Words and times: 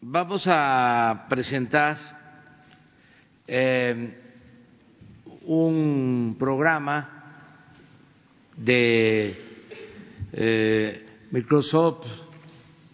vamos 0.00 0.44
a 0.46 1.26
presentar 1.28 1.96
eh, 3.46 4.16
un 5.46 6.36
programa 6.38 7.54
de 8.56 9.36
eh, 10.32 11.06
Microsoft, 11.30 12.06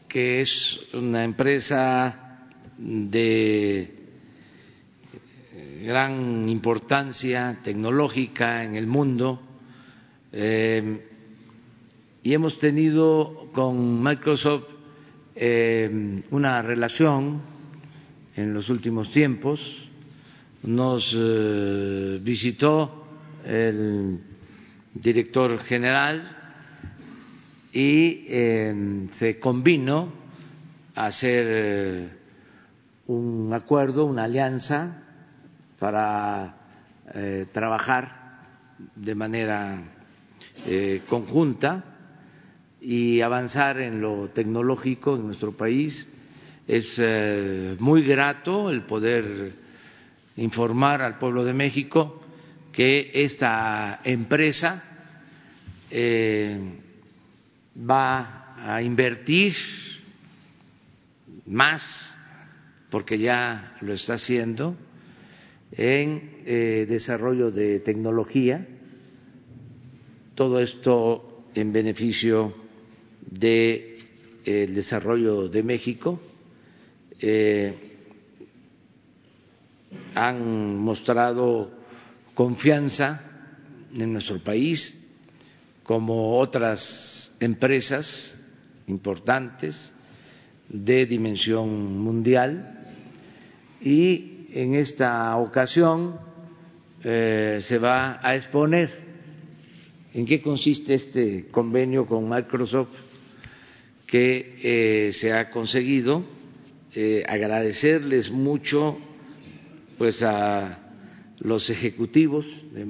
que 0.08 0.40
es 0.40 0.88
una 0.94 1.24
empresa 1.24 2.46
de 2.78 3.94
gran 5.82 6.48
importancia 6.48 7.58
tecnológica 7.62 8.64
en 8.64 8.76
el 8.76 8.86
mundo 8.86 9.40
eh, 10.32 11.06
y 12.22 12.32
hemos 12.32 12.58
tenido 12.58 13.50
con 13.52 14.02
Microsoft 14.02 14.73
eh, 15.36 16.22
una 16.30 16.62
relación 16.62 17.42
en 18.36 18.54
los 18.54 18.68
últimos 18.70 19.10
tiempos. 19.10 19.88
Nos 20.62 21.14
eh, 21.18 22.18
visitó 22.22 23.06
el 23.44 24.20
director 24.94 25.58
general 25.58 26.22
y 27.72 28.24
se 29.14 29.38
convino 29.40 30.12
a 30.94 31.06
hacer 31.06 32.08
un 33.08 33.50
acuerdo, 33.52 34.04
una 34.04 34.24
alianza 34.24 35.02
para 35.80 36.56
trabajar 37.52 38.38
de 38.94 39.14
manera 39.16 39.82
conjunta 41.08 41.93
y 42.84 43.22
avanzar 43.22 43.80
en 43.80 44.00
lo 44.02 44.28
tecnológico 44.28 45.16
en 45.16 45.24
nuestro 45.24 45.52
país. 45.52 46.06
Es 46.68 46.96
eh, 46.98 47.76
muy 47.78 48.02
grato 48.02 48.70
el 48.70 48.82
poder 48.82 49.52
informar 50.36 51.00
al 51.00 51.18
pueblo 51.18 51.44
de 51.44 51.54
México 51.54 52.20
que 52.72 53.10
esta 53.14 54.00
empresa 54.04 54.82
eh, 55.90 56.58
va 57.78 58.54
a 58.58 58.82
invertir 58.82 59.54
más, 61.46 62.16
porque 62.90 63.18
ya 63.18 63.76
lo 63.80 63.94
está 63.94 64.14
haciendo, 64.14 64.76
en 65.72 66.42
eh, 66.44 66.86
desarrollo 66.88 67.50
de 67.50 67.80
tecnología, 67.80 68.66
todo 70.34 70.60
esto 70.60 71.46
en 71.54 71.72
beneficio 71.72 72.63
del 73.30 73.96
de, 74.44 74.66
desarrollo 74.68 75.48
de 75.48 75.62
México 75.62 76.20
eh, 77.18 77.72
han 80.14 80.76
mostrado 80.78 81.70
confianza 82.34 83.20
en 83.94 84.12
nuestro 84.12 84.38
país 84.42 85.00
como 85.82 86.38
otras 86.38 87.36
empresas 87.40 88.36
importantes 88.86 89.92
de 90.68 91.06
dimensión 91.06 91.98
mundial 91.98 92.80
y 93.80 94.46
en 94.52 94.74
esta 94.74 95.36
ocasión 95.36 96.18
eh, 97.02 97.58
se 97.60 97.78
va 97.78 98.18
a 98.22 98.34
exponer 98.34 98.90
en 100.14 100.24
qué 100.24 100.40
consiste 100.40 100.94
este 100.94 101.48
convenio 101.50 102.06
con 102.06 102.28
Microsoft 102.28 103.13
que 104.06 104.56
eh, 105.08 105.12
se 105.12 105.32
ha 105.32 105.50
conseguido. 105.50 106.24
Eh, 106.94 107.24
agradecerles 107.26 108.30
mucho 108.30 108.96
pues 109.98 110.22
a 110.22 110.78
los 111.40 111.68
ejecutivos 111.68 112.46
de 112.72 112.84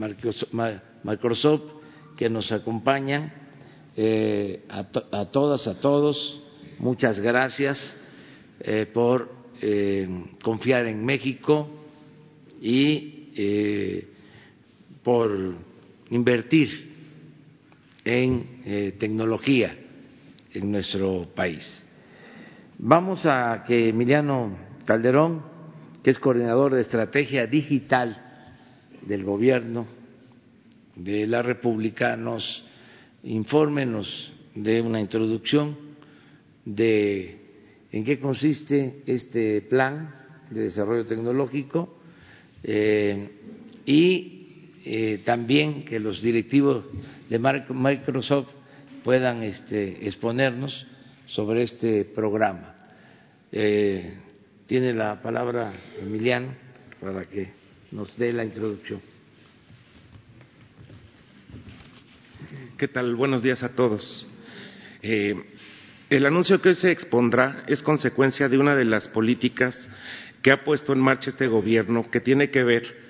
Microsoft 1.03 1.63
que 2.17 2.29
nos 2.29 2.53
acompañan, 2.53 3.33
eh, 3.97 4.65
a, 4.69 4.87
a, 5.13 5.25
todas, 5.31 5.67
a 5.67 5.81
todos, 5.81 6.43
muchas 6.79 7.19
gracias 7.19 7.99
por 8.93 9.31
confiar 10.43 10.87
en 10.87 11.05
México 11.05 11.69
y 12.61 13.33
por 15.03 15.57
invertir 16.11 16.69
en 18.05 18.95
tecnología 18.99 19.84
en 20.55 20.71
nuestro 20.71 21.27
país. 21.35 21.85
Vamos 22.79 23.27
a 23.27 23.65
que 23.67 23.89
Emiliano 23.91 24.57
Calderón, 24.85 25.43
que 26.03 26.11
es 26.11 26.19
coordinador 26.19 26.75
de 26.75 26.81
estrategia 26.81 27.47
digital 27.47 28.17
del 29.03 29.25
gobierno 29.25 29.87
de 30.97 31.27
la 31.27 31.43
República, 31.43 32.17
nos 32.17 32.65
informe, 33.25 33.85
nos 33.85 34.33
dé 34.55 34.81
una 34.81 35.01
introducción 35.01 35.77
de 36.65 37.41
en 37.91 38.05
qué 38.05 38.19
consiste 38.19 39.03
este 39.07 39.63
plan 39.63 40.15
de 40.51 40.63
desarrollo 40.63 41.07
tecnológico 41.07 41.97
eh, 42.63 43.31
y 43.87 44.71
eh, 44.85 45.21
también 45.25 45.85
que 45.85 46.01
los 46.01 46.21
directivos 46.21 46.85
de 47.29 47.39
Microsoft 47.39 48.49
puedan 49.05 49.43
este, 49.43 50.07
exponernos 50.07 50.87
sobre 51.27 51.63
este 51.63 52.07
programa. 52.07 52.75
Eh, 53.53 54.19
tiene 54.67 54.95
la 54.95 55.21
palabra 55.21 55.73
Emiliano 56.01 56.55
para 57.01 57.27
que 57.27 57.53
nos 57.93 58.17
dé 58.17 58.33
la 58.33 58.45
introducción. 58.45 59.01
¿Qué 62.79 62.89
tal? 62.89 63.15
Buenos 63.15 63.43
días 63.43 63.63
a 63.63 63.75
todos. 63.75 64.27
Eh, 65.03 65.35
el 66.09 66.27
anuncio 66.27 66.61
que 66.63 66.71
hoy 66.71 66.75
se 66.75 66.91
expondrá 66.91 67.63
es 67.69 67.83
consecuencia 67.83 68.49
de 68.49 68.59
una 68.59 68.75
de 68.75 68.87
las 68.87 69.09
políticas 69.09 69.89
que 70.43 70.51
ha 70.51 70.65
puesto 70.65 70.95
en 70.95 71.01
marcha 71.01 71.31
este 71.31 71.47
gobierno 71.47 72.11
que 72.11 72.21
tiene 72.21 72.51
que 72.51 72.65
ver 72.65 73.05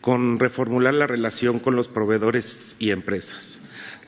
con 0.00 0.38
reformular 0.38 0.94
la 0.94 1.06
relación 1.06 1.58
con 1.58 1.76
los 1.76 1.88
proveedores 1.88 2.76
y 2.78 2.90
empresas. 2.90 3.58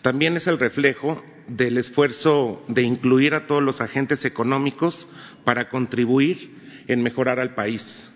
También 0.02 0.36
es 0.36 0.46
el 0.46 0.58
reflejo 0.58 1.22
del 1.56 1.78
esfuerzo 1.78 2.64
de 2.68 2.82
incluir 2.82 3.34
a 3.34 3.46
todos 3.46 3.62
los 3.62 3.80
agentes 3.80 4.24
económicos 4.24 5.08
para 5.44 5.68
contribuir 5.68 6.50
en 6.88 7.02
mejorar 7.02 7.38
al 7.40 7.54
país. 7.54 8.10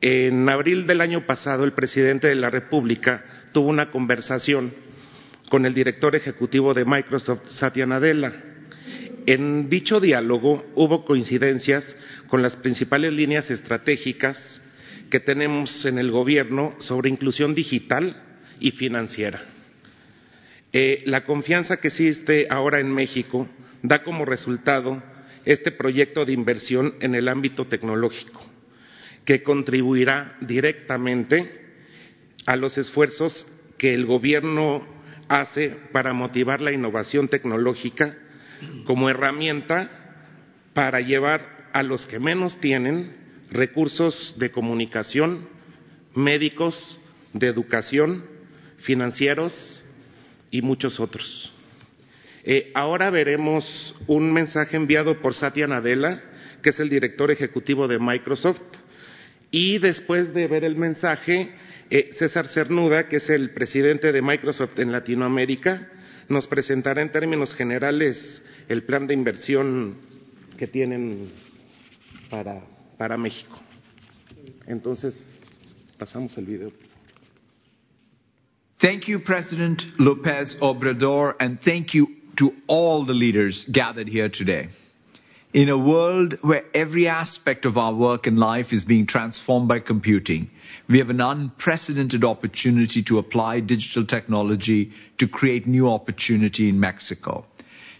En 0.00 0.48
abril 0.48 0.86
del 0.86 1.00
año 1.00 1.26
pasado, 1.26 1.64
el 1.64 1.72
presidente 1.72 2.28
de 2.28 2.34
la 2.34 2.50
República 2.50 3.24
tuvo 3.52 3.68
una 3.68 3.90
conversación 3.90 4.74
con 5.48 5.64
el 5.66 5.74
director 5.74 6.14
ejecutivo 6.16 6.74
de 6.74 6.84
Microsoft, 6.84 7.48
Satya 7.48 7.86
Nadella. 7.86 8.32
En 9.26 9.70
dicho 9.70 10.00
diálogo 10.00 10.64
hubo 10.74 11.04
coincidencias 11.04 11.96
con 12.28 12.42
las 12.42 12.56
principales 12.56 13.12
líneas 13.12 13.50
estratégicas 13.50 14.60
que 15.10 15.20
tenemos 15.20 15.84
en 15.86 15.98
el 15.98 16.10
gobierno 16.10 16.74
sobre 16.80 17.08
inclusión 17.08 17.54
digital 17.54 18.22
y 18.60 18.72
financiera. 18.72 19.53
Eh, 20.76 21.04
la 21.06 21.24
confianza 21.24 21.76
que 21.76 21.86
existe 21.86 22.48
ahora 22.50 22.80
en 22.80 22.92
México 22.92 23.48
da 23.82 24.02
como 24.02 24.24
resultado 24.24 25.00
este 25.44 25.70
proyecto 25.70 26.24
de 26.24 26.32
inversión 26.32 26.96
en 26.98 27.14
el 27.14 27.28
ámbito 27.28 27.68
tecnológico, 27.68 28.40
que 29.24 29.44
contribuirá 29.44 30.36
directamente 30.40 31.76
a 32.44 32.56
los 32.56 32.76
esfuerzos 32.76 33.46
que 33.78 33.94
el 33.94 34.04
Gobierno 34.04 34.84
hace 35.28 35.76
para 35.92 36.12
motivar 36.12 36.60
la 36.60 36.72
innovación 36.72 37.28
tecnológica 37.28 38.18
como 38.84 39.08
herramienta 39.08 40.26
para 40.74 41.00
llevar 41.00 41.68
a 41.72 41.84
los 41.84 42.08
que 42.08 42.18
menos 42.18 42.58
tienen 42.58 43.14
recursos 43.52 44.34
de 44.40 44.50
comunicación, 44.50 45.48
médicos, 46.16 46.98
de 47.32 47.46
educación, 47.46 48.24
financieros 48.78 49.83
y 50.54 50.62
muchos 50.62 51.00
otros. 51.00 51.50
Eh, 52.44 52.70
ahora 52.74 53.10
veremos 53.10 53.92
un 54.06 54.32
mensaje 54.32 54.76
enviado 54.76 55.20
por 55.20 55.34
Satya 55.34 55.66
Nadella, 55.66 56.22
que 56.62 56.70
es 56.70 56.78
el 56.78 56.88
director 56.88 57.32
ejecutivo 57.32 57.88
de 57.88 57.98
Microsoft, 57.98 58.62
y 59.50 59.78
después 59.78 60.32
de 60.32 60.46
ver 60.46 60.62
el 60.62 60.76
mensaje, 60.76 61.50
eh, 61.90 62.10
César 62.12 62.46
Cernuda, 62.46 63.08
que 63.08 63.16
es 63.16 63.30
el 63.30 63.50
presidente 63.50 64.12
de 64.12 64.22
Microsoft 64.22 64.78
en 64.78 64.92
Latinoamérica, 64.92 65.90
nos 66.28 66.46
presentará 66.46 67.02
en 67.02 67.10
términos 67.10 67.52
generales 67.52 68.44
el 68.68 68.84
plan 68.84 69.08
de 69.08 69.14
inversión 69.14 69.96
que 70.56 70.68
tienen 70.68 71.32
para, 72.30 72.62
para 72.96 73.16
México. 73.16 73.60
Entonces, 74.68 75.50
pasamos 75.98 76.38
el 76.38 76.44
video. 76.44 76.93
Thank 78.84 79.08
you, 79.08 79.18
President 79.18 79.82
Lopez 79.98 80.56
Obrador, 80.60 81.34
and 81.40 81.58
thank 81.58 81.94
you 81.94 82.06
to 82.36 82.52
all 82.66 83.06
the 83.06 83.14
leaders 83.14 83.64
gathered 83.72 84.08
here 84.08 84.28
today. 84.28 84.68
In 85.54 85.70
a 85.70 85.78
world 85.78 86.34
where 86.42 86.64
every 86.74 87.08
aspect 87.08 87.64
of 87.64 87.78
our 87.78 87.94
work 87.94 88.26
and 88.26 88.38
life 88.38 88.74
is 88.74 88.84
being 88.84 89.06
transformed 89.06 89.68
by 89.68 89.80
computing, 89.80 90.50
we 90.86 90.98
have 90.98 91.08
an 91.08 91.22
unprecedented 91.22 92.24
opportunity 92.24 93.02
to 93.04 93.16
apply 93.16 93.60
digital 93.60 94.04
technology 94.04 94.92
to 95.16 95.28
create 95.28 95.66
new 95.66 95.88
opportunity 95.88 96.68
in 96.68 96.78
Mexico. 96.78 97.46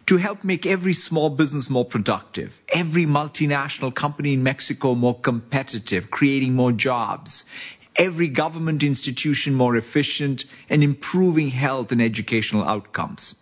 To 0.09 0.19
help 0.19 0.45
make 0.45 0.67
every 0.67 0.93
small 0.93 1.31
business 1.31 1.71
more 1.71 1.87
productive, 1.87 2.53
every 2.69 3.07
multinational 3.07 3.95
company 3.95 4.35
in 4.35 4.43
Mexico 4.43 4.95
more 4.95 5.19
competitive, 5.19 6.11
creating 6.11 6.53
more 6.53 6.73
jobs, 6.73 7.47
every 7.97 8.29
government 8.29 8.83
institution 8.83 9.55
more 9.55 9.77
efficient, 9.77 10.45
and 10.69 10.83
improving 10.83 11.49
health 11.49 11.93
and 11.93 12.03
educational 12.03 12.65
outcomes. 12.65 13.35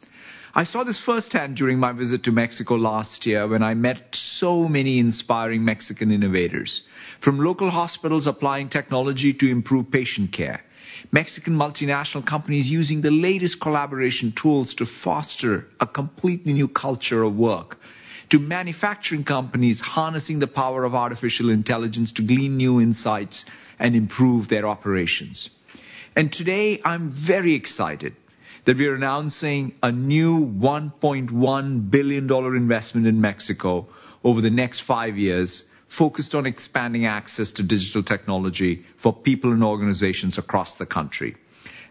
I 0.55 0.65
saw 0.65 0.85
this 0.85 0.99
firsthand 0.99 1.57
during 1.57 1.79
my 1.79 1.93
visit 1.93 2.25
to 2.25 2.31
Mexico 2.31 2.75
last 2.75 3.25
year 3.25 3.49
when 3.49 3.63
I 3.63 3.73
met 3.73 4.03
so 4.13 4.69
many 4.69 4.99
inspiring 4.99 5.65
Mexican 5.65 6.11
innovators. 6.11 6.83
From 7.21 7.39
local 7.39 7.71
hospitals 7.71 8.27
applying 8.27 8.69
technology 8.69 9.33
to 9.33 9.51
improve 9.51 9.91
patient 9.91 10.33
care. 10.33 10.61
Mexican 11.11 11.55
multinational 11.55 12.25
companies 12.25 12.71
using 12.71 13.01
the 13.01 13.11
latest 13.11 13.61
collaboration 13.61 14.33
tools 14.41 14.75
to 14.75 14.85
foster 14.85 15.67
a 15.81 15.87
completely 15.87 16.53
new 16.53 16.69
culture 16.69 17.23
of 17.23 17.35
work. 17.35 17.79
To 18.33 18.39
manufacturing 18.39 19.25
companies 19.25 19.79
harnessing 19.79 20.39
the 20.39 20.47
power 20.47 20.85
of 20.85 20.95
artificial 20.95 21.51
intelligence 21.51 22.13
to 22.13 22.23
glean 22.23 22.57
new 22.57 22.81
insights 22.81 23.45
and 23.79 23.95
improve 23.95 24.49
their 24.49 24.65
operations. 24.67 25.51
And 26.17 26.33
today 26.33 26.81
I'm 26.83 27.13
very 27.13 27.53
excited 27.55 28.17
that 28.65 28.79
we 28.79 28.87
are 28.87 28.95
announcing 28.95 29.75
a 29.83 29.93
new 29.93 30.47
$1.1 30.47 31.91
billion 31.91 32.33
investment 32.57 33.07
in 33.07 33.21
Mexico 33.21 33.89
over 34.25 34.41
the 34.41 34.49
next 34.49 34.81
five 34.81 35.19
years, 35.19 35.65
focused 35.87 36.35
on 36.35 36.47
expanding 36.47 37.05
access 37.05 37.53
to 37.53 37.63
digital 37.63 38.03
technology 38.03 38.87
for 38.97 39.13
people 39.13 39.53
and 39.53 39.63
organizations 39.63 40.39
across 40.39 40.77
the 40.77 40.87
country. 40.87 41.37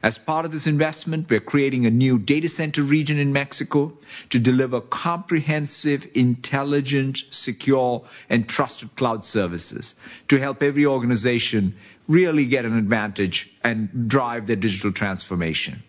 As 0.03 0.17
part 0.17 0.45
of 0.45 0.51
this 0.51 0.65
investment, 0.65 1.27
we're 1.29 1.39
creating 1.39 1.85
a 1.85 1.91
new 1.91 2.17
data 2.17 2.49
center 2.49 2.81
region 2.81 3.19
in 3.19 3.33
Mexico 3.33 3.93
to 4.31 4.39
deliver 4.39 4.81
comprehensive, 4.81 6.01
intelligent, 6.15 7.19
secure, 7.29 8.03
and 8.27 8.49
trusted 8.49 8.95
cloud 8.95 9.23
services 9.23 9.93
to 10.29 10.39
help 10.39 10.63
every 10.63 10.87
organization 10.87 11.75
really 12.07 12.47
get 12.47 12.65
an 12.65 12.75
advantage 12.77 13.51
and 13.63 14.09
drive 14.09 14.47
their 14.47 14.55
digital 14.55 14.91
transformation. 14.91 15.83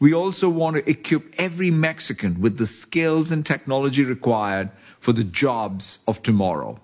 We 0.00 0.14
also 0.14 0.48
want 0.48 0.76
to 0.76 0.90
equip 0.90 1.34
every 1.36 1.70
Mexican 1.70 2.40
with 2.40 2.56
the 2.56 2.66
skills 2.66 3.32
and 3.32 3.44
technology 3.44 4.04
required 4.04 4.70
for 5.00 5.12
the 5.12 5.24
jobs 5.24 5.98
of 6.06 6.22
tomorrow. 6.22 6.80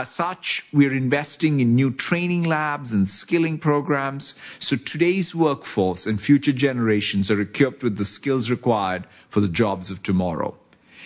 As 0.00 0.08
such, 0.12 0.64
we're 0.72 0.94
investing 0.94 1.60
in 1.60 1.74
new 1.74 1.90
training 1.90 2.44
labs 2.44 2.92
and 2.92 3.06
skilling 3.06 3.58
programs 3.58 4.34
so 4.58 4.76
today's 4.76 5.34
workforce 5.34 6.06
and 6.06 6.18
future 6.18 6.54
generations 6.54 7.30
are 7.30 7.38
equipped 7.38 7.82
with 7.82 7.98
the 7.98 8.06
skills 8.06 8.48
required 8.48 9.06
for 9.28 9.40
the 9.42 9.48
jobs 9.62 9.90
of 9.90 10.02
tomorrow. 10.02 10.54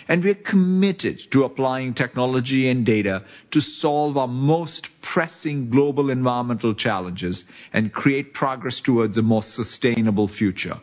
And 0.07 0.23
we're 0.23 0.37
committed 0.37 1.19
to 1.33 1.43
applying 1.43 1.95
technology 1.95 2.69
and 2.69 2.87
data 2.87 3.25
to 3.51 3.61
solve 3.61 4.17
our 4.17 4.29
most 4.29 4.87
pressing 5.03 5.71
global 5.71 6.09
environmental 6.09 6.73
challenges 6.73 7.43
and 7.73 7.93
create 7.93 8.33
progress 8.33 8.81
towards 8.81 9.19
a 9.19 9.23
more 9.23 9.43
sustainable 9.43 10.29
future. 10.29 10.77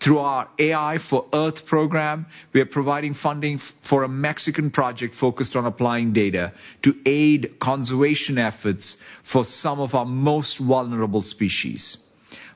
Through 0.00 0.18
our 0.18 0.48
AI 0.58 0.98
for 0.98 1.26
Earth 1.32 1.66
program, 1.66 2.26
we 2.52 2.60
are 2.60 2.66
providing 2.66 3.14
funding 3.14 3.58
for 3.88 4.02
a 4.02 4.08
Mexican 4.08 4.70
project 4.70 5.14
focused 5.14 5.56
on 5.56 5.64
applying 5.66 6.12
data 6.12 6.52
to 6.82 6.94
aid 7.06 7.58
conservation 7.60 8.38
efforts 8.38 8.98
for 9.24 9.44
some 9.44 9.80
of 9.80 9.94
our 9.94 10.04
most 10.04 10.58
vulnerable 10.58 11.22
species. 11.22 11.96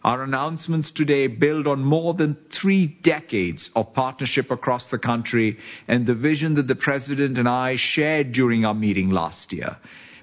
Our 0.03 0.23
announcements 0.23 0.91
today 0.91 1.27
build 1.27 1.67
on 1.67 1.85
more 1.85 2.15
than 2.15 2.37
three 2.51 2.87
decades 2.87 3.71
of 3.77 3.93
partnership 3.95 4.51
across 4.51 4.89
the 4.89 4.99
country 4.99 5.59
and 5.89 6.07
the 6.07 6.15
vision 6.15 6.55
that 6.55 6.67
the 6.69 6.75
President 6.75 7.37
and 7.39 7.49
I 7.49 7.77
shared 7.77 8.33
during 8.33 8.65
our 8.65 8.75
meeting 8.75 9.11
last 9.11 9.53
year. 9.53 9.77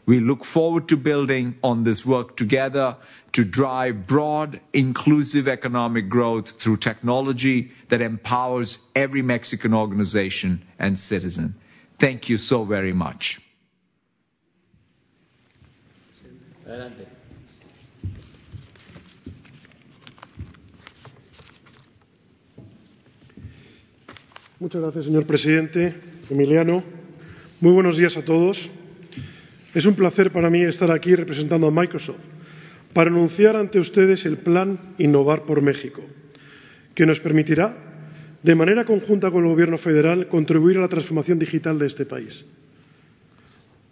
We 0.07 0.21
look 0.21 0.45
forward 0.45 0.87
to 0.87 0.97
building 0.97 1.55
on 1.61 1.83
this 1.83 2.05
work 2.05 2.37
together 2.37 2.95
to 3.33 3.43
drive 3.43 4.07
broad, 4.07 4.61
inclusive 4.71 5.49
economic 5.49 6.07
growth 6.07 6.61
through 6.61 6.77
technology 6.77 7.71
that 7.89 7.99
empowers 7.99 8.79
every 8.95 9.21
Mexican 9.21 9.73
organization 9.73 10.63
and 10.79 10.97
citizen. 10.97 11.55
Thank 11.99 12.29
you 12.29 12.37
so 12.37 12.63
very 12.63 12.93
much. 12.93 13.41
Muchas 24.59 24.81
gracias, 24.81 25.05
señor 25.05 25.25
presidente. 25.27 25.93
Emiliano, 26.29 26.81
muy 27.61 27.73
buenos 27.73 27.95
días 27.97 28.15
a 28.17 28.23
todos. 28.23 28.69
Es 29.77 29.85
un 29.85 29.93
placer 29.93 30.31
para 30.31 30.49
mí 30.49 30.63
estar 30.63 30.89
aquí 30.89 31.13
representando 31.13 31.67
a 31.67 31.71
Microsoft 31.71 32.17
para 32.93 33.11
anunciar 33.11 33.55
ante 33.55 33.77
ustedes 33.77 34.25
el 34.25 34.37
plan 34.39 34.95
Innovar 34.97 35.43
por 35.43 35.61
México, 35.61 36.01
que 36.95 37.05
nos 37.05 37.19
permitirá, 37.19 37.77
de 38.41 38.55
manera 38.55 38.85
conjunta 38.85 39.29
con 39.29 39.43
el 39.43 39.51
Gobierno 39.51 39.77
federal, 39.77 40.29
contribuir 40.29 40.79
a 40.79 40.81
la 40.81 40.87
transformación 40.87 41.37
digital 41.37 41.77
de 41.77 41.85
este 41.85 42.07
país. 42.07 42.43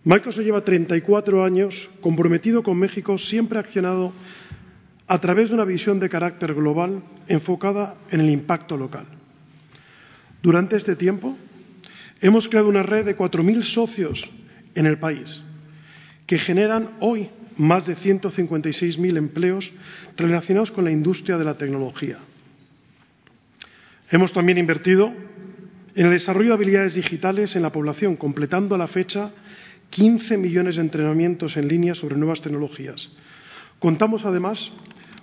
Microsoft 0.06 0.44
lleva 0.44 0.64
34 0.64 1.46
años 1.46 1.88
comprometido 2.02 2.64
con 2.64 2.80
México, 2.80 3.20
siempre 3.20 3.60
accionado 3.60 4.12
a 5.06 5.22
través 5.22 5.50
de 5.50 5.54
una 5.54 5.66
visión 5.66 6.00
de 6.00 6.10
carácter 6.10 6.56
global 6.56 7.04
enfocada 7.28 7.94
en 8.10 8.22
el 8.22 8.32
impacto 8.32 8.76
local. 8.76 9.06
Durante 10.42 10.78
este 10.78 10.96
tiempo, 10.96 11.38
hemos 12.22 12.50
creado 12.50 12.70
una 12.70 12.82
red 12.82 13.06
de 13.06 13.16
4.000 13.16 13.62
socios 13.62 14.28
en 14.74 14.88
el 14.88 14.98
país 14.98 15.44
que 16.26 16.40
generan 16.40 16.92
hoy 17.00 17.30
más 17.58 17.86
de 17.86 17.96
156.000 17.96 19.18
empleos 19.18 19.72
relacionados 20.18 20.72
con 20.72 20.84
la 20.84 20.92
industria 20.92 21.38
de 21.38 21.46
la 21.46 21.58
tecnología. 21.58 22.20
Hemos 24.12 24.34
también 24.34 24.58
invertido 24.58 25.12
en 25.96 26.06
el 26.06 26.12
desarrollo 26.12 26.50
de 26.50 26.56
habilidades 26.56 26.96
digitales 26.96 27.56
en 27.56 27.62
la 27.62 27.72
población, 27.72 28.18
completando 28.18 28.76
a 28.76 28.78
la 28.78 28.88
fecha 28.88 29.32
15 29.90 30.38
millones 30.38 30.76
de 30.76 30.82
entrenamientos 30.82 31.56
en 31.58 31.68
línea 31.68 31.96
sobre 31.96 32.18
nuevas 32.18 32.42
tecnologías. 32.42 33.10
Contamos, 33.80 34.26
además, 34.26 34.72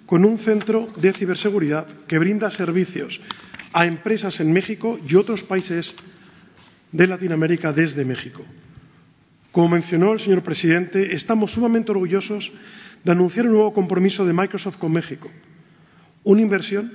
con 0.07 0.25
un 0.25 0.39
centro 0.39 0.89
de 0.97 1.13
ciberseguridad 1.13 1.87
que 2.07 2.19
brinda 2.19 2.51
servicios 2.51 3.21
a 3.73 3.87
empresas 3.87 4.41
en 4.41 4.53
México 4.53 4.99
y 5.07 5.15
otros 5.15 5.43
países 5.43 5.95
de 6.91 7.07
Latinoamérica 7.07 7.73
desde 7.73 8.05
México. 8.05 8.45
Como 9.53 9.69
mencionó 9.69 10.15
el 10.15 10.21
señor 10.21 10.43
presidente, 10.43 11.15
estamos 11.15 11.53
sumamente 11.53 11.93
orgullosos 11.93 12.51
de 13.05 13.13
anunciar 13.13 13.47
un 13.47 13.53
nuevo 13.53 13.75
compromiso 13.75 14.25
de 14.25 14.33
Microsoft 14.33 14.79
con 14.79 14.93
México, 14.93 15.31
una 16.25 16.41
inversión 16.41 16.91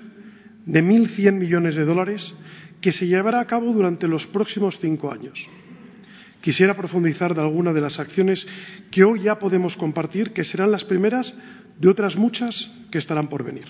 de 0.65 0.83
1.100 0.83 1.33
millones 1.33 1.75
de 1.75 1.85
dólares 1.85 2.33
que 2.81 2.91
se 2.91 3.05
llevará 3.05 3.41
a 3.41 3.45
cabo 3.45 3.71
durante 3.71 4.07
los 4.07 4.25
próximos 4.25 4.79
cinco 4.79 5.11
años. 5.11 5.47
Quisiera 6.41 6.75
profundizar 6.75 7.35
de 7.35 7.41
alguna 7.41 7.73
de 7.73 7.81
las 7.81 7.99
acciones 7.99 8.47
que 8.89 9.03
hoy 9.03 9.21
ya 9.21 9.37
podemos 9.37 9.77
compartir, 9.77 10.33
que 10.33 10.43
serán 10.43 10.71
las 10.71 10.83
primeras 10.83 11.35
de 11.79 11.89
otras 11.89 12.15
muchas 12.15 12.71
que 12.89 12.97
estarán 12.97 13.27
por 13.27 13.43
venir. 13.43 13.65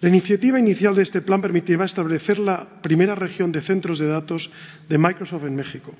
La 0.00 0.08
iniciativa 0.08 0.58
inicial 0.58 0.94
de 0.94 1.02
este 1.02 1.20
plan 1.20 1.42
permitirá 1.42 1.84
establecer 1.84 2.38
la 2.38 2.80
primera 2.80 3.14
región 3.14 3.52
de 3.52 3.60
centros 3.60 3.98
de 3.98 4.06
datos 4.06 4.50
de 4.88 4.96
Microsoft 4.96 5.44
en 5.44 5.56
México 5.56 5.94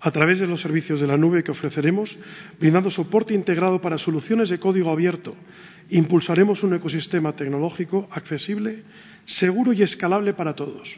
a 0.00 0.10
través 0.10 0.40
de 0.40 0.46
los 0.46 0.60
servicios 0.60 0.98
de 1.00 1.06
la 1.06 1.16
nube 1.16 1.44
que 1.44 1.50
ofreceremos, 1.50 2.16
brindando 2.58 2.90
soporte 2.90 3.34
integrado 3.34 3.80
para 3.80 3.98
soluciones 3.98 4.48
de 4.48 4.58
código 4.58 4.90
abierto. 4.90 5.36
Impulsaremos 5.90 6.62
un 6.62 6.74
ecosistema 6.74 7.32
tecnológico 7.36 8.08
accesible, 8.10 8.82
seguro 9.26 9.72
y 9.72 9.82
escalable 9.82 10.32
para 10.32 10.54
todos. 10.54 10.96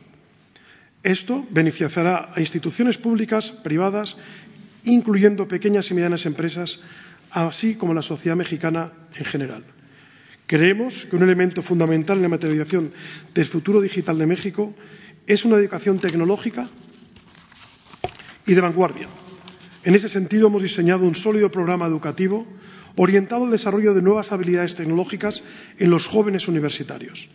Esto 1.02 1.44
beneficiará 1.50 2.30
a 2.32 2.38
instituciones 2.40 2.96
públicas, 2.96 3.50
privadas, 3.64 4.16
incluyendo 4.84 5.48
pequeñas 5.48 5.90
y 5.90 5.94
medianas 5.94 6.24
empresas, 6.26 6.80
así 7.32 7.74
como 7.74 7.94
la 7.94 8.02
sociedad 8.02 8.36
mexicana 8.36 8.92
en 9.16 9.24
general. 9.24 9.64
Creemos 10.46 11.06
que 11.06 11.16
un 11.16 11.22
elemento 11.24 11.62
fundamental 11.62 12.18
en 12.18 12.22
la 12.22 12.28
materialización 12.28 12.92
del 13.34 13.46
futuro 13.46 13.80
digital 13.80 14.18
de 14.18 14.26
México 14.26 14.74
es 15.26 15.44
una 15.44 15.56
educación 15.56 15.98
tecnológica 15.98 16.68
y 18.46 18.54
de 18.54 18.60
vanguardia. 18.60 19.08
En 19.84 19.94
ese 19.94 20.08
sentido, 20.08 20.46
hemos 20.46 20.62
diseñado 20.62 21.04
un 21.04 21.14
sólido 21.14 21.50
programa 21.50 21.86
educativo 21.86 22.46
orientado 22.96 23.44
al 23.44 23.50
desarrollo 23.50 23.94
de 23.94 24.02
nuevas 24.02 24.30
habilidades 24.32 24.76
tecnológicas 24.76 25.42
en 25.78 25.90
los 25.90 26.06
jóvenes 26.06 26.46
universitarios. 26.48 27.28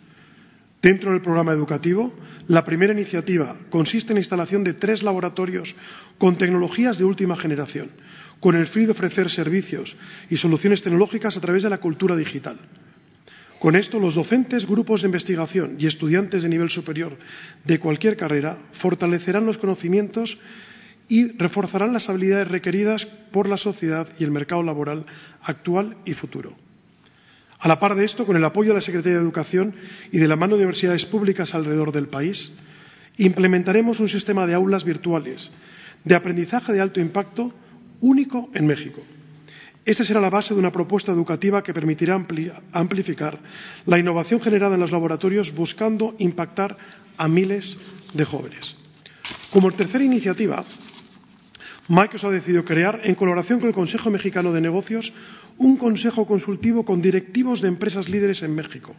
Dentro 0.80 1.10
del 1.10 1.20
programa 1.20 1.52
educativo, 1.52 2.14
la 2.46 2.64
primera 2.64 2.92
iniciativa 2.92 3.56
consiste 3.68 4.12
en 4.12 4.16
la 4.16 4.20
instalación 4.20 4.62
de 4.62 4.74
tres 4.74 5.02
laboratorios 5.02 5.74
con 6.18 6.38
tecnologías 6.38 6.98
de 6.98 7.04
última 7.04 7.36
generación, 7.36 7.90
con 8.38 8.54
el 8.54 8.68
fin 8.68 8.86
de 8.86 8.92
ofrecer 8.92 9.28
servicios 9.28 9.96
y 10.30 10.36
soluciones 10.36 10.82
tecnológicas 10.82 11.36
a 11.36 11.40
través 11.40 11.64
de 11.64 11.70
la 11.70 11.78
cultura 11.78 12.14
digital. 12.16 12.58
Con 13.58 13.74
esto, 13.74 13.98
los 13.98 14.14
docentes, 14.14 14.66
grupos 14.68 15.02
de 15.02 15.08
investigación 15.08 15.76
y 15.80 15.88
estudiantes 15.88 16.44
de 16.44 16.48
nivel 16.48 16.70
superior 16.70 17.18
de 17.64 17.80
cualquier 17.80 18.16
carrera 18.16 18.56
fortalecerán 18.74 19.46
los 19.46 19.58
conocimientos 19.58 20.38
y 21.08 21.32
reforzarán 21.38 21.92
las 21.92 22.08
habilidades 22.08 22.48
requeridas 22.48 23.06
por 23.32 23.48
la 23.48 23.56
sociedad 23.56 24.08
y 24.18 24.24
el 24.24 24.30
mercado 24.30 24.62
laboral 24.62 25.06
actual 25.42 25.96
y 26.04 26.12
futuro. 26.12 26.54
A 27.60 27.66
la 27.66 27.80
par 27.80 27.94
de 27.94 28.04
esto, 28.04 28.24
con 28.24 28.36
el 28.36 28.44
apoyo 28.44 28.70
de 28.70 28.76
la 28.76 28.80
Secretaría 28.80 29.18
de 29.18 29.24
Educación 29.24 29.74
y 30.12 30.18
de 30.18 30.28
la 30.28 30.36
mano 30.36 30.56
de 30.56 30.62
universidades 30.62 31.06
públicas 31.06 31.54
alrededor 31.54 31.90
del 31.90 32.08
país, 32.08 32.52
implementaremos 33.16 33.98
un 33.98 34.08
sistema 34.08 34.46
de 34.46 34.54
aulas 34.54 34.84
virtuales 34.84 35.50
de 36.04 36.14
aprendizaje 36.14 36.72
de 36.72 36.80
alto 36.80 37.00
impacto 37.00 37.52
único 38.00 38.50
en 38.54 38.66
México. 38.66 39.02
Esta 39.84 40.04
será 40.04 40.20
la 40.20 40.30
base 40.30 40.54
de 40.54 40.60
una 40.60 40.70
propuesta 40.70 41.12
educativa 41.12 41.62
que 41.62 41.72
permitirá 41.72 42.14
amplificar 42.72 43.38
la 43.86 43.98
innovación 43.98 44.40
generada 44.40 44.74
en 44.74 44.80
los 44.80 44.92
laboratorios 44.92 45.54
buscando 45.54 46.14
impactar 46.18 46.76
a 47.16 47.26
miles 47.26 47.76
de 48.12 48.24
jóvenes. 48.24 48.76
Como 49.50 49.72
tercera 49.72 50.04
iniciativa, 50.04 50.62
Microsoft 51.88 52.32
ha 52.32 52.34
decidido 52.34 52.64
crear, 52.64 53.00
en 53.04 53.14
colaboración 53.14 53.60
con 53.60 53.68
el 53.68 53.74
Consejo 53.74 54.10
Mexicano 54.10 54.52
de 54.52 54.60
Negocios, 54.60 55.12
un 55.56 55.78
consejo 55.78 56.26
consultivo 56.26 56.84
con 56.84 57.00
directivos 57.00 57.62
de 57.62 57.68
empresas 57.68 58.08
líderes 58.08 58.42
en 58.42 58.54
México. 58.54 58.94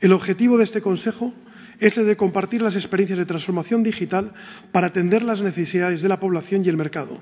El 0.00 0.12
objetivo 0.12 0.56
de 0.58 0.64
este 0.64 0.80
consejo 0.80 1.34
es 1.80 1.98
el 1.98 2.06
de 2.06 2.16
compartir 2.16 2.62
las 2.62 2.76
experiencias 2.76 3.18
de 3.18 3.26
transformación 3.26 3.82
digital 3.82 4.32
para 4.70 4.88
atender 4.88 5.22
las 5.22 5.42
necesidades 5.42 6.00
de 6.00 6.08
la 6.08 6.20
población 6.20 6.64
y 6.64 6.68
el 6.68 6.76
mercado. 6.76 7.20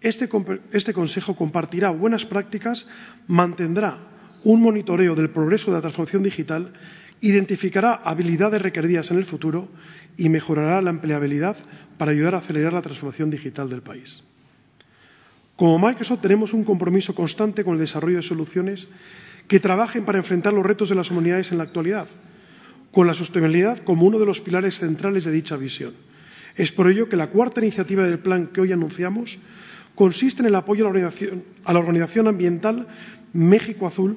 Este, 0.00 0.28
este 0.72 0.94
consejo 0.94 1.36
compartirá 1.36 1.90
buenas 1.90 2.24
prácticas, 2.24 2.88
mantendrá 3.26 3.98
un 4.44 4.62
monitoreo 4.62 5.14
del 5.16 5.30
progreso 5.30 5.70
de 5.70 5.76
la 5.76 5.80
transformación 5.82 6.22
digital, 6.22 6.72
identificará 7.20 7.94
habilidades 8.04 8.62
requeridas 8.62 9.10
en 9.10 9.18
el 9.18 9.24
futuro 9.24 9.68
y 10.16 10.28
mejorará 10.28 10.80
la 10.82 10.90
empleabilidad 10.90 11.56
para 11.96 12.12
ayudar 12.12 12.34
a 12.34 12.38
acelerar 12.38 12.72
la 12.72 12.82
transformación 12.82 13.30
digital 13.30 13.68
del 13.68 13.82
país. 13.82 14.22
Como 15.56 15.78
Microsoft 15.78 16.20
tenemos 16.20 16.52
un 16.52 16.64
compromiso 16.64 17.14
constante 17.14 17.64
con 17.64 17.74
el 17.74 17.80
desarrollo 17.80 18.18
de 18.18 18.22
soluciones 18.22 18.86
que 19.48 19.58
trabajen 19.58 20.04
para 20.04 20.18
enfrentar 20.18 20.52
los 20.52 20.64
retos 20.64 20.88
de 20.88 20.94
las 20.94 21.10
humanidades 21.10 21.50
en 21.50 21.58
la 21.58 21.64
actualidad, 21.64 22.06
con 22.92 23.06
la 23.06 23.14
sostenibilidad 23.14 23.78
como 23.78 24.06
uno 24.06 24.18
de 24.18 24.26
los 24.26 24.40
pilares 24.40 24.78
centrales 24.78 25.24
de 25.24 25.32
dicha 25.32 25.56
visión. 25.56 25.94
Es 26.54 26.70
por 26.72 26.88
ello 26.90 27.08
que 27.08 27.16
la 27.16 27.28
cuarta 27.28 27.60
iniciativa 27.60 28.04
del 28.04 28.18
plan 28.18 28.48
que 28.48 28.60
hoy 28.60 28.72
anunciamos 28.72 29.38
consiste 29.94 30.42
en 30.42 30.48
el 30.48 30.54
apoyo 30.54 30.88
a 30.88 31.72
la 31.72 31.78
organización, 31.78 32.28
ambiental 32.28 32.86
México 33.32 33.86
Azul 33.86 34.16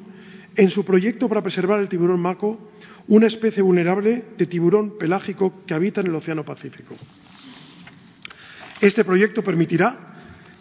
en 0.55 0.70
su 0.70 0.86
proyecto 0.86 1.27
para 1.27 1.41
preservar 1.41 1.79
el 1.79 1.89
tiburón 1.89 2.20
maco, 2.20 2.71
una 3.08 3.27
especie 3.27 3.63
vulnerable 3.63 4.24
de 4.38 4.46
tiburón 4.46 4.98
pelágico 4.98 5.63
que 5.65 5.74
habita 5.74 6.01
en 6.01 6.08
el 6.08 6.15
Océano 6.15 6.46
Pacífico. 6.46 6.96
Este 8.81 9.03
proyecto 9.03 9.43
permitirá 9.43 10.12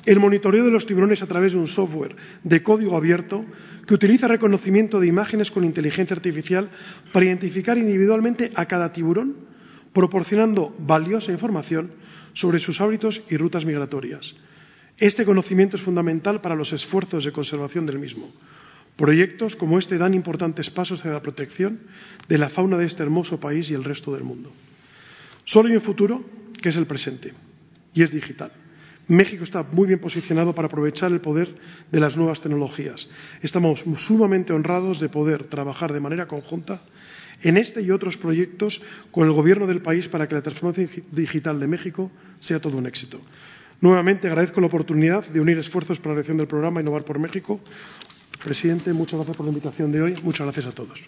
el 0.06 0.18
monitoreo 0.18 0.64
de 0.64 0.70
los 0.70 0.86
tiburones 0.86 1.22
a 1.22 1.26
través 1.26 1.52
de 1.52 1.58
un 1.58 1.68
software 1.68 2.16
de 2.42 2.62
código 2.62 2.96
abierto 2.96 3.44
que 3.86 3.94
utiliza 3.94 4.28
reconocimiento 4.28 5.00
de 5.00 5.06
imágenes 5.06 5.50
con 5.50 5.64
inteligencia 5.64 6.16
artificial 6.16 6.70
para 7.12 7.26
identificar 7.26 7.76
individualmente 7.76 8.50
a 8.54 8.66
cada 8.66 8.92
tiburón, 8.92 9.36
proporcionando 9.92 10.74
valiosa 10.78 11.32
información 11.32 11.92
sobre 12.32 12.60
sus 12.60 12.80
hábitos 12.80 13.22
y 13.28 13.36
rutas 13.36 13.64
migratorias. 13.64 14.34
Este 14.96 15.24
conocimiento 15.24 15.76
es 15.76 15.82
fundamental 15.82 16.40
para 16.40 16.54
los 16.54 16.72
esfuerzos 16.72 17.24
de 17.24 17.32
conservación 17.32 17.86
del 17.86 17.98
mismo. 17.98 18.30
Proyectos 19.00 19.56
como 19.56 19.78
este 19.78 19.96
dan 19.96 20.12
importantes 20.12 20.68
pasos 20.68 21.00
hacia 21.00 21.16
la 21.16 21.24
protección 21.24 21.80
de 22.28 22.36
la 22.36 22.52
fauna 22.52 22.76
de 22.76 22.84
este 22.84 23.02
hermoso 23.02 23.40
país 23.40 23.70
y 23.70 23.72
el 23.72 23.82
resto 23.82 24.12
del 24.12 24.24
mundo. 24.24 24.52
Solo 25.46 25.70
hay 25.70 25.76
un 25.76 25.80
futuro, 25.80 26.22
que 26.60 26.68
es 26.68 26.76
el 26.76 26.84
presente, 26.84 27.32
y 27.94 28.02
es 28.02 28.12
digital. 28.12 28.52
México 29.08 29.42
está 29.42 29.62
muy 29.62 29.86
bien 29.86 30.00
posicionado 30.00 30.54
para 30.54 30.68
aprovechar 30.68 31.10
el 31.12 31.22
poder 31.22 31.48
de 31.90 31.98
las 31.98 32.14
nuevas 32.14 32.42
tecnologías. 32.42 33.08
Estamos 33.40 33.80
sumamente 33.96 34.52
honrados 34.52 35.00
de 35.00 35.08
poder 35.08 35.44
trabajar 35.44 35.94
de 35.94 36.00
manera 36.00 36.28
conjunta 36.28 36.82
en 37.42 37.56
este 37.56 37.80
y 37.80 37.90
otros 37.92 38.18
proyectos 38.18 38.82
con 39.10 39.26
el 39.26 39.32
Gobierno 39.32 39.66
del 39.66 39.80
país 39.80 40.08
para 40.08 40.28
que 40.28 40.34
la 40.34 40.42
transformación 40.42 40.90
digital 41.10 41.58
de 41.58 41.66
México 41.66 42.12
sea 42.38 42.60
todo 42.60 42.76
un 42.76 42.86
éxito. 42.86 43.18
Nuevamente 43.80 44.28
agradezco 44.28 44.60
la 44.60 44.66
oportunidad 44.66 45.24
de 45.24 45.40
unir 45.40 45.56
esfuerzos 45.56 45.98
para 46.00 46.10
la 46.10 46.18
elección 46.18 46.36
del 46.36 46.48
programa 46.48 46.82
Innovar 46.82 47.04
por 47.04 47.18
México. 47.18 47.62
Presidente, 48.42 48.92
muchas 48.94 49.18
gracias 49.18 49.36
por 49.36 49.44
la 49.44 49.50
invitación 49.52 49.92
de 49.92 50.00
hoy. 50.00 50.16
Muchas 50.22 50.46
gracias 50.46 50.66
a 50.66 50.72
todos. 50.72 50.98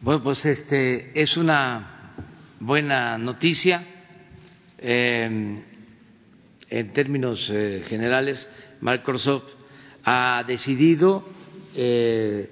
Bueno, 0.00 0.22
pues 0.22 0.44
este 0.46 1.20
es 1.20 1.36
una 1.36 2.14
buena 2.60 3.18
noticia. 3.18 3.84
Eh, 4.78 5.60
en 6.70 6.92
términos 6.92 7.48
eh, 7.52 7.82
generales, 7.88 8.48
Microsoft 8.80 9.50
ha 10.04 10.44
decidido 10.46 11.28
eh, 11.74 12.48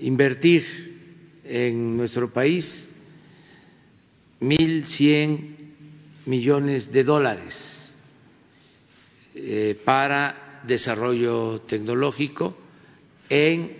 invertir 0.00 1.40
en 1.44 1.96
nuestro 1.96 2.32
país 2.32 2.84
mil 4.40 4.86
cien 4.86 5.54
millones 6.26 6.90
de 6.90 7.04
dólares 7.04 7.73
para 9.84 10.62
desarrollo 10.66 11.60
tecnológico 11.66 12.56
en 13.28 13.76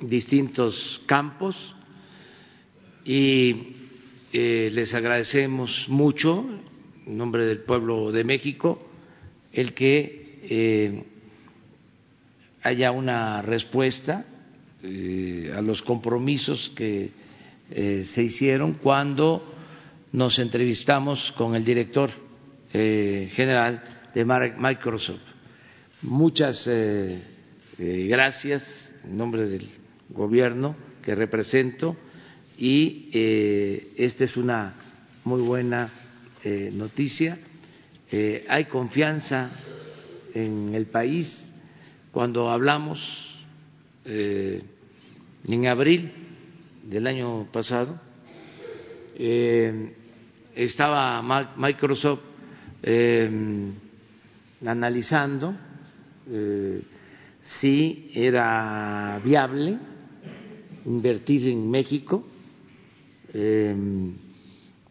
distintos 0.00 1.00
campos. 1.06 1.74
Y 3.04 3.74
eh, 4.32 4.70
les 4.72 4.94
agradecemos 4.94 5.86
mucho, 5.88 6.44
en 7.06 7.16
nombre 7.16 7.44
del 7.46 7.60
pueblo 7.60 8.10
de 8.12 8.24
México, 8.24 8.90
el 9.52 9.74
que 9.74 10.40
eh, 10.42 11.04
haya 12.62 12.90
una 12.90 13.42
respuesta 13.42 14.24
eh, 14.82 15.52
a 15.54 15.60
los 15.60 15.82
compromisos 15.82 16.72
que 16.74 17.10
se 17.74 18.22
hicieron 18.22 18.74
cuando 18.74 19.42
nos 20.12 20.38
entrevistamos 20.38 21.32
con 21.32 21.56
el 21.56 21.64
director 21.64 22.10
general 22.70 23.93
de 24.14 24.24
Microsoft. 24.24 25.20
Muchas 26.02 26.68
gracias 27.78 28.94
en 29.04 29.16
nombre 29.16 29.48
del 29.48 29.66
gobierno 30.08 30.76
que 31.02 31.14
represento 31.14 31.96
y 32.56 33.10
eh, 33.12 33.92
esta 33.96 34.24
es 34.24 34.36
una 34.36 34.74
muy 35.24 35.42
buena 35.42 35.90
eh, 36.42 36.70
noticia. 36.72 37.38
Eh, 38.10 38.44
hay 38.48 38.66
confianza 38.66 39.50
en 40.32 40.74
el 40.74 40.86
país 40.86 41.50
cuando 42.12 42.50
hablamos 42.50 43.30
en 44.06 45.66
abril 45.66 46.12
del 46.82 47.06
año 47.06 47.48
pasado 47.50 47.98
estaba 50.54 51.22
Microsoft 51.56 52.20
analizando 54.66 55.54
si 57.42 58.10
era 58.14 59.20
viable 59.22 59.78
invertir 60.86 61.48
en 61.48 61.70
México 61.70 62.24
eh, 63.34 63.74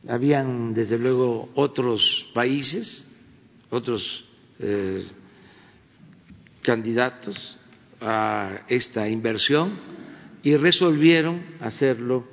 habían, 0.10 0.74
desde 0.74 1.00
luego, 1.00 1.50
otros 1.56 2.30
países, 2.34 3.08
otros 3.70 4.25
eh, 4.60 5.06
candidatos 6.62 7.58
a 8.01 8.65
esta 8.68 9.08
inversión 9.08 9.72
y 10.44 10.58
resolvieron 10.58 11.42
hacerlo 11.62 12.25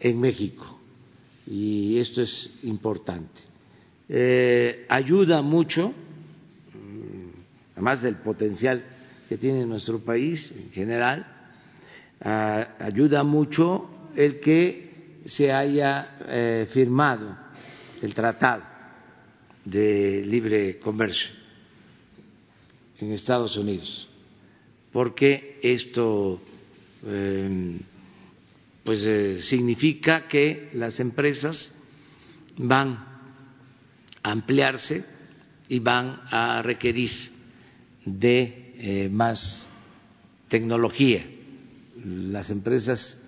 en 0.00 0.20
México. 0.20 0.78
Y 1.46 1.98
esto 1.98 2.20
es 2.20 2.58
importante. 2.64 3.40
Eh, 4.06 4.84
ayuda 4.88 5.40
mucho, 5.40 5.94
además 7.78 8.02
del 8.02 8.16
potencial 8.16 8.82
que 9.28 9.38
tiene 9.38 9.64
nuestro 9.64 10.00
país 10.00 10.50
en 10.50 10.72
general, 10.72 11.24
ayuda 12.20 13.22
mucho 13.22 13.88
el 14.16 14.40
que 14.40 15.20
se 15.24 15.52
haya 15.52 16.16
eh, 16.26 16.66
firmado 16.72 17.38
el 18.02 18.14
tratado 18.14 18.64
de 19.64 20.24
libre 20.26 20.80
comercio 20.80 21.30
en 22.98 23.12
Estados 23.12 23.56
Unidos, 23.56 24.08
porque 24.90 25.60
esto 25.62 26.40
eh, 27.06 27.78
pues 28.82 29.04
eh, 29.04 29.40
significa 29.40 30.26
que 30.26 30.70
las 30.72 30.98
empresas 30.98 31.78
van 32.56 32.98
a 34.20 34.32
ampliarse 34.32 35.04
y 35.68 35.78
van 35.78 36.22
a 36.28 36.60
requerir 36.60 37.37
de 38.16 38.72
eh, 38.78 39.08
más 39.10 39.68
tecnología. 40.48 41.26
Las 42.04 42.50
empresas 42.50 43.22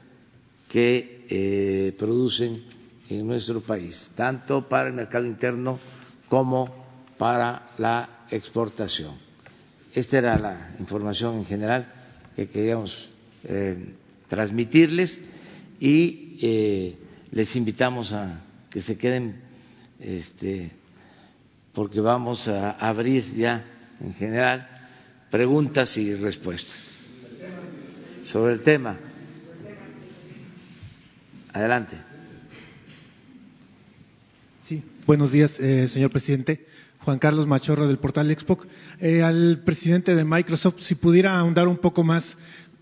que 0.68 1.26
eh, 1.28 1.94
producen 1.98 2.62
en 3.08 3.26
nuestro 3.26 3.60
país, 3.60 4.12
tanto 4.14 4.68
para 4.68 4.88
el 4.88 4.94
mercado 4.94 5.26
interno 5.26 5.78
como 6.28 6.72
para 7.18 7.72
la 7.78 8.24
exportación. 8.30 9.14
Esta 9.92 10.18
era 10.18 10.38
la 10.38 10.76
información 10.78 11.38
en 11.38 11.44
general 11.44 11.92
que 12.36 12.48
queríamos 12.48 13.10
eh, 13.44 13.94
transmitirles 14.28 15.20
y 15.80 16.28
les 17.32 17.56
invitamos 17.56 18.12
a 18.12 18.40
que 18.70 18.80
se 18.80 18.96
queden 18.96 19.40
este, 19.98 20.70
porque 21.72 22.00
vamos 22.00 22.48
a 22.48 22.72
abrir 22.72 23.24
ya 23.34 23.64
en 24.00 24.14
general 24.14 24.66
preguntas 25.30 25.96
y 25.96 26.14
respuestas 26.14 26.90
sobre 28.24 28.54
el 28.54 28.62
tema. 28.62 28.98
Adelante. 31.52 31.96
Sí, 34.62 34.82
buenos 35.06 35.32
días, 35.32 35.58
eh, 35.58 35.88
señor 35.88 36.10
presidente. 36.10 36.66
Juan 37.00 37.18
Carlos 37.18 37.46
Machorro 37.46 37.88
del 37.88 37.98
portal 37.98 38.30
Expo. 38.30 38.58
Eh, 39.00 39.22
al 39.22 39.62
presidente 39.64 40.14
de 40.14 40.24
Microsoft, 40.24 40.80
si 40.80 40.94
pudiera 40.94 41.38
ahondar 41.38 41.66
un 41.66 41.78
poco 41.78 42.04
más 42.04 42.36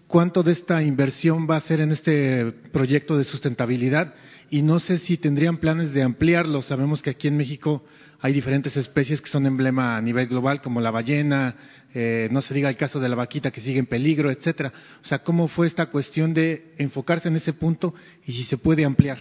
cuánto 0.06 0.42
de 0.42 0.52
esta 0.52 0.82
inversión 0.82 1.46
va 1.48 1.56
a 1.56 1.60
ser 1.60 1.80
en 1.80 1.92
este 1.92 2.50
proyecto 2.72 3.16
de 3.16 3.24
sustentabilidad 3.24 4.14
y 4.50 4.62
no 4.62 4.80
sé 4.80 4.98
si 4.98 5.18
tendrían 5.18 5.58
planes 5.58 5.92
de 5.92 6.02
ampliarlo. 6.02 6.62
Sabemos 6.62 7.02
que 7.02 7.10
aquí 7.10 7.28
en 7.28 7.36
México 7.36 7.84
hay 8.20 8.32
diferentes 8.32 8.76
especies 8.76 9.20
que 9.20 9.28
son 9.28 9.46
emblema 9.46 9.96
a 9.96 10.02
nivel 10.02 10.26
global, 10.26 10.60
como 10.60 10.80
la 10.80 10.90
ballena, 10.90 11.54
eh, 11.94 12.28
no 12.32 12.42
se 12.42 12.52
diga 12.52 12.68
el 12.68 12.76
caso 12.76 12.98
de 12.98 13.08
la 13.08 13.14
vaquita 13.14 13.50
que 13.52 13.60
sigue 13.60 13.78
en 13.78 13.86
peligro, 13.86 14.30
etcétera. 14.30 14.72
O 15.00 15.04
sea, 15.04 15.20
¿cómo 15.20 15.46
fue 15.46 15.68
esta 15.68 15.86
cuestión 15.86 16.34
de 16.34 16.74
enfocarse 16.78 17.28
en 17.28 17.36
ese 17.36 17.52
punto 17.52 17.94
y 18.26 18.32
si 18.32 18.42
se 18.42 18.58
puede 18.58 18.84
ampliar? 18.84 19.18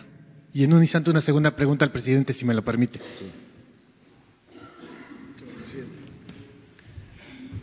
Y 0.52 0.64
en 0.64 0.74
un 0.74 0.82
instante 0.82 1.12
una 1.12 1.22
segunda 1.22 1.56
pregunta 1.56 1.86
al 1.86 1.92
presidente, 1.92 2.34
si 2.34 2.44
me 2.44 2.56
lo 2.56 2.64
permite. 2.64 3.00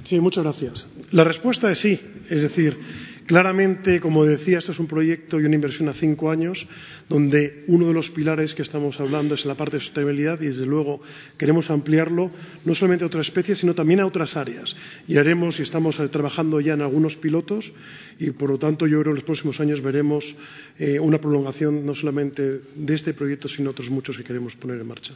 Sí, 0.05 0.21
muchas 0.21 0.45
gracias. 0.45 0.87
La 1.11 1.25
respuesta 1.25 1.71
es 1.73 1.81
sí. 1.81 2.01
Es 2.29 2.43
decir, 2.43 2.79
claramente, 3.27 4.01
como 4.01 4.25
decía, 4.25 4.59
esto 4.59 4.73
es 4.73 4.79
un 4.79 4.87
proyecto 4.87 5.41
y 5.41 5.45
una 5.45 5.55
inversión 5.55 5.89
a 5.89 5.95
cinco 5.95 6.31
años, 6.31 6.67
donde 7.09 7.65
uno 7.69 7.89
de 7.89 7.95
los 7.95 8.11
pilares 8.11 8.55
que 8.55 8.63
estamos 8.63 9.01
hablando 9.01 9.35
es 9.35 9.45
la 9.45 9.55
parte 9.55 9.77
de 9.77 9.83
sostenibilidad 9.83 10.41
y, 10.41 10.47
desde 10.47 10.67
luego, 10.67 11.01
queremos 11.39 11.71
ampliarlo 11.71 12.31
no 12.65 12.75
solamente 12.75 13.05
a 13.05 13.07
otras 13.07 13.27
especies, 13.27 13.59
sino 13.59 13.75
también 13.75 14.01
a 14.01 14.07
otras 14.07 14.37
áreas. 14.37 14.77
Y 15.09 15.17
haremos, 15.17 15.59
y 15.59 15.63
estamos 15.63 15.97
trabajando 16.11 16.61
ya 16.61 16.75
en 16.75 16.83
algunos 16.83 17.17
pilotos, 17.17 17.73
y 18.19 18.31
por 18.31 18.51
lo 18.51 18.59
tanto, 18.59 18.87
yo 18.87 19.01
creo 19.01 19.05
que 19.05 19.11
en 19.11 19.17
los 19.17 19.25
próximos 19.25 19.61
años 19.61 19.81
veremos 19.81 20.37
eh, 20.79 20.99
una 20.99 21.19
prolongación 21.19 21.85
no 21.85 21.95
solamente 21.95 22.61
de 22.75 22.95
este 22.95 23.15
proyecto, 23.15 23.49
sino 23.49 23.71
otros 23.71 23.91
muchos 23.91 24.17
que 24.17 24.25
queremos 24.25 24.57
poner 24.57 24.81
en 24.81 24.87
marcha. 24.87 25.15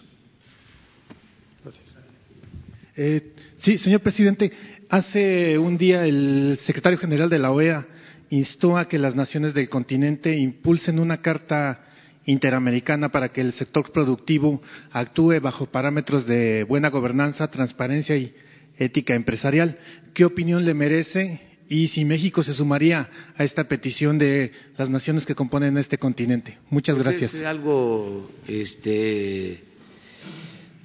Eh, 2.97 3.33
sí, 3.59 3.79
señor 3.79 4.01
presidente, 4.01 4.51
hace 4.89 5.57
un 5.57 5.79
día 5.79 6.05
el 6.05 6.59
secretario 6.61 6.99
general 6.99 7.31
de 7.31 7.39
la 7.39 7.53
OEA 7.53 7.87
instó 8.31 8.77
a 8.77 8.89
que 8.89 8.99
las 8.99 9.15
naciones 9.15 9.55
del 9.55 9.69
continente 9.69 10.37
impulsen 10.37 10.99
una 10.99 11.21
carta 11.23 11.85
interamericana 12.27 13.11
para 13.11 13.31
que 13.31 13.41
el 13.41 13.53
sector 13.53 13.91
productivo 13.91 14.61
actúe 14.91 15.41
bajo 15.41 15.67
parámetros 15.67 16.27
de 16.27 16.65
buena 16.65 16.91
gobernanza, 16.91 17.51
transparencia 17.51 18.17
y 18.17 18.35
ética 18.77 19.15
empresarial. 19.15 19.79
¿Qué 20.13 20.25
opinión 20.25 20.65
le 20.65 20.75
merece 20.75 21.41
y 21.69 21.89
si 21.89 22.05
México 22.05 22.43
se 22.43 22.55
sumaría 22.55 23.09
a 23.37 23.45
esta 23.45 23.65
petición 23.65 24.19
de 24.19 24.53
las 24.77 24.91
naciones 24.91 25.25
que 25.25 25.35
componen 25.35 25.79
este 25.79 25.99
continente? 25.99 26.59
Muchas 26.71 26.97
Pues 26.97 27.07
gracias. 27.07 27.35
Es 27.35 27.45
algo 27.45 28.31
este, 28.47 29.63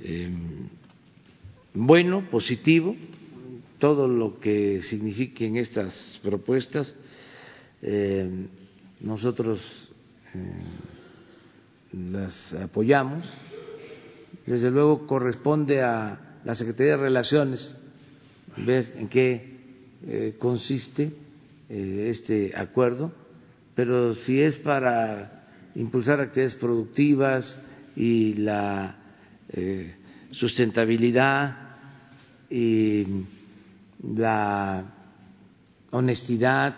eh, 0.01 0.29
bueno, 1.73 2.29
positivo, 2.29 2.95
todo 3.79 4.07
lo 4.07 4.39
que 4.39 4.81
signifiquen 4.81 5.57
estas 5.57 6.19
propuestas. 6.23 6.95
Eh, 7.85 8.47
nosotros 9.01 9.91
eh, 10.33 10.39
las 11.91 12.53
apoyamos. 12.53 13.29
Desde 14.45 14.71
luego 14.71 15.05
corresponde 15.05 15.81
a 15.81 16.39
la 16.45 16.55
Secretaría 16.55 16.93
de 16.93 17.03
Relaciones 17.03 17.77
ver 18.55 18.93
en 18.95 19.09
qué 19.09 19.57
eh, 20.05 20.35
consiste 20.39 21.11
este 21.69 22.53
acuerdo, 22.55 23.11
pero 23.73 24.13
si 24.13 24.39
es 24.39 24.59
para 24.59 25.47
impulsar 25.75 26.19
actividades 26.19 26.53
productivas 26.53 27.59
y 27.95 28.33
la 28.33 28.95
sustentabilidad 30.31 31.57
y 32.49 33.07
la 34.03 34.85
honestidad 35.91 36.75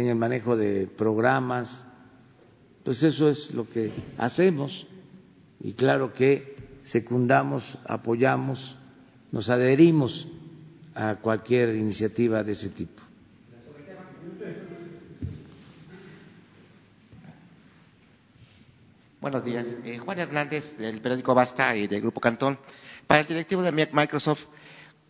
en 0.00 0.08
el 0.08 0.16
manejo 0.16 0.56
de 0.56 0.86
programas, 0.86 1.84
pues 2.84 3.02
eso 3.02 3.28
es 3.28 3.52
lo 3.52 3.68
que 3.68 3.92
hacemos 4.16 4.86
y 5.60 5.72
claro 5.72 6.12
que 6.12 6.56
secundamos, 6.82 7.78
apoyamos, 7.84 8.76
nos 9.32 9.50
adherimos 9.50 10.26
a 10.94 11.16
cualquier 11.16 11.74
iniciativa 11.76 12.42
de 12.42 12.52
ese 12.52 12.70
tipo. 12.70 13.02
Buenos 19.20 19.44
días. 19.44 19.66
Eh, 19.84 19.98
Juan 19.98 20.20
Hernández, 20.20 20.78
del 20.78 21.00
periódico 21.00 21.34
Basta 21.34 21.76
y 21.76 21.88
del 21.88 22.00
Grupo 22.00 22.20
Cantón. 22.20 22.56
Para 23.06 23.20
el 23.20 23.26
directivo 23.26 23.62
de 23.62 23.72
Microsoft, 23.72 24.42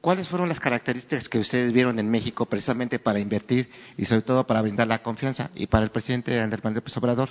¿cuáles 0.01 0.29
fueron 0.29 0.49
las 0.49 0.61
características 0.61 1.29
que 1.29 1.39
ustedes 1.39 1.73
vieron 1.73 1.99
en 1.99 2.11
México 2.11 2.47
precisamente 2.47 2.99
para 2.99 3.19
invertir 3.19 3.69
y 3.97 4.05
sobre 4.05 4.23
todo 4.23 4.47
para 4.47 4.63
brindar 4.63 4.87
la 4.87 5.03
confianza? 5.03 5.51
Y 5.55 5.67
para 5.67 5.85
el 5.85 5.91
presidente 5.91 6.39
Andrés 6.41 6.63
Manuel 6.63 6.79
López 6.79 6.97
Obrador, 6.97 7.31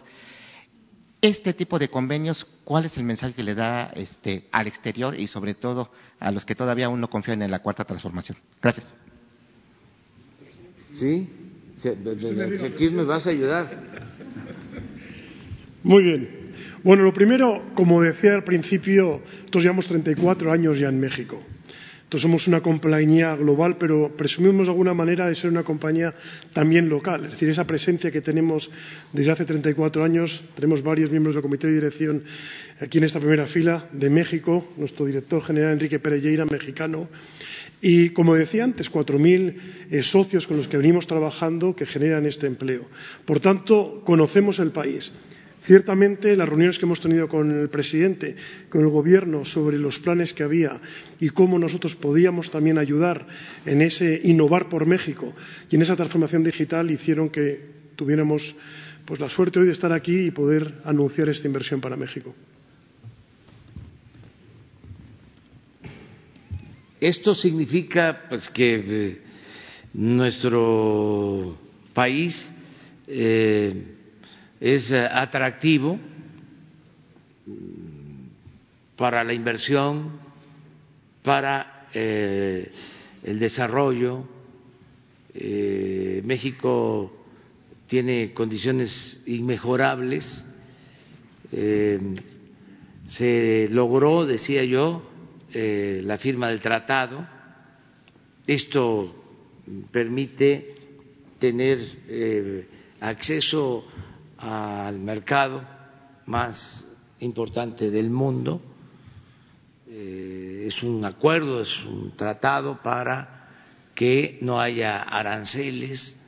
este 1.22 1.54
tipo 1.54 1.80
de 1.80 1.90
convenios, 1.90 2.46
¿cuál 2.64 2.86
es 2.86 2.98
el 2.98 3.04
mensaje 3.04 3.34
que 3.34 3.44
le 3.44 3.56
da 3.56 3.92
este, 3.96 4.48
al 4.52 4.68
exterior 4.68 5.20
y 5.20 5.28
sobre 5.28 5.56
todo 5.56 5.92
a 6.20 6.32
los 6.32 6.46
que 6.46 6.56
todavía 6.56 6.86
aún 6.86 7.02
no 7.02 7.10
confían 7.10 7.42
en 7.42 7.52
la 7.52 7.60
cuarta 7.60 7.84
transformación? 7.84 8.38
Gracias. 8.62 8.94
¿Sí? 10.92 11.30
¿Aquí 12.66 12.90
me 12.90 13.04
vas 13.04 13.28
a 13.28 13.32
ayudar? 13.32 13.68
Muy 15.84 16.04
bien. 16.04 16.52
Bueno, 16.84 17.04
lo 17.04 17.14
primero, 17.14 17.72
como 17.76 18.02
decía 18.02 18.34
al 18.34 18.44
principio, 18.44 19.22
nosotros 19.40 19.64
llevamos 19.64 19.88
34 19.88 20.52
años 20.52 20.80
ya 20.80 20.90
en 20.90 21.00
México. 21.00 21.42
Entonces 22.08 22.22
somos 22.24 22.48
una 22.48 22.62
compañía 22.62 23.36
global, 23.36 23.76
pero 23.78 24.16
presumimos 24.16 24.68
de 24.68 24.72
alguna 24.72 24.94
manera 24.94 25.28
de 25.28 25.36
ser 25.36 25.52
una 25.52 25.64
compañía 25.64 26.16
también 26.54 26.88
local. 26.88 27.26
Es 27.26 27.32
decir, 27.32 27.50
esa 27.50 27.68
presencia 27.68 28.10
que 28.10 28.22
tenemos 28.22 28.70
desde 29.12 29.32
hace 29.32 29.44
34 29.44 30.06
años, 30.06 30.42
tenemos 30.56 30.82
varios 30.82 31.12
miembros 31.12 31.36
del 31.36 31.42
comité 31.42 31.68
de 31.68 31.74
dirección 31.74 32.24
aquí 32.80 33.00
en 33.00 33.04
esta 33.04 33.20
primera 33.20 33.46
fila 33.46 33.90
de 33.92 34.10
México, 34.10 34.72
nuestro 34.78 35.06
director 35.06 35.44
general 35.44 35.74
Enrique 35.74 36.00
Pereira, 36.00 36.46
mexicano, 36.46 37.10
y, 37.82 38.12
como 38.12 38.36
decía 38.36 38.64
antes, 38.64 38.90
4.000 38.90 39.56
eh, 39.92 40.02
socios 40.02 40.48
con 40.48 40.56
los 40.56 40.70
que 40.70 40.78
venimos 40.78 41.08
trabajando 41.08 41.76
que 41.76 41.86
generan 41.86 42.26
este 42.26 42.48
empleo. 42.48 42.88
Por 43.26 43.42
tanto, 43.42 44.02
conocemos 44.06 44.60
el 44.60 44.72
país. 44.72 45.12
Ciertamente, 45.62 46.36
las 46.36 46.48
reuniones 46.48 46.78
que 46.78 46.86
hemos 46.86 47.02
tenido 47.02 47.28
con 47.28 47.60
el 47.62 47.70
presidente, 47.70 48.36
con 48.70 48.82
el 48.82 48.90
gobierno, 48.90 49.44
sobre 49.44 49.78
los 49.78 50.00
planes 50.00 50.32
que 50.34 50.44
había 50.44 50.80
y 51.20 51.30
cómo 51.30 51.58
nosotros 51.60 51.96
podíamos 51.96 52.52
también 52.52 52.78
ayudar 52.78 53.28
en 53.66 53.82
ese 53.82 54.22
innovar 54.24 54.70
por 54.70 54.86
México 54.86 55.34
y 55.70 55.76
en 55.76 55.82
esa 55.82 55.96
transformación 55.96 56.44
digital 56.44 56.90
hicieron 56.92 57.30
que 57.30 57.60
tuviéramos 57.96 58.56
pues, 59.06 59.20
la 59.20 59.30
suerte 59.30 59.60
hoy 59.60 59.66
de 59.66 59.72
estar 59.74 59.92
aquí 59.92 60.28
y 60.28 60.32
poder 60.32 60.74
anunciar 60.86 61.28
esta 61.30 61.48
inversión 61.48 61.82
para 61.82 61.98
México. 61.98 62.34
Esto 67.02 67.36
significa 67.36 68.24
pues 68.30 68.50
que 68.50 68.84
eh, 68.88 69.22
nuestro 69.94 71.58
país 71.94 72.52
eh, 73.08 73.97
es 74.60 74.92
eh, 74.92 75.08
atractivo 75.12 76.00
para 78.96 79.24
la 79.24 79.34
inversión, 79.34 80.20
para 81.24 81.88
eh, 81.94 82.72
el 83.24 83.40
desarrollo, 83.40 84.26
Eh, 85.40 86.22
México 86.26 87.12
tiene 87.88 88.34
condiciones 88.34 89.22
inmejorables. 89.28 90.44
Se 93.08 93.68
logró, 93.72 94.26
decía 94.26 94.64
yo, 94.66 95.04
la 95.54 96.18
firma 96.18 96.50
del 96.50 96.60
tratado. 96.60 97.26
Esto 98.48 99.14
permite 99.92 100.76
tener 101.40 101.78
acceso 103.00 103.86
al 104.38 105.00
mercado 105.00 105.64
más 106.26 106.86
importante 107.20 107.90
del 107.90 108.10
mundo. 108.10 108.62
es 109.90 110.84
un 110.84 111.04
acuerdo, 111.06 111.62
es 111.62 111.86
un 111.86 112.16
tratado 112.16 112.82
para 112.84 113.38
que 113.96 114.38
no 114.42 114.60
haya 114.60 115.02
aranceles 115.02 116.22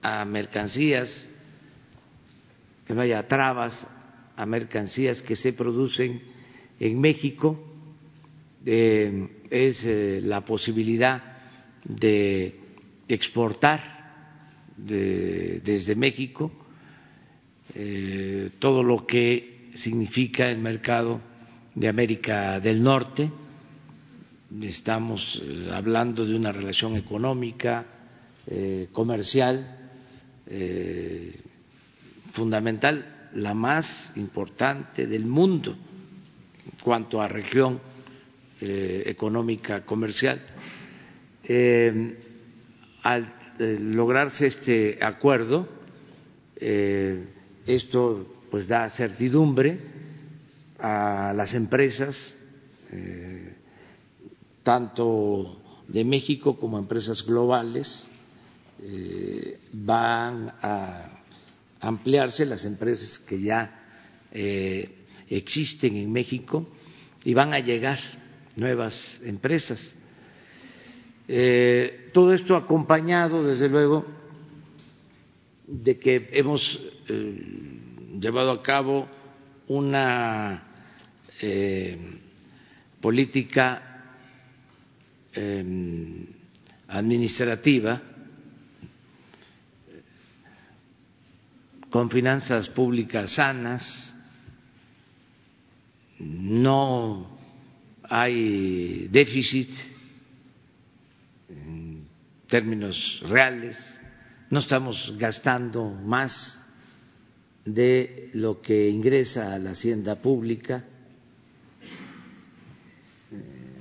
a 0.00 0.24
mercancías, 0.24 1.30
que 2.86 2.94
no 2.94 3.02
haya 3.02 3.26
trabas 3.28 3.86
a 4.36 4.46
mercancías 4.46 5.20
que 5.20 5.36
se 5.36 5.52
producen 5.52 6.22
en 6.80 7.00
México, 7.00 7.60
eh, 8.64 9.28
es 9.50 9.84
eh, 9.84 10.20
la 10.22 10.40
posibilidad 10.42 11.22
de 11.84 12.58
exportar 13.08 14.00
desde 14.76 15.94
México 15.94 16.50
eh, 17.74 18.50
todo 18.58 18.82
lo 18.82 19.06
que 19.06 19.70
significa 19.74 20.50
el 20.50 20.58
mercado 20.58 21.20
de 21.74 21.88
América 21.88 22.60
del 22.60 22.82
Norte. 22.82 23.30
Estamos 24.60 25.42
hablando 25.72 26.26
de 26.26 26.36
una 26.36 26.52
relación 26.52 26.96
económica, 26.96 27.86
comercial, 28.92 29.82
eh, 30.46 31.34
fundamental, 32.32 33.30
la 33.34 33.54
más 33.54 34.12
importante 34.16 35.06
del 35.06 35.24
mundo 35.24 35.72
en 35.72 36.78
cuanto 36.82 37.22
a 37.22 37.28
región 37.28 37.80
eh, 38.60 39.04
económica 39.06 39.84
comercial. 39.84 40.40
Eh, 41.44 42.18
al 43.02 43.32
lograrse 43.58 44.46
este 44.46 44.98
acuerdo, 45.02 45.68
esto 47.66 48.26
pues 48.50 48.66
da 48.68 48.88
certidumbre 48.90 49.78
a 50.78 51.32
las 51.34 51.54
empresas, 51.54 52.34
tanto 54.62 55.62
de 55.88 56.04
México 56.04 56.56
como 56.58 56.78
empresas 56.78 57.24
globales, 57.24 58.08
eh, 58.82 59.58
van 59.72 60.52
a 60.60 61.20
ampliarse 61.80 62.46
las 62.46 62.64
empresas 62.64 63.18
que 63.18 63.40
ya 63.40 63.80
eh, 64.32 65.06
existen 65.28 65.96
en 65.96 66.10
México 66.12 66.66
y 67.24 67.34
van 67.34 67.52
a 67.54 67.60
llegar 67.60 67.98
nuevas 68.56 69.20
empresas. 69.22 69.94
Eh, 71.28 72.10
todo 72.12 72.32
esto 72.32 72.56
acompañado, 72.56 73.42
desde 73.42 73.68
luego, 73.68 74.04
de 75.66 75.96
que 75.96 76.30
hemos 76.32 76.80
llevado 78.20 78.50
a 78.52 78.62
cabo 78.62 79.08
una 79.68 80.62
política 83.00 83.82
administrativa 86.88 88.00
con 91.90 92.08
finanzas 92.10 92.68
públicas 92.70 93.34
sanas, 93.34 94.14
no 96.18 97.38
hay 98.04 99.08
déficit 99.08 99.68
en 101.48 102.06
términos 102.46 103.22
reales, 103.28 104.00
no 104.48 104.60
estamos 104.60 105.12
gastando 105.18 105.90
más 105.90 106.61
de 107.64 108.30
lo 108.34 108.60
que 108.60 108.88
ingresa 108.88 109.54
a 109.54 109.58
la 109.58 109.70
hacienda 109.70 110.16
pública, 110.16 110.84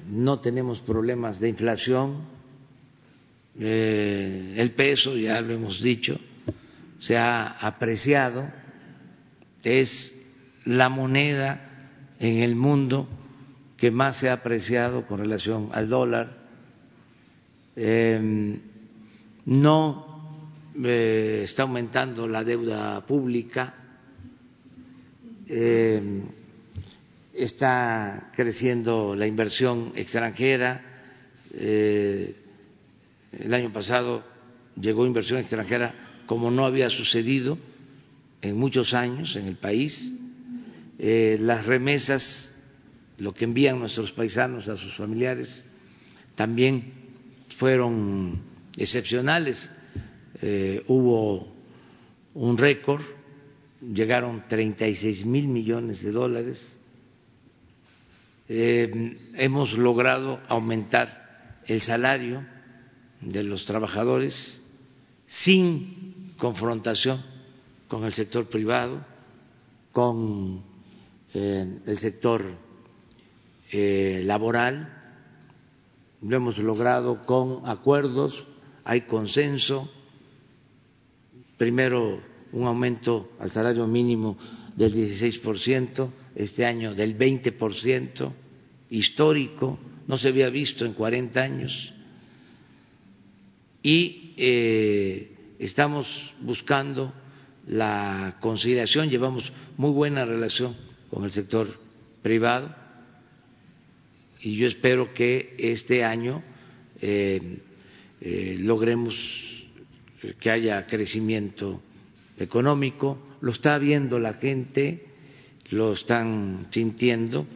no 0.09 0.39
tenemos 0.39 0.81
problemas 0.81 1.39
de 1.39 1.49
inflación, 1.49 2.21
eh, 3.59 4.55
el 4.57 4.71
peso, 4.71 5.17
ya 5.17 5.39
lo 5.41 5.53
hemos 5.53 5.81
dicho, 5.81 6.19
se 6.99 7.17
ha 7.17 7.47
apreciado, 7.47 8.51
es 9.63 10.17
la 10.65 10.89
moneda 10.89 12.15
en 12.19 12.37
el 12.37 12.55
mundo 12.55 13.07
que 13.77 13.89
más 13.89 14.17
se 14.17 14.29
ha 14.29 14.33
apreciado 14.33 15.05
con 15.07 15.19
relación 15.19 15.69
al 15.71 15.89
dólar. 15.89 16.37
Em, 17.75 18.59
no 19.45 20.10
eh, 20.83 21.41
está 21.43 21.63
aumentando 21.63 22.27
la 22.27 22.43
deuda 22.43 23.05
pública, 23.05 23.73
em, 25.47 26.23
está 27.33 28.31
creciendo 28.35 29.15
la 29.15 29.27
inversión 29.27 29.91
extranjera. 29.95 30.81
Eh, 31.53 32.35
el 33.39 33.53
año 33.53 33.71
pasado 33.71 34.23
llegó 34.79 35.05
inversión 35.05 35.39
extranjera 35.39 35.93
como 36.25 36.51
no 36.51 36.65
había 36.65 36.89
sucedido 36.89 37.57
en 38.41 38.57
muchos 38.57 38.93
años 38.93 39.35
en 39.35 39.47
el 39.47 39.57
país. 39.57 40.13
Eh, 40.99 41.37
las 41.39 41.65
remesas, 41.65 42.55
lo 43.17 43.33
que 43.33 43.45
envían 43.45 43.79
nuestros 43.79 44.11
paisanos 44.11 44.69
a 44.69 44.77
sus 44.77 44.95
familiares, 44.95 45.63
también 46.35 46.93
fueron 47.57 48.41
excepcionales. 48.77 49.69
Eh, 50.43 50.83
hubo 50.87 51.47
un 52.33 52.57
récord, 52.57 53.01
llegaron 53.79 54.43
36 54.47 55.25
mil 55.25 55.47
millones 55.47 56.01
de 56.01 56.11
dólares. 56.11 56.77
Eh, 58.49 59.17
hemos 59.35 59.73
logrado 59.73 60.39
aumentar 60.47 61.61
el 61.67 61.79
salario 61.81 62.43
de 63.21 63.43
los 63.43 63.65
trabajadores 63.65 64.63
sin 65.27 66.33
confrontación 66.37 67.21
con 67.87 68.03
el 68.03 68.13
sector 68.13 68.49
privado, 68.49 69.05
con 69.91 70.63
eh, 71.35 71.81
el 71.85 71.97
sector 71.99 72.71
laboral. 73.71 74.97
Lo 76.23 76.35
hemos 76.35 76.57
logrado 76.57 77.21
con 77.25 77.61
acuerdos, 77.69 78.45
hay 78.83 79.01
consenso. 79.01 79.89
Primero, 81.61 82.19
un 82.53 82.65
aumento 82.65 83.33
al 83.37 83.51
salario 83.51 83.85
mínimo 83.85 84.35
del 84.75 84.91
16%, 84.91 86.09
este 86.33 86.65
año 86.65 86.95
del 86.95 87.15
20%, 87.15 88.33
histórico, 88.89 89.77
no 90.07 90.17
se 90.17 90.29
había 90.29 90.49
visto 90.49 90.87
en 90.87 90.93
40 90.93 91.39
años. 91.39 91.93
Y 93.83 94.33
eh, 94.37 95.35
estamos 95.59 96.33
buscando 96.41 97.13
la 97.67 98.37
conciliación, 98.41 99.11
llevamos 99.11 99.53
muy 99.77 99.91
buena 99.91 100.25
relación 100.25 100.75
con 101.11 101.25
el 101.25 101.31
sector 101.31 101.67
privado 102.23 102.73
y 104.41 104.55
yo 104.55 104.65
espero 104.65 105.13
que 105.13 105.53
este 105.59 106.03
año 106.03 106.41
eh, 106.99 107.59
eh, 108.19 108.57
logremos 108.59 109.60
que 110.39 110.51
haya 110.51 110.85
crecimiento 110.85 111.81
económico, 112.37 113.37
lo 113.41 113.51
está 113.51 113.77
viendo 113.77 114.19
la 114.19 114.33
gente, 114.33 115.05
lo 115.71 115.93
están 115.93 116.67
sintiendo 116.69 117.47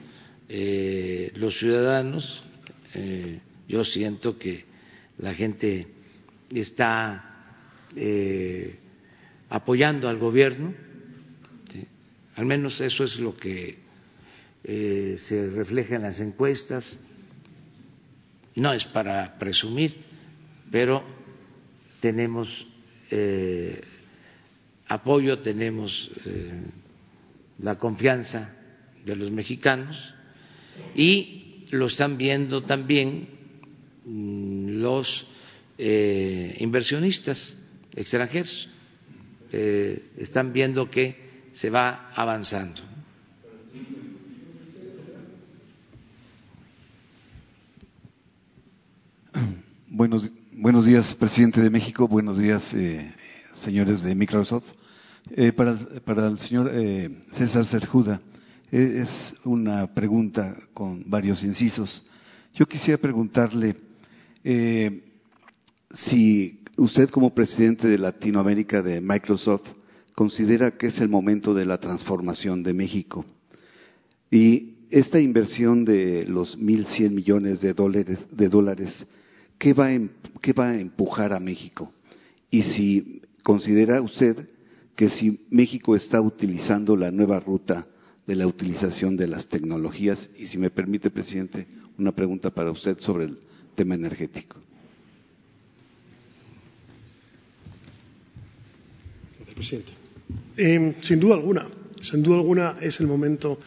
eh, 0.49 1.32
los 1.36 1.58
ciudadanos, 1.60 2.43
yo 3.67 3.84
siento 3.84 4.38
que 4.38 4.63
la 5.17 5.34
gente 5.34 5.86
está 6.49 7.36
eh, 7.95 8.75
apoyando 9.49 10.10
al 10.10 10.17
gobierno, 10.17 10.73
al 12.36 12.45
menos 12.45 12.82
eso 12.82 13.06
es 13.06 13.19
lo 13.19 13.38
que 13.38 13.78
eh, 14.63 15.15
se 15.17 15.49
refleja 15.51 15.95
en 15.95 16.01
las 16.01 16.19
encuestas, 16.19 16.99
no 18.56 18.73
es 18.73 18.86
para 18.86 19.38
presumir, 19.38 19.95
pero 20.71 21.04
tenemos 21.99 22.67
eh, 23.12 23.81
apoyo, 24.88 25.38
tenemos 25.38 26.12
la 27.60 27.75
confianza 27.75 28.53
de 29.05 29.15
los 29.15 29.31
mexicanos 29.31 30.13
y 30.95 31.65
lo 31.71 31.88
están 31.88 32.17
viendo 32.17 32.63
también 32.63 33.27
mm, 34.05 34.81
los 34.81 35.27
eh, 35.77 36.55
inversionistas 36.60 37.58
extranjeros. 37.93 38.69
Eh, 39.51 40.12
están 40.17 40.51
viendo 40.51 40.89
que 40.89 41.49
se 41.53 41.69
va 41.69 42.12
avanzando. 42.13 42.81
Buenos, 49.89 50.29
buenos 50.85 51.07
días, 51.07 51.15
presidente 51.15 51.61
de 51.61 51.69
México. 51.71 52.07
Buenos 52.07 52.37
días, 52.37 52.71
eh, 52.75 53.11
señores 53.55 54.03
de 54.03 54.13
Microsoft. 54.13 54.65
Eh, 55.31 55.51
para, 55.51 56.27
el 56.27 56.37
señor 56.37 56.69
eh, 56.71 57.23
César 57.31 57.65
Serjuda, 57.65 58.21
eh, 58.71 59.01
es 59.01 59.33
una 59.45 59.91
pregunta 59.95 60.55
con 60.75 61.09
varios 61.09 61.43
incisos. 61.43 62.03
Yo 62.53 62.67
quisiera 62.67 63.01
preguntarle 63.01 63.75
si 65.91 66.59
usted 66.77 67.09
como 67.09 67.33
presidente 67.33 67.87
de 67.87 67.97
Latinoamérica 67.97 68.83
de 68.83 69.01
Microsoft 69.01 69.67
considera 70.13 70.77
que 70.77 70.87
es 70.87 70.99
el 70.99 71.09
momento 71.09 71.55
de 71.55 71.65
la 71.65 71.79
transformación 71.79 72.61
de 72.61 72.73
México. 72.75 73.25
Y 74.29 74.75
esta 74.91 75.19
inversión 75.19 75.83
de 75.83 76.25
los 76.27 76.59
1.100 76.59 77.09
millones 77.09 77.59
de 77.59 77.73
dólares, 77.73 78.19
de 78.29 78.49
dólares 78.49 79.07
¿qué, 79.57 79.73
va 79.73 79.87
a, 79.87 79.99
¿qué 80.41 80.53
va 80.53 80.69
a 80.69 80.79
empujar 80.79 81.33
a 81.33 81.39
México? 81.39 81.93
Y 82.49 82.63
si 82.63 83.21
considera 83.43 84.01
usted 84.01 84.49
que 84.95 85.09
si 85.09 85.45
México 85.49 85.95
está 85.95 86.21
utilizando 86.21 86.95
la 86.95 87.11
nueva 87.11 87.39
ruta 87.39 87.87
de 88.25 88.35
la 88.35 88.47
utilización 88.47 89.17
de 89.17 89.27
las 89.27 89.47
tecnologías, 89.47 90.29
y 90.37 90.47
si 90.47 90.57
me 90.57 90.69
permite, 90.69 91.11
presidente, 91.11 91.67
una 91.97 92.11
pregunta 92.11 92.49
para 92.49 92.71
usted 92.71 92.97
sobre 92.99 93.25
el 93.25 93.37
tema 93.75 93.95
energético. 93.95 94.57
presidente. 99.55 99.91
Eh, 100.57 100.95
sin 100.99 101.19
duda 101.19 101.35
alguna, 101.35 101.67
sin 102.01 102.21
duda 102.21 102.35
alguna 102.35 102.77
es 102.81 102.99
el 102.99 103.07
momento. 103.07 103.59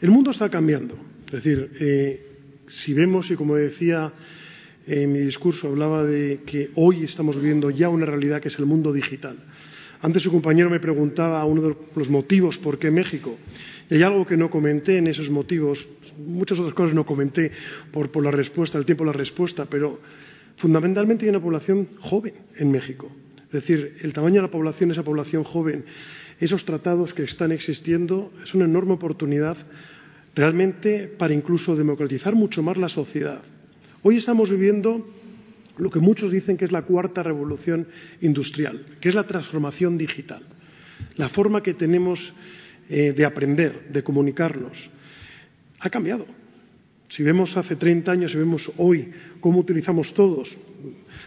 El 0.00 0.10
mundo 0.10 0.30
está 0.30 0.50
cambiando. 0.50 0.94
Es 1.26 1.32
decir, 1.32 1.72
eh, 1.80 2.26
si 2.66 2.92
vemos, 2.92 3.30
y 3.30 3.36
como 3.36 3.56
decía 3.56 4.12
en 4.86 5.12
mi 5.12 5.20
discurso, 5.20 5.68
hablaba 5.68 6.04
de 6.04 6.40
que 6.44 6.70
hoy 6.74 7.04
estamos 7.04 7.36
viviendo 7.36 7.70
ya 7.70 7.88
una 7.88 8.06
realidad 8.06 8.40
que 8.40 8.48
es 8.48 8.58
el 8.58 8.66
mundo 8.66 8.92
digital. 8.92 9.36
Antes 10.00 10.22
su 10.24 10.32
compañero 10.32 10.68
me 10.68 10.80
preguntaba 10.80 11.44
uno 11.44 11.62
de 11.62 11.76
los 11.94 12.10
motivos 12.10 12.58
por 12.58 12.78
qué 12.78 12.90
México. 12.90 13.38
Y 13.88 13.94
hay 13.94 14.02
algo 14.02 14.26
que 14.26 14.36
no 14.36 14.50
comenté 14.50 14.98
en 14.98 15.06
esos 15.06 15.30
motivos, 15.30 15.86
muchas 16.18 16.58
otras 16.58 16.74
cosas 16.74 16.94
no 16.94 17.06
comenté 17.06 17.52
por, 17.92 18.10
por 18.10 18.24
la 18.24 18.32
respuesta, 18.32 18.78
el 18.78 18.84
tiempo 18.84 19.04
de 19.04 19.12
la 19.12 19.16
respuesta, 19.16 19.66
pero 19.66 20.00
fundamentalmente 20.56 21.24
hay 21.24 21.30
una 21.30 21.40
población 21.40 21.88
joven 22.00 22.34
en 22.56 22.72
México. 22.72 23.12
Es 23.46 23.52
decir, 23.52 23.96
el 24.00 24.12
tamaño 24.12 24.36
de 24.36 24.42
la 24.42 24.50
población, 24.50 24.90
esa 24.90 25.04
población 25.04 25.44
joven, 25.44 25.84
esos 26.40 26.64
tratados 26.64 27.14
que 27.14 27.22
están 27.22 27.52
existiendo, 27.52 28.32
es 28.42 28.54
una 28.54 28.64
enorme 28.64 28.94
oportunidad 28.94 29.56
realmente 30.34 31.06
para 31.06 31.34
incluso 31.34 31.76
democratizar 31.76 32.34
mucho 32.34 32.62
más 32.62 32.76
la 32.76 32.88
sociedad. 32.88 33.42
Hoy 34.04 34.16
estamos 34.16 34.50
viviendo 34.50 35.06
lo 35.78 35.88
que 35.88 36.00
muchos 36.00 36.32
dicen 36.32 36.56
que 36.56 36.64
es 36.64 36.72
la 36.72 36.82
cuarta 36.82 37.22
revolución 37.22 37.86
industrial, 38.20 38.84
que 39.00 39.08
es 39.08 39.14
la 39.14 39.22
transformación 39.22 39.96
digital. 39.96 40.42
La 41.16 41.28
forma 41.28 41.62
que 41.62 41.74
tenemos 41.74 42.32
eh, 42.88 43.12
de 43.12 43.24
aprender, 43.24 43.92
de 43.92 44.02
comunicarnos, 44.02 44.90
ha 45.78 45.88
cambiado. 45.88 46.26
Si 47.08 47.22
vemos 47.22 47.56
hace 47.56 47.76
30 47.76 48.10
años 48.10 48.34
y 48.34 48.38
vemos 48.38 48.72
hoy 48.76 49.12
cómo 49.40 49.60
utilizamos 49.60 50.12
todos 50.14 50.56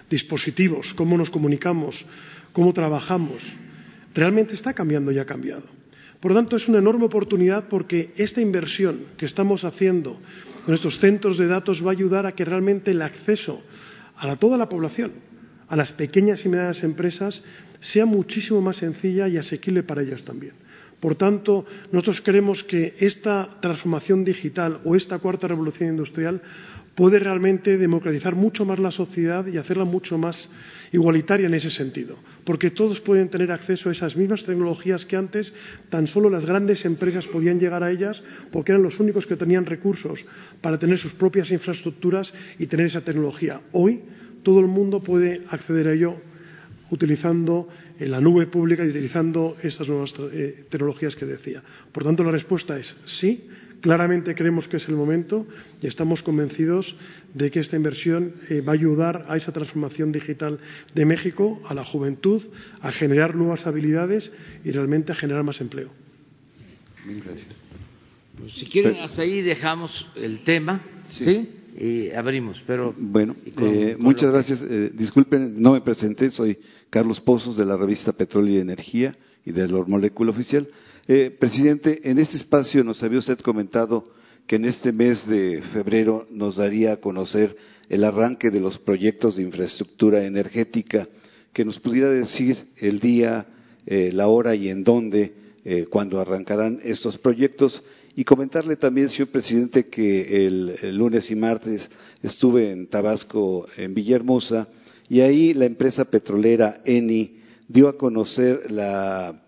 dispositivos, 0.10 0.94
cómo 0.96 1.18
nos 1.18 1.30
comunicamos, 1.30 2.06
cómo 2.52 2.74
trabajamos, 2.74 3.54
realmente 4.14 4.54
está 4.54 4.74
cambiando 4.74 5.14
y 5.14 5.20
ha 5.20 5.26
cambiado. 5.26 5.64
Por 6.26 6.32
lo 6.32 6.40
tanto, 6.40 6.56
es 6.56 6.68
una 6.68 6.80
enorme 6.80 7.06
oportunidad 7.06 7.66
porque 7.70 8.12
esta 8.18 8.42
inversión 8.42 9.02
que 9.16 9.28
estamos 9.28 9.64
haciendo 9.64 10.20
con 10.66 10.74
estos 10.74 10.98
centros 10.98 11.38
de 11.38 11.46
datos 11.46 11.86
va 11.86 11.90
a 11.90 11.94
ayudar 11.94 12.26
a 12.26 12.32
que 12.32 12.44
realmente 12.44 12.90
el 12.90 13.04
acceso 13.04 13.62
a 14.18 14.36
toda 14.36 14.58
la 14.58 14.68
población, 14.68 15.12
a 15.68 15.76
las 15.76 15.92
pequeñas 15.92 16.44
y 16.44 16.50
medianas 16.50 16.84
empresas, 16.84 17.44
sea 17.80 18.08
muchísimo 18.08 18.60
más 18.60 18.78
sencilla 18.78 19.28
y 19.28 19.38
asequible 19.38 19.84
para 19.84 20.02
ellas 20.02 20.24
también. 20.24 20.54
Por 21.00 21.14
tanto, 21.14 21.68
nosotros 21.92 22.22
creemos 22.22 22.64
que 22.64 22.96
esta 22.98 23.60
transformación 23.62 24.26
digital 24.26 24.82
o 24.84 24.96
esta 24.96 25.20
cuarta 25.20 25.48
revolución 25.48 25.90
industrial 25.90 26.42
puede 26.96 27.20
realmente 27.20 27.78
democratizar 27.78 28.34
mucho 28.34 28.66
más 28.66 28.80
la 28.80 28.90
sociedad 28.90 29.46
y 29.46 29.58
hacerla 29.58 29.86
mucho 29.86 30.18
más 30.18 30.50
igualitaria 30.96 31.48
en 31.48 31.54
ese 31.54 31.70
sentido, 31.70 32.16
porque 32.44 32.72
todos 32.72 33.02
pueden 33.02 33.30
tener 33.30 33.52
acceso 33.52 33.90
a 33.90 33.92
esas 33.92 34.16
mismas 34.16 34.46
tecnologías 34.48 35.06
que 35.06 35.20
antes 35.20 35.52
tan 35.90 36.08
solo 36.08 36.30
las 36.30 36.46
grandes 36.46 36.86
empresas 36.86 37.28
podían 37.28 37.60
llegar 37.60 37.84
a 37.84 37.92
ellas 37.92 38.24
porque 38.52 38.72
eran 38.72 38.84
los 38.84 39.00
únicos 39.00 39.28
que 39.28 39.36
tenían 39.36 39.66
recursos 39.66 40.26
para 40.62 40.80
tener 40.80 40.98
sus 40.98 41.14
propias 41.14 41.52
infraestructuras 41.52 42.32
y 42.58 42.68
tener 42.68 42.88
esa 42.88 43.02
tecnología. 43.02 43.62
Hoy 43.74 44.02
todo 44.42 44.60
el 44.60 44.68
mundo 44.68 45.02
puede 45.02 45.44
acceder 45.50 45.88
a 45.90 45.94
ello 45.94 46.16
utilizando 46.90 47.68
la 48.00 48.22
nube 48.22 48.48
pública 48.48 48.86
y 48.86 48.90
utilizando 48.90 49.58
estas 49.62 49.88
nuevas 49.88 50.14
eh, 50.32 50.66
tecnologías 50.70 51.16
que 51.16 51.26
decía. 51.26 51.64
Por 51.92 52.04
tanto, 52.04 52.24
la 52.24 52.32
respuesta 52.32 52.78
es 52.78 52.96
sí, 53.06 53.50
Claramente 53.82 54.36
creemos 54.36 54.68
que 54.68 54.78
es 54.78 54.88
el 54.88 54.96
momento 54.96 55.46
y 55.82 55.88
estamos 55.88 56.24
convencidos 56.24 56.96
de 57.34 57.52
que 57.52 57.60
esta 57.60 57.76
inversión 57.76 58.34
eh, 58.50 58.62
va 58.62 58.72
a 58.72 58.76
ayudar 58.76 59.26
a 59.30 59.38
esa 59.38 59.52
transformación 59.52 60.12
digital 60.12 60.60
de 60.94 61.06
México, 61.06 61.62
a 61.68 61.74
la 61.74 61.86
juventud, 61.86 62.42
a 62.82 62.92
generar 62.92 63.36
nuevas 63.36 63.68
habilidades 63.68 64.32
y 64.64 64.72
realmente 64.72 65.12
a 65.12 65.16
generar 65.16 65.44
más 65.44 65.62
empleo. 65.62 65.90
Gracias. 67.06 67.66
Pues, 68.38 68.54
si 68.54 68.66
quieren, 68.66 68.98
hasta 68.98 69.22
ahí 69.22 69.42
dejamos 69.42 70.08
el 70.16 70.44
tema, 70.44 70.84
¿sí? 71.06 71.50
Y 71.78 72.12
abrimos, 72.12 72.64
pero... 72.66 72.94
Bueno, 72.98 73.36
eh, 73.46 73.96
muchas 74.00 74.32
gracias. 74.32 74.62
Eh, 74.62 74.92
disculpen, 74.94 75.62
no 75.62 75.74
me 75.74 75.82
presenté, 75.82 76.32
soy 76.32 76.58
Carlos 76.90 77.20
Pozos 77.20 77.58
de 77.58 77.66
la 77.66 77.76
revista 77.76 78.14
Petróleo 78.14 78.56
y 78.56 78.60
Energía 78.60 79.16
y 79.46 79.52
de 79.52 79.68
la 79.68 79.84
Molécula 79.86 80.32
Oficial. 80.32 80.68
Eh, 81.08 81.30
presidente, 81.40 82.10
en 82.10 82.18
este 82.18 82.38
espacio 82.38 82.84
nos 82.84 83.04
había 83.04 83.20
usted 83.20 83.38
comentado 83.38 84.04
que 84.48 84.56
en 84.56 84.66
este 84.66 84.92
mes 84.92 85.28
de 85.28 85.62
febrero 85.72 86.26
nos 86.32 86.56
daría 86.56 86.94
a 86.94 86.98
conocer 86.98 87.56
el 87.90 88.04
arranque 88.04 88.50
de 88.50 88.60
los 88.60 88.80
proyectos 88.80 89.36
de 89.36 89.44
infraestructura 89.44 90.26
energética, 90.26 91.08
que 91.54 91.64
nos 91.64 91.80
pudiera 91.80 92.10
decir 92.10 92.70
el 92.78 93.00
día, 93.00 93.46
eh, 93.86 94.10
la 94.14 94.30
hora 94.30 94.56
y 94.56 94.70
en 94.70 94.84
dónde, 94.84 95.34
eh, 95.64 95.86
cuando 95.92 96.20
arrancarán 96.20 96.82
estos 96.84 97.20
proyectos. 97.20 97.84
Y 98.16 98.24
comentarle 98.24 98.76
también, 98.76 99.10
señor 99.10 99.28
presidente, 99.28 99.88
que 99.88 100.48
el, 100.48 100.98
lunes 100.98 101.30
y 101.30 101.36
martes 101.36 101.88
estuve 102.24 102.72
en 102.72 102.88
Tabasco, 102.88 103.68
en 103.78 103.94
Villahermosa, 103.94 104.68
y 105.08 105.22
ahí 105.22 105.54
la 105.54 105.66
empresa 105.66 106.06
petrolera 106.06 106.82
Eni 106.84 107.42
dio 107.68 107.90
a 107.90 107.98
conocer 107.98 108.72
la 108.72 109.44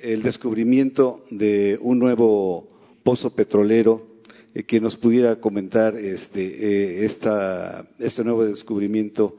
el 0.00 0.22
descubrimiento 0.22 1.24
de 1.30 1.78
un 1.80 1.98
nuevo 1.98 2.68
pozo 3.02 3.34
petrolero 3.34 4.06
eh, 4.54 4.64
que 4.64 4.80
nos 4.80 4.96
pudiera 4.96 5.36
comentar 5.36 5.96
este, 5.96 6.42
eh, 6.44 7.04
esta, 7.04 7.88
este 7.98 8.24
nuevo 8.24 8.44
descubrimiento, 8.44 9.36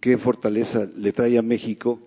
qué 0.00 0.18
fortaleza 0.18 0.88
le 0.96 1.12
trae 1.12 1.38
a 1.38 1.42
México. 1.42 2.00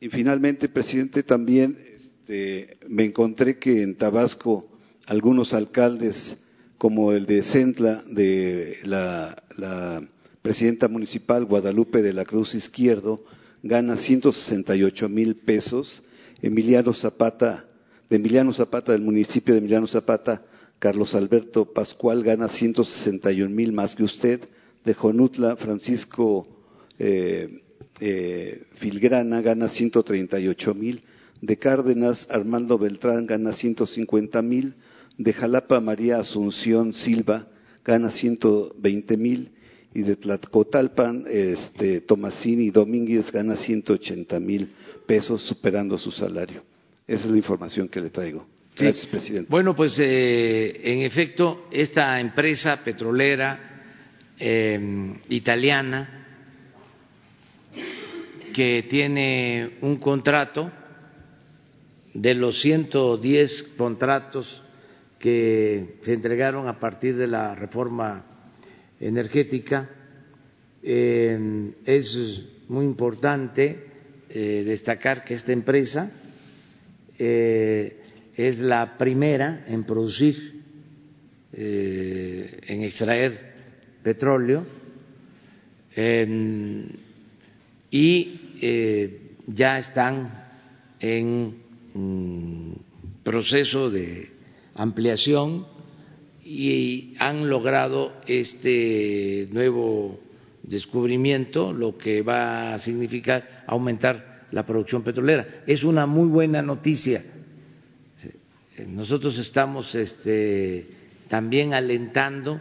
Y 0.00 0.08
finalmente, 0.08 0.68
presidente, 0.68 1.22
también 1.22 1.78
este, 1.96 2.76
me 2.88 3.04
encontré 3.04 3.58
que 3.58 3.82
en 3.82 3.96
Tabasco 3.96 4.68
algunos 5.06 5.54
alcaldes, 5.54 6.36
como 6.78 7.12
el 7.12 7.26
de 7.26 7.44
Centla, 7.44 8.02
de 8.08 8.78
la, 8.82 9.42
la 9.56 10.02
presidenta 10.42 10.88
municipal 10.88 11.44
Guadalupe 11.44 12.02
de 12.02 12.12
la 12.12 12.24
Cruz 12.24 12.54
Izquierdo, 12.54 13.24
gana 13.62 13.96
168 13.96 15.08
mil 15.08 15.36
pesos. 15.36 16.02
Emiliano 16.40 16.92
Zapata, 16.92 17.64
de 18.10 18.16
Emiliano 18.16 18.52
Zapata, 18.52 18.92
del 18.92 19.02
municipio 19.02 19.54
de 19.54 19.60
Emiliano 19.60 19.86
Zapata, 19.86 20.42
Carlos 20.78 21.14
Alberto 21.14 21.72
Pascual 21.72 22.24
gana 22.24 22.48
161 22.48 23.54
mil 23.54 23.72
más 23.72 23.94
que 23.94 24.02
usted. 24.02 24.40
De 24.84 24.94
Jonutla, 24.94 25.54
Francisco 25.54 26.46
eh, 26.98 27.62
eh, 28.00 28.64
Filgrana 28.74 29.40
gana 29.40 29.68
138 29.68 30.74
mil. 30.74 31.02
De 31.40 31.56
Cárdenas, 31.56 32.26
Armando 32.30 32.78
Beltrán 32.78 33.26
gana 33.26 33.52
150 33.52 34.42
mil. 34.42 34.74
De 35.18 35.32
Jalapa, 35.32 35.78
María 35.80 36.18
Asunción 36.18 36.92
Silva 36.92 37.46
gana 37.84 38.10
120 38.10 39.16
mil 39.16 39.52
y 39.94 40.02
de 40.02 40.16
Tlacotalpan, 40.16 41.24
este, 41.28 42.00
Tomasini 42.00 42.70
Domínguez 42.70 43.30
gana 43.30 43.56
180 43.56 44.40
mil 44.40 44.70
pesos 45.06 45.42
superando 45.42 45.98
su 45.98 46.10
salario. 46.10 46.62
Esa 47.06 47.26
es 47.26 47.30
la 47.30 47.36
información 47.36 47.88
que 47.88 48.00
le 48.00 48.10
traigo. 48.10 48.46
Gracias, 48.76 49.06
presidente. 49.06 49.48
Bueno, 49.50 49.76
pues 49.76 49.98
eh, 49.98 50.80
en 50.82 51.02
efecto, 51.02 51.66
esta 51.70 52.18
empresa 52.18 52.82
petrolera 52.82 53.72
eh, 54.38 55.14
italiana 55.28 56.26
que 58.54 58.86
tiene 58.88 59.78
un 59.82 59.96
contrato 59.96 60.70
de 62.14 62.34
los 62.34 62.60
110 62.60 63.74
contratos 63.76 64.62
que 65.18 65.96
se 66.02 66.14
entregaron 66.14 66.66
a 66.66 66.78
partir 66.78 67.16
de 67.16 67.26
la 67.26 67.54
reforma 67.54 68.31
energética, 69.02 69.88
eh, 70.82 71.72
es 71.84 72.42
muy 72.68 72.84
importante 72.84 73.86
eh, 74.30 74.62
destacar 74.64 75.24
que 75.24 75.34
esta 75.34 75.52
empresa 75.52 76.10
eh, 77.18 77.98
es 78.36 78.60
la 78.60 78.96
primera 78.96 79.64
en 79.68 79.84
producir, 79.84 80.62
en 81.54 82.82
extraer 82.82 83.52
petróleo 84.02 84.64
y 87.90 88.40
ya 89.48 89.78
están 89.78 90.46
en 90.98 91.54
proceso 93.22 93.90
de 93.90 94.30
ampliación 94.74 95.66
y 96.54 97.14
han 97.18 97.48
logrado 97.48 98.12
este 98.26 99.48
nuevo 99.50 100.20
descubrimiento, 100.62 101.72
lo 101.72 101.96
que 101.96 102.20
va 102.20 102.74
a 102.74 102.78
significar 102.78 103.64
aumentar 103.66 104.42
la 104.50 104.66
producción 104.66 105.02
petrolera. 105.02 105.62
Es 105.66 105.82
una 105.82 106.06
muy 106.06 106.28
buena 106.28 106.60
noticia. 106.60 107.24
Nosotros 108.86 109.38
estamos 109.38 109.94
este, 109.94 110.86
también 111.28 111.72
alentando 111.72 112.60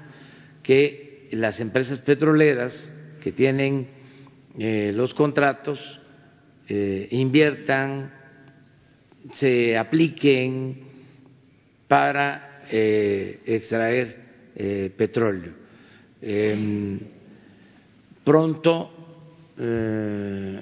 que 0.64 1.28
las 1.32 1.60
empresas 1.60 2.00
petroleras 2.00 2.94
que 3.22 3.34
tienen 3.34 3.88
eh, 4.58 4.92
los 4.96 5.14
contratos 5.14 6.00
eh, 6.70 7.08
inviertan, 7.12 8.14
se 9.34 9.78
apliquen 9.78 10.80
para 11.88 12.51
eh, 12.72 13.40
extraer 13.46 14.16
petróleo. 14.96 15.54
Em, 16.22 17.00
Pronto 18.24 18.92
eh, 19.58 20.62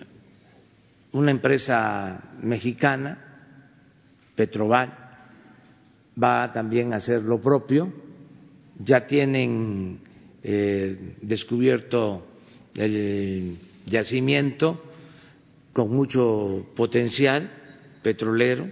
una 1.12 1.32
empresa 1.32 2.22
mexicana, 2.42 3.18
Petroval, 4.36 4.94
va 6.22 6.52
también 6.52 6.94
a 6.94 6.98
hacer 6.98 7.22
lo 7.24 7.42
propio. 7.42 7.92
Ya 8.82 9.06
tienen 9.06 10.00
eh, 10.42 11.16
descubierto 11.22 12.26
el 12.76 13.58
yacimiento 13.86 14.82
con 15.74 15.92
mucho 15.94 16.68
potencial 16.76 17.50
petrolero 18.02 18.70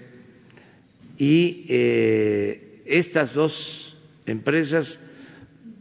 y 1.17 1.65
eh, 1.67 2.66
estas 2.87 3.33
dos 3.33 3.95
empresas 4.25 4.99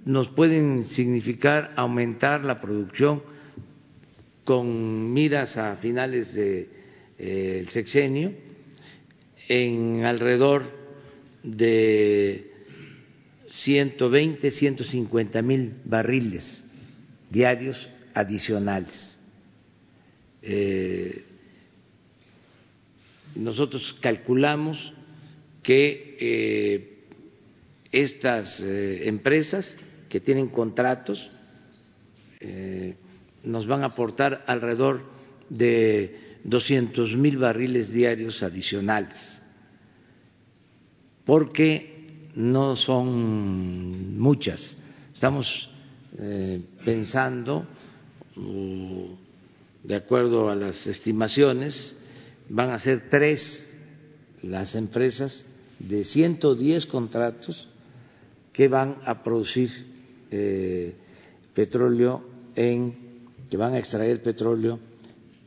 nos 0.05 0.29
pueden 0.29 0.85
significar 0.85 1.73
aumentar 1.77 2.45
la 2.45 2.61
producción 2.61 3.23
con 4.45 5.13
miras 5.13 5.57
a 5.57 5.77
finales 5.77 6.35
del 6.35 6.69
eh, 7.19 7.67
sexenio 7.71 8.33
en 9.49 10.05
alrededor 10.05 10.71
de 11.43 12.53
120, 13.49 14.51
150 14.51 15.43
mil 15.43 15.75
barriles 15.85 16.69
diarios 17.31 17.91
adicionales. 18.15 19.19
Eh, 20.43 21.25
nosotros 23.35 23.97
calculamos 24.01 24.93
que 25.63 26.17
eh, 26.21 26.96
estas 27.93 28.61
empresas 28.61 29.77
que 30.09 30.21
tienen 30.21 30.49
contratos 30.49 31.31
eh, 32.41 32.97
nos 33.45 33.67
van 33.67 33.83
a 33.83 33.87
aportar 33.87 34.45
alrededor 34.47 35.03
de 35.49 36.39
200 36.45 37.17
mil 37.17 37.39
barriles 37.39 37.93
diarios 37.93 38.43
adicionales, 38.43 39.41
porque 41.25 42.29
no 42.35 42.77
son 42.77 44.19
muchas. 44.19 44.77
Estamos 45.15 45.71
eh, 46.19 46.61
pensando, 46.85 47.67
de 49.83 49.95
acuerdo 49.95 50.51
a 50.51 50.55
las 50.55 50.87
estimaciones, 50.87 51.97
van 52.49 52.71
a 52.71 52.79
ser 52.79 53.09
tres 53.09 53.79
las 54.43 54.75
empresas 54.75 55.47
de 55.79 56.05
110 56.05 56.87
contratos 56.87 57.69
que 58.57 58.69
van 58.69 58.97
a 59.05 59.23
producir 59.23 59.69
eh, 60.31 60.95
petróleo 61.53 62.25
en 62.57 63.29
que 63.51 63.57
van 63.59 63.75
a 63.75 63.79
extraer 63.79 64.23
petróleo 64.23 64.81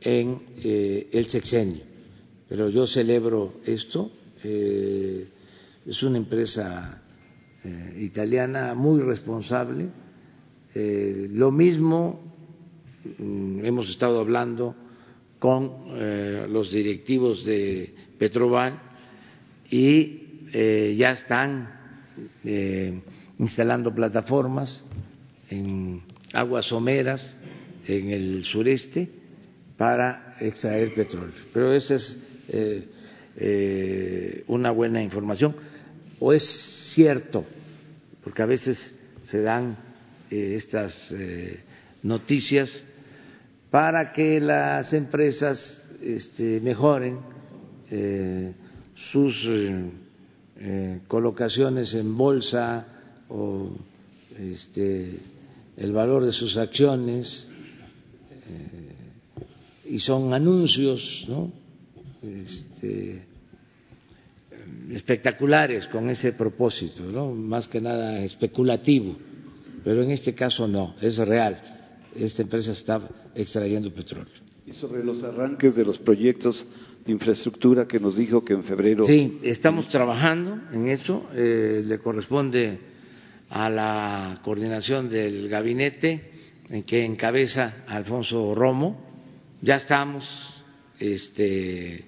en 0.00 0.40
eh, 0.62 1.08
el 1.10 1.26
sexenio. 1.28 1.82
Pero 2.48 2.68
yo 2.68 2.86
celebro 2.86 3.54
esto. 3.66 4.12
Eh, 4.44 5.26
es 5.84 6.02
una 6.04 6.18
empresa 6.18 7.02
italiana 7.98 8.74
muy 8.74 9.00
responsable. 9.02 9.88
lo 10.72 11.50
mismo 11.50 12.20
mm, 13.18 13.64
hemos 13.64 13.90
estado 13.90 14.20
hablando 14.20 14.74
con 15.38 16.52
los 16.52 16.70
directivos 16.70 17.44
de 17.44 17.92
Petroval 18.18 18.80
y 19.70 20.94
ya 20.96 21.10
están 21.10 21.79
instalando 23.38 23.94
plataformas 23.94 24.84
en 25.50 26.02
aguas 26.32 26.66
someras 26.66 27.36
en 27.86 28.10
el 28.10 28.44
sureste 28.44 29.08
para 29.76 30.36
extraer 30.40 30.94
petróleo. 30.94 31.32
Pero 31.52 31.72
esa 31.72 31.94
es 31.94 32.22
eh, 32.48 32.88
eh, 33.36 34.44
una 34.48 34.70
buena 34.70 35.02
información. 35.02 35.56
O 36.18 36.32
es 36.32 36.44
cierto, 36.94 37.44
porque 38.22 38.42
a 38.42 38.46
veces 38.46 38.94
se 39.22 39.40
dan 39.40 39.76
eh, 40.30 40.54
estas 40.56 41.14
noticias 42.02 42.84
para 43.70 44.12
que 44.12 44.40
las 44.40 44.92
empresas 44.92 45.88
este, 46.02 46.60
mejoren 46.60 47.18
sus 48.94 49.48
colocaciones 51.08 51.94
en 51.94 52.16
bolsa 52.16 52.86
o 53.30 53.70
este, 54.38 55.18
el 55.76 55.92
valor 55.92 56.24
de 56.24 56.32
sus 56.32 56.56
acciones 56.56 57.48
eh, 58.30 59.90
y 59.90 59.98
son 59.98 60.32
anuncios 60.34 61.24
¿no? 61.28 61.50
este, 62.22 63.24
espectaculares 64.90 65.86
con 65.86 66.10
ese 66.10 66.32
propósito, 66.32 67.02
¿no? 67.04 67.32
más 67.32 67.66
que 67.66 67.80
nada 67.80 68.22
especulativo, 68.22 69.16
pero 69.84 70.02
en 70.02 70.10
este 70.10 70.34
caso 70.34 70.68
no, 70.68 70.94
es 71.00 71.16
real. 71.18 71.60
Esta 72.14 72.42
empresa 72.42 72.72
está 72.72 73.00
extrayendo 73.34 73.92
petróleo. 73.94 74.34
Y 74.66 74.72
sobre 74.72 75.04
los 75.04 75.22
arranques 75.22 75.74
de 75.76 75.84
los 75.84 75.98
proyectos 75.98 76.66
de 77.04 77.12
infraestructura 77.12 77.86
que 77.86 77.98
nos 78.00 78.16
dijo 78.16 78.44
que 78.44 78.52
en 78.52 78.64
febrero. 78.64 79.06
Sí, 79.06 79.38
estamos 79.42 79.88
trabajando 79.88 80.58
en 80.72 80.88
eso. 80.88 81.28
Eh, 81.34 81.82
le 81.84 81.98
corresponde 81.98 82.78
a 83.48 83.68
la 83.70 84.40
coordinación 84.44 85.08
del 85.08 85.48
gabinete 85.48 86.30
en 86.68 86.82
que 86.84 87.04
encabeza 87.04 87.84
Alfonso 87.86 88.54
Romo. 88.54 89.08
Ya 89.62 89.76
estamos 89.76 90.24
este, 90.98 92.04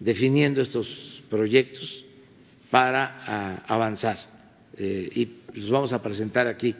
definiendo 0.00 0.62
estos 0.62 1.22
proyectos 1.28 2.04
para 2.70 3.56
avanzar 3.66 4.18
eh, 4.76 5.08
y 5.14 5.58
los 5.58 5.70
vamos 5.70 5.92
a 5.92 6.02
presentar 6.02 6.46
aquí 6.46 6.74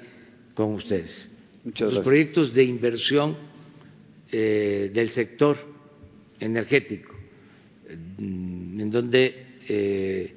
con 0.54 0.74
ustedes. 0.74 1.28
los 1.64 2.04
proyectos 2.04 2.52
de 2.54 2.64
inversión 2.64 3.36
eh, 4.30 4.90
del 4.92 5.10
sector 5.10 5.56
energético, 6.38 7.14
en 7.88 8.90
donde 8.90 9.46
eh, 9.68 10.34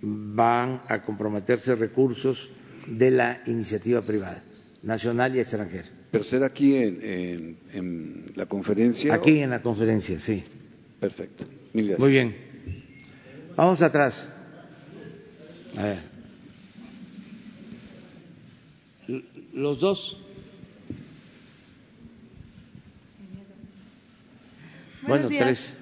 van 0.00 0.82
a 0.88 1.02
comprometerse 1.02 1.74
recursos 1.74 2.50
de 2.86 3.10
la 3.10 3.42
iniciativa 3.46 4.02
privada, 4.02 4.42
nacional 4.82 5.36
y 5.36 5.40
extranjera. 5.40 5.88
¿Pero 6.10 6.24
será 6.24 6.46
aquí 6.46 6.76
en, 6.76 7.56
en, 7.72 8.26
la 8.34 8.46
conferencia? 8.46 9.14
Aquí 9.14 9.38
en 9.38 9.50
la 9.50 9.62
conferencia, 9.62 10.20
sí. 10.20 10.42
Perfecto. 11.00 11.44
Muy 11.72 12.10
bien. 12.10 12.36
Vamos 13.56 13.80
atrás. 13.80 14.28
A 15.76 15.84
ver. 15.84 15.98
Los 19.54 19.80
dos. 19.80 20.18
Bueno, 25.06 25.28
tres. 25.28 25.76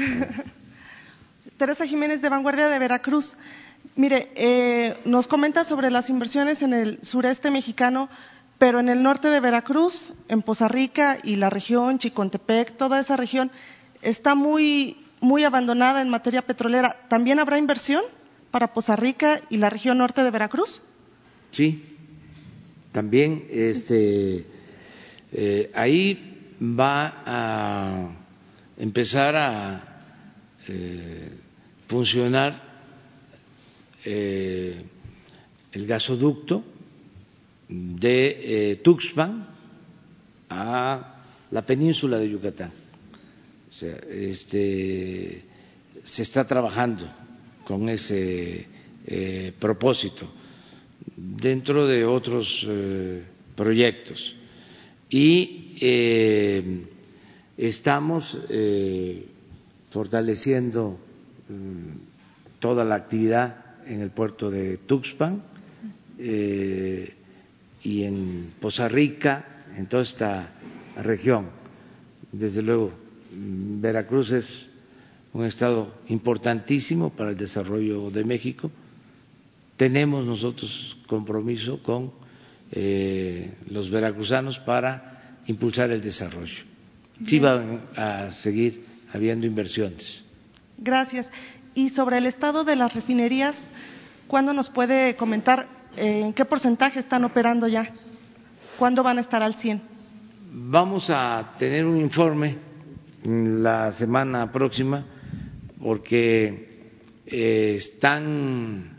Teresa 1.56 1.86
Jiménez 1.86 2.22
de 2.22 2.28
Vanguardia 2.28 2.68
de 2.68 2.78
Veracruz. 2.78 3.34
Mire, 3.96 4.30
eh, 4.34 4.96
nos 5.04 5.26
comenta 5.26 5.64
sobre 5.64 5.90
las 5.90 6.10
inversiones 6.10 6.62
en 6.62 6.72
el 6.72 6.98
sureste 7.02 7.50
mexicano, 7.50 8.08
pero 8.58 8.80
en 8.80 8.88
el 8.88 9.02
norte 9.02 9.28
de 9.28 9.40
Veracruz, 9.40 10.12
en 10.28 10.42
Poza 10.42 10.68
Rica 10.68 11.18
y 11.22 11.36
la 11.36 11.50
región, 11.50 11.98
Chicontepec, 11.98 12.76
toda 12.76 13.00
esa 13.00 13.16
región 13.16 13.50
está 14.02 14.34
muy, 14.34 14.98
muy 15.20 15.44
abandonada 15.44 16.02
en 16.02 16.08
materia 16.08 16.42
petrolera. 16.42 16.96
¿También 17.08 17.38
habrá 17.38 17.58
inversión 17.58 18.02
para 18.50 18.72
Poza 18.72 18.96
Rica 18.96 19.40
y 19.50 19.56
la 19.58 19.70
región 19.70 19.98
norte 19.98 20.22
de 20.22 20.30
Veracruz? 20.30 20.82
Sí, 21.52 21.96
también 22.92 23.46
este, 23.50 24.46
eh, 25.32 25.70
ahí 25.74 26.56
va 26.60 27.22
a 27.24 28.08
empezar 28.76 29.36
a 29.36 29.89
eh, 30.68 31.28
funcionar 31.86 32.62
eh, 34.04 34.82
el 35.72 35.86
gasoducto 35.86 36.64
de 37.68 38.80
Tuxpan 38.82 39.46
a 40.48 41.22
la 41.50 41.62
península 41.66 42.18
de 42.18 42.30
Yucatán. 42.30 42.72
O 43.68 43.72
sea, 43.72 43.96
este, 44.10 45.44
se 46.02 46.22
está 46.22 46.46
trabajando 46.46 47.08
con 47.64 47.88
ese 47.88 48.66
propósito 49.58 50.40
dentro 51.16 51.86
de 51.86 52.04
otros 52.04 52.66
eh, 52.68 53.22
proyectos. 53.54 54.34
Y 55.08 55.76
eh, 55.80 56.82
estamos 57.56 58.38
eh, 58.48 59.26
fortaleciendo 59.90 60.98
mm, 61.48 62.58
toda 62.60 62.84
la 62.84 62.94
actividad 62.94 63.56
en 63.86 64.00
el 64.00 64.10
puerto 64.10 64.50
de 64.50 64.78
Tuxpan 64.78 65.42
y 66.18 68.02
en 68.02 68.52
Poza 68.60 68.88
Rica, 68.88 69.64
en 69.76 69.86
toda 69.86 70.02
esta 70.02 70.50
región. 71.02 71.46
Desde 72.30 72.62
luego, 72.62 72.92
mm, 73.34 73.80
Veracruz 73.80 74.32
es 74.32 74.66
un 75.32 75.44
estado 75.46 75.94
importantísimo 76.08 77.10
para 77.10 77.30
el 77.30 77.36
desarrollo 77.36 78.10
de 78.10 78.24
México 78.24 78.70
tenemos 79.80 80.26
nosotros 80.26 80.94
compromiso 81.06 81.82
con 81.82 82.12
eh, 82.70 83.50
los 83.70 83.88
veracruzanos 83.88 84.58
para 84.58 85.40
impulsar 85.46 85.90
el 85.90 86.02
desarrollo. 86.02 86.64
Sí 87.26 87.38
van 87.38 87.88
a 87.96 88.30
seguir 88.30 88.84
habiendo 89.12 89.46
inversiones. 89.46 90.24
Gracias. 90.78 91.30
Y 91.74 91.90
sobre 91.90 92.18
el 92.18 92.26
estado 92.26 92.64
de 92.64 92.76
las 92.76 92.94
refinerías, 92.94 93.68
¿cuándo 94.26 94.52
nos 94.52 94.70
puede 94.70 95.16
comentar 95.16 95.68
eh, 95.96 96.22
en 96.26 96.32
qué 96.32 96.44
porcentaje 96.44 97.00
están 97.00 97.24
operando 97.24 97.68
ya? 97.68 97.92
¿Cuándo 98.78 99.02
van 99.02 99.18
a 99.18 99.20
estar 99.20 99.42
al 99.42 99.54
100? 99.54 99.80
Vamos 100.52 101.10
a 101.10 101.54
tener 101.58 101.84
un 101.86 101.98
informe 102.00 102.56
la 103.24 103.92
semana 103.92 104.50
próxima 104.50 105.04
porque 105.80 106.92
eh, 107.26 107.74
están 107.76 108.90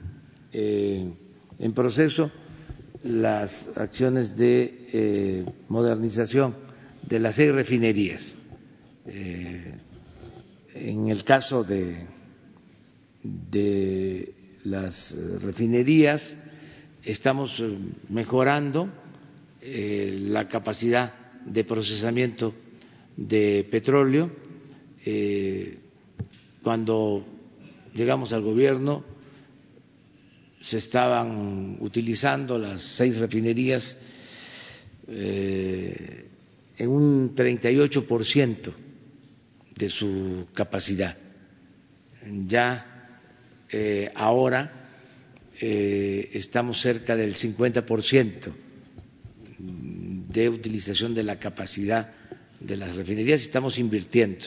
eh, 0.53 1.11
en 1.59 1.73
proceso 1.73 2.31
las 3.03 3.69
acciones 3.75 4.37
de 4.37 4.87
eh, 4.93 5.45
modernización 5.67 6.55
de 7.01 7.19
las 7.19 7.35
seis 7.35 7.51
refinerías. 7.51 8.37
Eh, 10.73 10.89
en 10.89 11.09
el 11.09 11.23
caso 11.23 11.63
de, 11.63 12.07
las 14.63 15.17
refinerías, 15.41 16.37
estamos 17.03 17.61
mejorando 18.09 18.89
la 19.61 20.47
capacidad 20.47 21.13
de 21.45 21.63
procesamiento 21.63 22.53
de 23.15 23.67
petróleo. 23.69 24.31
cuando 26.63 27.25
llegamos 27.93 28.33
al 28.33 28.41
gobierno, 28.41 29.03
se 30.61 30.77
estaban 30.77 31.77
utilizando 31.79 32.57
las 32.57 32.81
seis 32.81 33.17
refinerías 33.17 33.97
eh, 35.07 36.27
en 36.77 36.89
un 36.89 37.35
38% 37.35 38.73
de 39.81 39.89
su 39.89 40.47
capacidad. 40.53 41.17
Ya 42.47 43.17
eh, 43.67 44.11
ahora 44.13 44.71
eh, 45.59 46.29
estamos 46.33 46.79
cerca 46.79 47.15
del 47.15 47.33
50% 47.35 48.53
de 49.57 50.49
utilización 50.49 51.15
de 51.15 51.23
la 51.23 51.39
capacidad 51.39 52.13
de 52.59 52.77
las 52.77 52.95
refinerías 52.95 53.41
estamos 53.41 53.79
invirtiendo. 53.79 54.45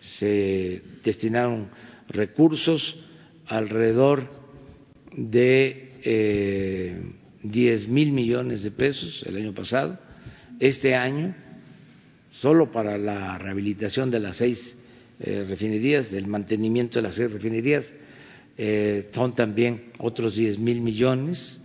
Se 0.00 0.82
destinaron 1.04 1.68
recursos 2.08 2.96
alrededor 3.46 4.28
de 5.16 5.92
eh, 6.02 7.00
diez 7.44 7.86
mil 7.86 8.10
millones 8.10 8.64
de 8.64 8.72
pesos 8.72 9.24
el 9.24 9.36
año 9.36 9.54
pasado. 9.54 10.00
Este 10.58 10.96
año, 10.96 11.34
solo 12.40 12.70
para 12.70 12.98
la 12.98 13.38
rehabilitación 13.38 14.10
de 14.10 14.20
las 14.20 14.36
seis 14.36 14.76
eh, 15.20 15.44
refinerías, 15.48 16.10
del 16.10 16.26
mantenimiento 16.26 16.98
de 16.98 17.02
las 17.02 17.14
seis 17.14 17.30
refinerías, 17.30 17.92
eh, 18.56 19.10
son 19.14 19.34
también 19.34 19.92
otros 19.98 20.34
diez 20.34 20.58
mil 20.58 20.80
millones 20.80 21.60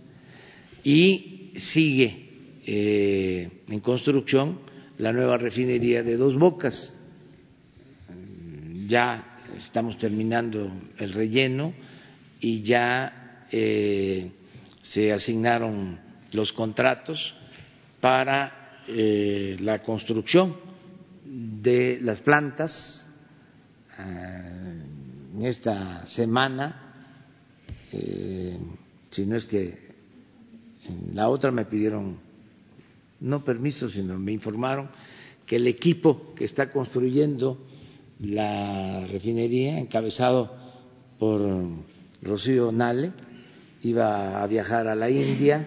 y 0.82 1.52
sigue 1.56 2.22
en 2.66 3.80
construcción 3.80 4.58
la 4.98 5.12
nueva 5.12 5.36
refinería 5.36 6.02
de 6.02 6.16
Dos 6.16 6.38
Bocas. 6.38 6.98
Ya 8.86 9.40
estamos 9.56 9.98
terminando 9.98 10.70
el 10.98 11.12
relleno 11.12 11.74
y 12.40 12.62
ya 12.62 13.46
eh, 13.50 14.30
se 14.82 15.12
asignaron 15.12 15.98
los 16.32 16.52
contratos 16.52 17.34
para 18.00 18.63
eh, 18.88 19.56
la 19.60 19.82
construcción 19.82 20.56
de 21.24 21.98
las 22.00 22.20
plantas 22.20 23.08
eh, 23.98 24.82
en 25.36 25.44
esta 25.44 26.06
semana, 26.06 26.80
si 29.10 29.26
no 29.26 29.36
es 29.36 29.46
que 29.46 29.94
en 30.84 31.14
la 31.14 31.28
otra 31.28 31.50
me 31.50 31.64
pidieron 31.64 32.18
no 33.20 33.44
permiso, 33.44 33.88
sino 33.88 34.18
me 34.18 34.32
informaron 34.32 34.88
que 35.46 35.56
el 35.56 35.66
equipo 35.66 36.34
que 36.34 36.44
está 36.44 36.70
construyendo 36.70 37.58
la 38.20 39.06
refinería, 39.06 39.78
encabezado 39.78 40.54
por 41.18 41.40
Rocío 42.22 42.72
Nale, 42.72 43.12
iba 43.82 44.42
a 44.42 44.46
viajar 44.46 44.88
a 44.88 44.94
la 44.94 45.10
India 45.10 45.66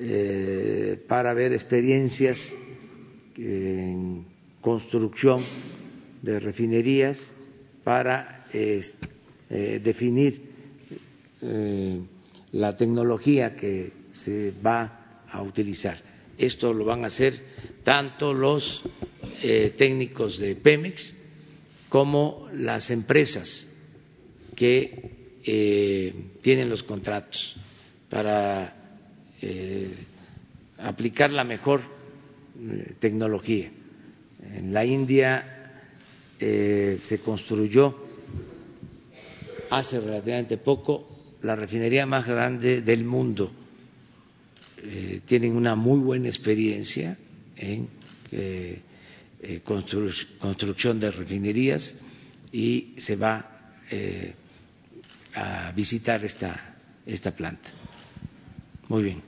eh, 0.00 1.02
para 1.08 1.34
ver 1.34 1.52
experiencias 1.52 2.52
en 3.36 4.24
construcción 4.60 5.44
de 6.22 6.38
refinerías 6.38 7.32
para 7.82 8.46
eh, 8.52 8.80
definir 9.82 10.40
eh, 11.42 12.00
la 12.52 12.76
tecnología 12.76 13.56
que 13.56 13.92
se 14.12 14.52
va 14.64 15.24
a 15.28 15.42
utilizar. 15.42 16.00
Esto 16.38 16.72
lo 16.72 16.84
van 16.84 17.02
a 17.02 17.08
hacer 17.08 17.34
tanto 17.82 18.32
los 18.32 18.82
técnicos 19.76 20.38
de 20.38 20.54
Pemex 20.54 21.12
como 21.88 22.48
las 22.54 22.90
empresas 22.90 23.68
que 24.54 25.38
tienen 26.40 26.68
los 26.70 26.84
contratos 26.84 27.56
para 28.08 28.77
eh, 29.40 29.94
aplicar 30.78 31.30
la 31.30 31.44
mejor 31.44 31.80
eh, 32.60 32.94
tecnología. 32.98 33.70
En 34.54 34.72
la 34.72 34.84
India 34.84 35.54
se 36.38 37.20
construyó 37.24 37.96
hace 39.70 39.98
relativamente 39.98 40.56
poco 40.56 41.36
la 41.42 41.56
refinería 41.56 42.06
más 42.06 42.24
grande 42.24 42.80
del 42.82 43.04
mundo. 43.04 43.50
tienen 45.26 45.56
una 45.56 45.74
muy 45.74 45.98
buena 45.98 46.28
experiencia 46.28 47.18
en 47.56 47.88
construcción 49.64 51.00
de 51.00 51.10
refinerías 51.10 51.96
y 52.52 52.94
se 52.98 53.16
va 53.16 53.74
a 55.34 55.72
visitar 55.72 56.24
esta, 56.24 56.76
esta 57.04 57.32
planta. 57.32 57.70
Muy 58.88 59.02
bien. 59.02 59.27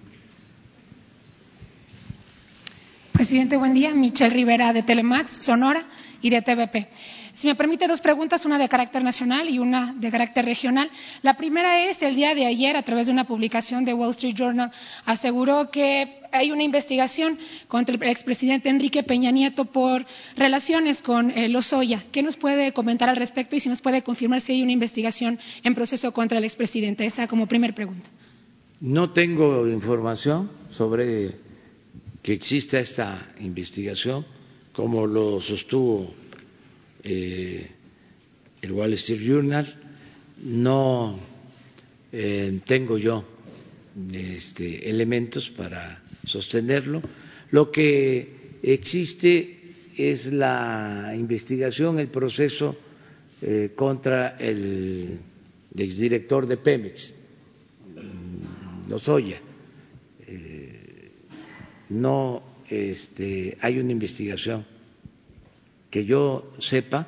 Presidente, 3.31 3.57
buen 3.57 3.75
día. 3.75 3.95
Michelle 3.95 4.35
Rivera 4.35 4.73
de 4.73 4.83
Telemax, 4.83 5.45
Sonora 5.45 5.85
y 6.21 6.31
de 6.31 6.43
TVP. 6.43 6.89
Si 7.37 7.47
me 7.47 7.55
permite 7.55 7.87
dos 7.87 8.01
preguntas, 8.01 8.45
una 8.45 8.59
de 8.59 8.69
carácter 8.69 9.05
nacional 9.05 9.49
y 9.49 9.61
una 9.61 9.95
de 9.97 10.11
carácter 10.11 10.45
regional. 10.45 10.91
La 11.23 11.35
primera 11.35 11.85
es, 11.85 12.03
el 12.03 12.17
día 12.17 12.35
de 12.35 12.47
ayer, 12.47 12.77
a 12.77 12.83
través 12.83 13.07
de 13.07 13.13
una 13.13 13.29
publicación 13.29 13.85
de 13.85 13.95
Wall 13.95 14.11
Street 14.11 14.35
Journal, 14.35 14.73
aseguró 15.05 15.71
que 15.71 16.19
hay 16.33 16.51
una 16.51 16.65
investigación 16.65 17.39
contra 17.69 17.95
el 17.95 18.03
expresidente 18.03 18.69
Enrique 18.69 19.05
Peña 19.05 19.31
Nieto 19.31 19.67
por 19.67 20.05
relaciones 20.35 21.01
con 21.01 21.31
eh, 21.31 21.49
Lozoya. 21.49 22.03
¿Qué 22.11 22.25
nos 22.25 22.35
puede 22.35 22.73
comentar 22.73 23.09
al 23.09 23.15
respecto 23.15 23.55
y 23.55 23.61
si 23.61 23.69
nos 23.69 23.81
puede 23.81 24.03
confirmar 24.03 24.41
si 24.41 24.55
hay 24.55 24.63
una 24.65 24.73
investigación 24.73 25.39
en 25.63 25.77
proceso 25.77 26.13
contra 26.13 26.39
el 26.39 26.43
expresidente? 26.43 27.07
Esa 27.07 27.29
como 27.29 27.47
primera 27.47 27.73
pregunta. 27.77 28.11
No 28.81 29.11
tengo 29.11 29.69
información 29.69 30.51
sobre 30.69 31.49
que 32.23 32.33
exista 32.35 32.81
esta 32.81 33.33
investigación, 33.41 34.27
como 34.73 35.07
lo 35.07 35.41
sostuvo 35.41 36.13
eh, 37.03 37.67
el 38.61 38.73
Wall 38.73 38.93
Street 38.95 39.21
Journal, 39.23 39.67
no 40.45 41.19
eh, 42.13 42.61
tengo 42.67 42.99
yo 42.99 43.25
este, 44.13 44.89
elementos 44.89 45.49
para 45.51 46.03
sostenerlo. 46.27 47.01
Lo 47.51 47.71
que 47.71 48.59
existe 48.63 49.59
es 49.97 50.27
la 50.27 51.13
investigación, 51.17 51.99
el 51.99 52.09
proceso 52.09 52.77
eh, 53.43 53.73
contra 53.75 54.37
el 54.39 55.19
exdirector 55.77 56.47
de 56.47 56.57
Pemex, 56.59 57.15
Lozoya. 58.89 59.41
No 61.91 62.43
este, 62.69 63.59
hay 63.61 63.79
una 63.79 63.93
investigación 63.93 64.65
que 65.91 66.05
yo 66.05 66.53
sepa 66.61 67.07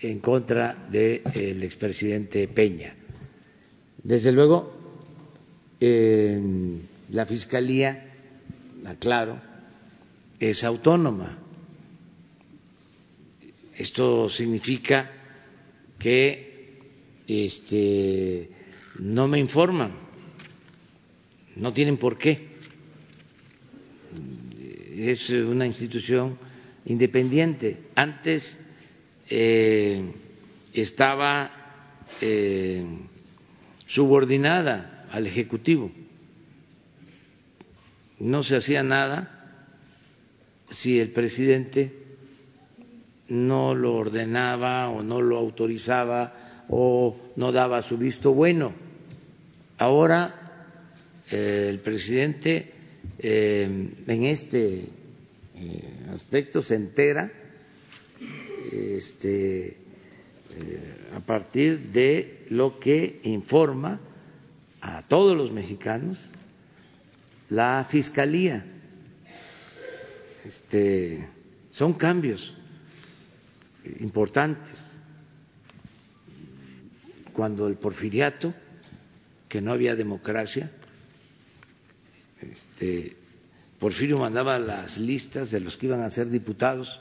en 0.00 0.20
contra 0.20 0.86
del 0.90 1.62
expresidente 1.62 2.46
Peña. 2.48 2.94
Desde 4.02 4.32
luego, 4.32 4.72
la 7.10 7.26
Fiscalía, 7.26 8.14
aclaro, 8.84 9.40
es 10.38 10.64
autónoma. 10.64 11.38
Esto 13.76 14.28
significa 14.28 15.10
que 15.98 16.78
este, 17.26 18.50
no 18.98 19.28
me 19.28 19.38
informan, 19.38 19.92
no 21.56 21.72
tienen 21.72 21.96
por 21.96 22.18
qué. 22.18 22.49
Es 24.96 25.30
una 25.30 25.66
institución 25.66 26.38
independiente. 26.84 27.88
Antes 27.94 28.58
eh, 29.28 30.12
estaba 30.72 31.50
eh, 32.20 32.84
subordinada 33.86 35.06
al 35.10 35.26
Ejecutivo. 35.26 35.90
No 38.18 38.42
se 38.42 38.56
hacía 38.56 38.82
nada 38.82 39.36
si 40.70 41.00
el 41.00 41.10
presidente 41.10 41.92
no 43.28 43.74
lo 43.74 43.94
ordenaba 43.94 44.88
o 44.90 45.02
no 45.02 45.22
lo 45.22 45.38
autorizaba 45.38 46.64
o 46.68 47.16
no 47.36 47.52
daba 47.52 47.82
su 47.82 47.96
visto 47.96 48.32
bueno. 48.34 48.72
Ahora 49.78 50.34
eh, 51.30 51.68
el 51.70 51.78
presidente 51.78 52.74
en 53.22 54.24
este 54.24 54.88
eh, 55.54 56.06
aspecto 56.10 56.62
se 56.62 56.74
entera 56.74 57.30
este, 58.72 59.66
eh, 59.68 59.76
a 61.14 61.20
partir 61.20 61.90
de 61.90 62.46
lo 62.48 62.78
que 62.78 63.20
informa 63.24 64.00
a 64.80 65.02
todos 65.06 65.36
los 65.36 65.52
mexicanos 65.52 66.32
la 67.50 67.86
fiscalía. 67.90 68.64
Este, 70.44 71.28
son 71.72 71.94
cambios 71.94 72.54
importantes. 74.00 75.02
Cuando 77.32 77.68
el 77.68 77.76
porfiriato, 77.76 78.54
que 79.48 79.60
no 79.60 79.72
había 79.72 79.94
democracia, 79.94 80.70
este, 82.42 83.16
Porfirio 83.78 84.18
mandaba 84.18 84.58
las 84.58 84.98
listas 84.98 85.50
de 85.50 85.60
los 85.60 85.76
que 85.76 85.86
iban 85.86 86.02
a 86.02 86.10
ser 86.10 86.28
diputados 86.28 87.00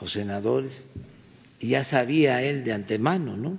o 0.00 0.08
senadores 0.08 0.88
y 1.58 1.68
ya 1.68 1.84
sabía 1.84 2.42
él 2.42 2.64
de 2.64 2.72
antemano, 2.72 3.36
¿no? 3.36 3.58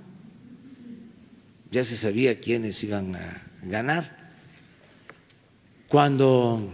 Ya 1.70 1.84
se 1.84 1.96
sabía 1.96 2.40
quiénes 2.40 2.82
iban 2.82 3.14
a 3.14 3.46
ganar. 3.62 4.32
Cuando 5.86 6.72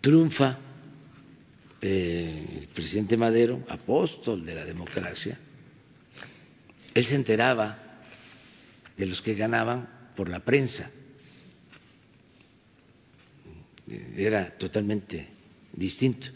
triunfa 0.00 0.58
eh, 1.80 2.58
el 2.60 2.68
presidente 2.68 3.16
Madero, 3.16 3.64
apóstol 3.68 4.46
de 4.46 4.54
la 4.54 4.64
democracia, 4.64 5.36
él 6.94 7.04
se 7.04 7.16
enteraba 7.16 7.78
de 8.96 9.06
los 9.06 9.20
que 9.20 9.34
ganaban 9.34 9.88
por 10.14 10.28
la 10.28 10.38
prensa 10.38 10.90
era 14.16 14.50
totalmente 14.56 15.26
distinto, 15.72 16.28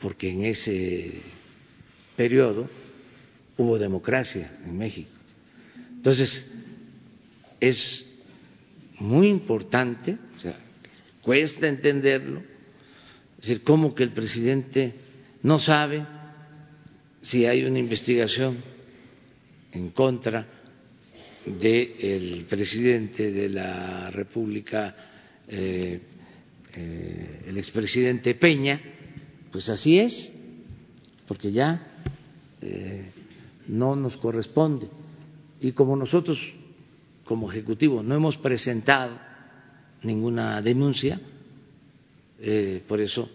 porque 0.00 0.30
en 0.30 0.44
ese 0.44 1.12
periodo 2.16 2.68
hubo 3.56 3.78
democracia 3.78 4.58
en 4.64 4.76
México. 4.76 5.10
Entonces, 5.96 6.50
es 7.60 8.06
muy 8.98 9.28
importante, 9.28 10.18
cuesta 11.22 11.68
entenderlo, 11.68 12.40
es 13.38 13.48
decir, 13.48 13.62
cómo 13.62 13.94
que 13.94 14.02
el 14.02 14.12
presidente 14.12 14.94
no 15.42 15.58
sabe 15.58 16.04
si 17.22 17.46
hay 17.46 17.64
una 17.64 17.78
investigación 17.78 18.62
en 19.72 19.90
contra 19.90 20.46
del 21.46 22.44
presidente 22.48 23.30
de 23.30 23.48
la 23.48 24.10
República 24.10 25.11
eh, 25.48 26.00
eh, 26.74 27.44
el 27.46 27.58
expresidente 27.58 28.34
Peña, 28.34 28.80
pues 29.50 29.68
así 29.68 29.98
es, 29.98 30.32
porque 31.26 31.52
ya 31.52 31.86
eh, 32.60 33.10
no 33.68 33.96
nos 33.96 34.16
corresponde. 34.16 34.88
Y 35.60 35.72
como 35.72 35.96
nosotros, 35.96 36.38
como 37.24 37.50
Ejecutivo, 37.50 38.02
no 38.02 38.14
hemos 38.14 38.36
presentado 38.36 39.18
ninguna 40.02 40.60
denuncia, 40.60 41.20
por 42.88 43.00
eso 43.00 43.30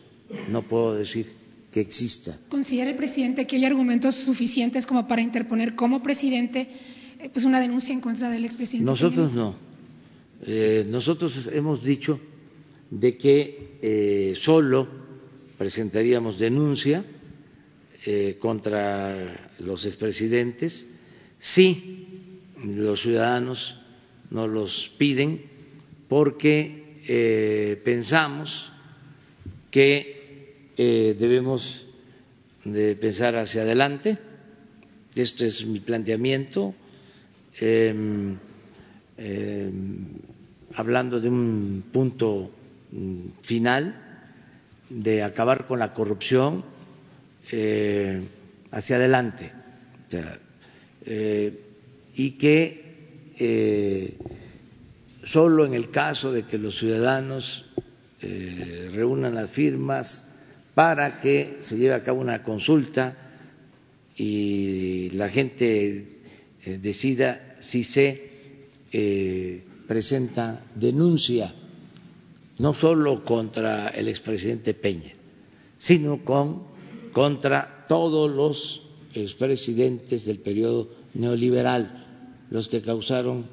no 0.50 0.64
puedo 0.64 0.96
decir 0.96 1.28
que 1.72 1.80
exista. 1.80 2.38
¿Considera 2.50 2.90
el 2.92 2.98
presidente 2.98 3.48
que 3.48 3.56
hay 3.56 3.64
argumentos 3.64 4.16
suficientes 4.16 4.86
como 4.86 5.08
para 5.08 5.22
interponer 5.22 5.76
como 5.76 6.04
presidente 6.04 6.68
pues 7.32 7.46
una 7.46 7.62
denuncia 7.62 7.94
en 7.94 8.02
contra 8.02 8.30
del 8.30 8.44
expresidente? 8.44 8.86
Nosotros 8.86 9.34
no. 9.34 9.67
Eh, 10.44 10.86
nosotros 10.88 11.50
hemos 11.52 11.84
dicho 11.84 12.20
de 12.92 13.18
que 13.18 13.78
eh, 13.82 14.34
solo 14.36 14.88
presentaríamos 15.58 16.38
denuncia 16.38 17.04
eh, 18.06 18.38
contra 18.40 19.52
los 19.60 19.86
expresidentes 19.86 20.88
si 21.40 22.42
los 22.64 23.02
ciudadanos 23.02 23.80
nos 24.30 24.50
los 24.50 24.92
piden 24.98 25.42
porque 26.08 26.86
pensamos 27.84 28.72
que 29.72 30.74
debemos 30.78 31.86
de 32.64 32.96
pensar 32.96 33.36
hacia 33.36 33.62
adelante. 33.62 34.18
Esto 35.16 35.46
es 35.46 35.66
mi 35.66 35.80
planteamiento. 35.80 36.74
Em, 39.18 40.06
hablando 40.76 41.20
de 41.20 41.28
un 41.28 41.86
punto 41.92 42.52
mm, 42.92 43.42
final 43.42 43.96
de 44.90 45.24
acabar 45.24 45.66
con 45.66 45.80
la 45.80 45.94
corrupción 45.94 46.64
eh, 47.52 48.22
hacia 48.72 48.98
adelante. 48.98 49.52
Eh, 51.06 51.60
y 52.16 52.32
que 52.32 53.34
eh, 53.38 54.18
solo 55.24 55.66
en 55.66 55.74
el 55.74 55.90
caso 55.92 56.32
de 56.32 56.44
que 56.44 56.58
los 56.58 56.78
ciudadanos 56.78 57.66
reúnan 58.20 59.36
las 59.36 59.52
firmas 59.52 60.28
para 60.74 61.20
que 61.22 61.58
se 61.62 61.78
lleve 61.78 61.94
a 61.94 62.04
cabo 62.04 62.20
una 62.20 62.42
consulta 62.42 63.16
y 64.18 65.10
la 65.12 65.30
gente 65.30 66.20
eh, 66.66 66.80
decida 66.82 67.56
si 67.62 67.84
se 67.84 68.27
eh, 68.92 69.64
presenta 69.88 70.64
denuncia 70.76 71.54
no 72.60 72.74
solo 72.74 73.24
contra 73.24 73.90
el 73.90 74.08
expresidente 74.08 74.74
Peña, 74.74 75.14
sino 75.78 76.24
con, 76.24 76.64
contra 77.14 77.86
todos 77.88 78.32
los 78.32 78.82
expresidentes 79.14 80.26
del 80.26 80.40
periodo 80.40 80.90
neoliberal, 81.14 82.46
los 82.50 82.68
que 82.68 82.82
causaron 82.82 83.46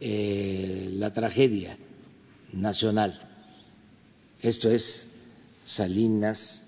eh, 0.00 0.90
la 0.92 1.12
tragedia 1.12 1.76
nacional. 2.52 3.18
Esto 4.40 4.70
es 4.70 5.10
Salinas. 5.64 6.66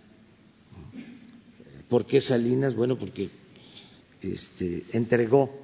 ¿Por 1.89 2.07
qué 2.07 2.21
Salinas? 2.21 2.75
Bueno, 2.75 2.99
porque 2.99 3.29
este, 4.21 4.85
entregó 4.93 5.62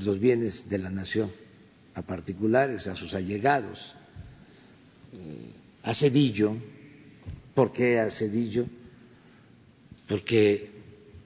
los 0.00 0.18
bienes 0.18 0.68
de 0.68 0.78
la 0.78 0.90
nación 0.90 1.30
a 1.94 2.02
particulares, 2.02 2.86
a 2.86 2.96
sus 2.96 3.14
allegados, 3.14 3.94
eh, 5.12 5.52
a 5.82 5.94
Cedillo. 5.94 6.56
¿Por 7.54 7.72
qué 7.72 8.00
a 8.00 8.10
Cedillo? 8.10 8.66
Porque 10.08 10.70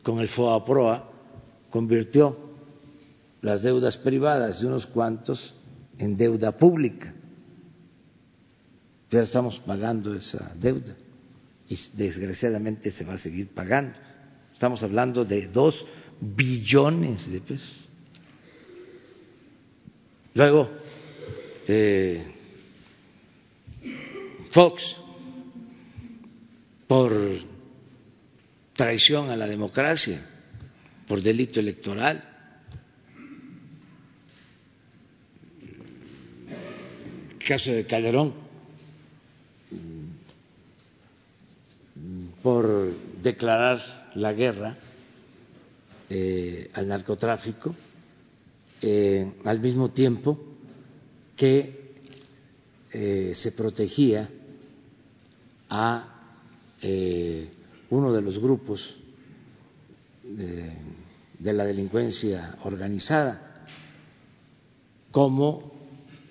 con 0.02 0.20
el 0.20 0.28
FOA-PROA 0.28 1.10
convirtió 1.70 2.48
las 3.42 3.62
deudas 3.62 3.96
privadas 3.96 4.60
de 4.60 4.66
unos 4.66 4.86
cuantos 4.86 5.54
en 5.98 6.14
deuda 6.16 6.52
pública. 6.56 7.14
Ya 9.10 9.22
estamos 9.22 9.58
pagando 9.60 10.14
esa 10.14 10.52
deuda 10.60 10.94
y 11.68 11.76
desgraciadamente 11.94 12.90
se 12.90 13.04
va 13.04 13.14
a 13.14 13.18
seguir 13.18 13.48
pagando. 13.48 13.94
Estamos 14.52 14.82
hablando 14.82 15.24
de 15.24 15.48
dos 15.48 15.86
billones 16.20 17.30
de 17.30 17.40
pesos. 17.40 17.87
Luego, 20.34 20.70
eh, 21.66 22.22
Fox, 24.50 24.96
por 26.86 27.12
traición 28.74 29.30
a 29.30 29.36
la 29.36 29.46
democracia, 29.46 30.24
por 31.06 31.20
delito 31.20 31.60
electoral. 31.60 32.24
El 37.32 37.46
caso 37.46 37.72
de 37.72 37.86
Calderón, 37.86 38.34
por 42.42 42.94
declarar 43.22 44.10
la 44.14 44.32
guerra 44.32 44.76
eh, 46.10 46.70
al 46.74 46.88
narcotráfico 46.88 47.74
eh, 48.80 49.32
al 49.44 49.60
mismo 49.60 49.90
tiempo 49.90 50.38
que 51.36 51.94
eh, 52.92 53.32
se 53.34 53.52
protegía 53.52 54.28
a 55.68 56.34
eh, 56.80 57.50
uno 57.90 58.12
de 58.12 58.22
los 58.22 58.38
grupos 58.38 58.96
de, 60.22 61.52
la 61.52 61.64
delincuencia 61.64 62.56
organizada, 62.64 63.66
como 65.10 65.72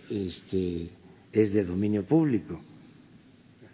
este, 0.10 0.90
es 1.32 1.54
de 1.54 1.64
dominio 1.64 2.06
público. 2.06 2.62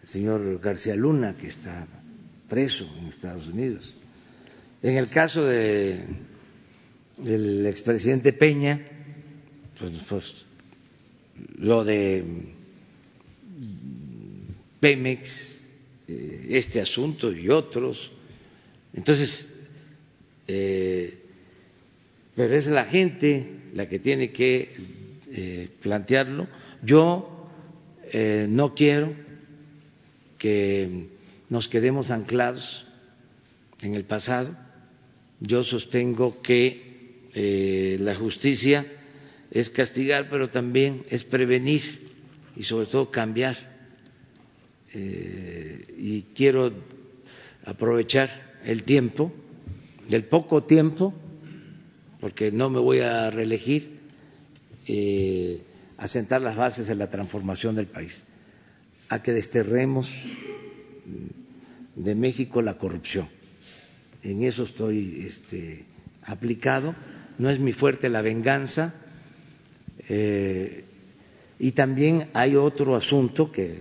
El 0.02 0.08
señor 0.08 0.60
García 0.60 0.96
Luna, 0.96 1.38
que 1.38 1.48
está 1.48 1.88
preso 2.48 2.86
en 2.98 3.08
Estados 3.08 3.48
Unidos. 3.48 3.96
En 4.82 4.98
el 4.98 5.10
caso 5.10 5.44
de 5.44 6.04
el 7.24 7.66
expresidente 7.66 8.34
Peña, 8.34 8.82
pues, 9.78 9.92
pues, 10.08 10.46
lo 11.58 11.84
de 11.84 12.24
Pemex, 14.80 15.66
eh, 16.08 16.48
este 16.50 16.82
asunto 16.82 17.32
y 17.32 17.50
otros. 17.50 18.12
Entonces, 18.94 19.48
eh, 20.48 21.20
pero 22.36 22.54
es 22.54 22.68
la 22.68 22.86
gente 22.86 23.62
la 23.74 23.88
que 23.88 24.00
tiene 24.00 24.32
que 24.32 24.76
eh, 25.32 25.70
plantearlo. 25.82 26.48
Yo 26.84 27.30
no 28.48 28.76
quiero 28.76 29.12
que 30.38 31.08
nos 31.50 31.68
quedemos 31.68 32.12
anclados 32.12 32.86
en 33.82 33.96
el 33.96 34.04
pasado. 34.04 34.56
Yo 35.40 35.64
sostengo 35.64 36.44
que 36.44 36.93
eh, 37.36 37.98
la 38.00 38.16
justicia 38.16 38.86
es 39.50 39.70
castigar, 39.70 40.30
pero 40.30 40.50
también 40.50 41.04
es 41.10 41.24
prevenir 41.24 42.10
y 42.56 42.64
sobre 42.64 42.88
todo 42.88 43.10
cambiar. 43.10 43.58
Eh, 44.94 45.86
y 45.98 46.22
quiero 46.36 46.72
aprovechar 47.66 48.60
el 48.64 48.84
tiempo, 48.84 49.32
del 50.08 50.26
poco 50.26 50.64
tiempo, 50.64 51.14
porque 52.20 52.52
no 52.52 52.70
me 52.70 52.80
voy 52.80 53.00
a 53.00 53.30
reelegir, 53.32 54.00
eh, 54.88 55.62
a 55.98 56.08
sentar 56.08 56.42
las 56.42 56.56
bases 56.56 56.88
de 56.88 56.96
la 56.96 57.10
transformación 57.10 57.76
del 57.76 57.88
país, 57.88 58.24
a 59.10 59.22
que 59.22 59.32
desterremos 59.34 60.12
de 61.96 62.16
México 62.16 62.62
la 62.62 62.78
corrupción. 62.78 63.28
En 64.22 64.44
eso 64.44 64.64
estoy 64.64 65.24
este, 65.26 65.86
aplicado 66.24 66.96
no 67.38 67.50
es 67.50 67.60
mi 67.60 67.74
fuerte 67.74 68.10
la 68.10 68.22
venganza. 68.22 68.94
Eh, 70.08 70.84
y 71.60 71.72
también 71.72 72.30
hay 72.34 72.56
otro 72.56 72.96
asunto 72.96 73.52
que 73.52 73.80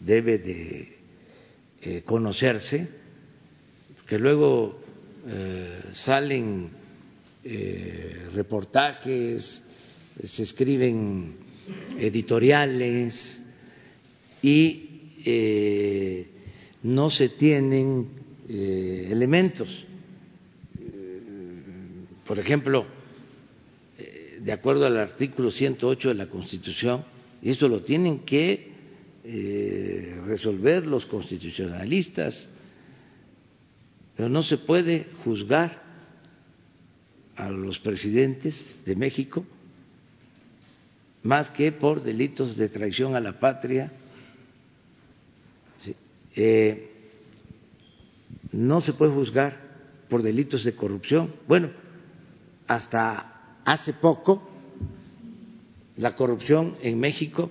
debe 0.00 0.38
de 0.38 0.96
eh, 1.82 2.02
conocerse, 2.04 2.88
que 4.06 4.18
luego 4.18 4.80
eh, 5.26 5.80
salen 5.92 6.84
reportajes, 8.34 9.62
se 10.24 10.42
escriben 10.42 11.36
editoriales 11.98 13.42
y 14.42 14.88
no 16.82 17.10
se 17.10 17.28
tienen 17.28 18.08
elementos 18.48 19.84
por 22.26 22.38
ejemplo, 22.38 22.86
eh, 23.98 24.38
de 24.42 24.52
acuerdo 24.52 24.86
al 24.86 24.96
artículo 24.96 25.50
108 25.50 26.08
de 26.08 26.14
la 26.14 26.26
Constitución, 26.26 27.04
y 27.42 27.50
eso 27.50 27.68
lo 27.68 27.82
tienen 27.82 28.20
que 28.20 28.72
eh, 29.24 30.20
resolver 30.24 30.86
los 30.86 31.06
constitucionalistas, 31.06 32.48
pero 34.16 34.28
no 34.28 34.42
se 34.42 34.58
puede 34.58 35.06
juzgar 35.24 35.82
a 37.36 37.50
los 37.50 37.78
presidentes 37.78 38.64
de 38.84 38.96
México 38.96 39.44
más 41.24 41.50
que 41.50 41.72
por 41.72 42.02
delitos 42.02 42.56
de 42.56 42.68
traición 42.68 43.16
a 43.16 43.20
la 43.20 43.40
patria. 43.40 43.90
Eh, 46.36 46.90
no 48.52 48.80
se 48.80 48.92
puede 48.92 49.12
juzgar 49.12 49.58
por 50.08 50.22
delitos 50.22 50.64
de 50.64 50.74
corrupción. 50.76 51.34
Bueno, 51.48 51.70
hasta 52.66 53.60
hace 53.64 53.92
poco 53.94 54.50
la 55.96 56.14
corrupción 56.14 56.76
en 56.82 56.98
México 56.98 57.50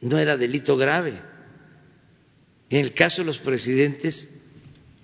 no 0.00 0.18
era 0.18 0.36
delito 0.36 0.76
grave. 0.76 1.20
En 2.70 2.80
el 2.80 2.92
caso 2.94 3.22
de 3.22 3.26
los 3.26 3.38
presidentes, 3.38 4.28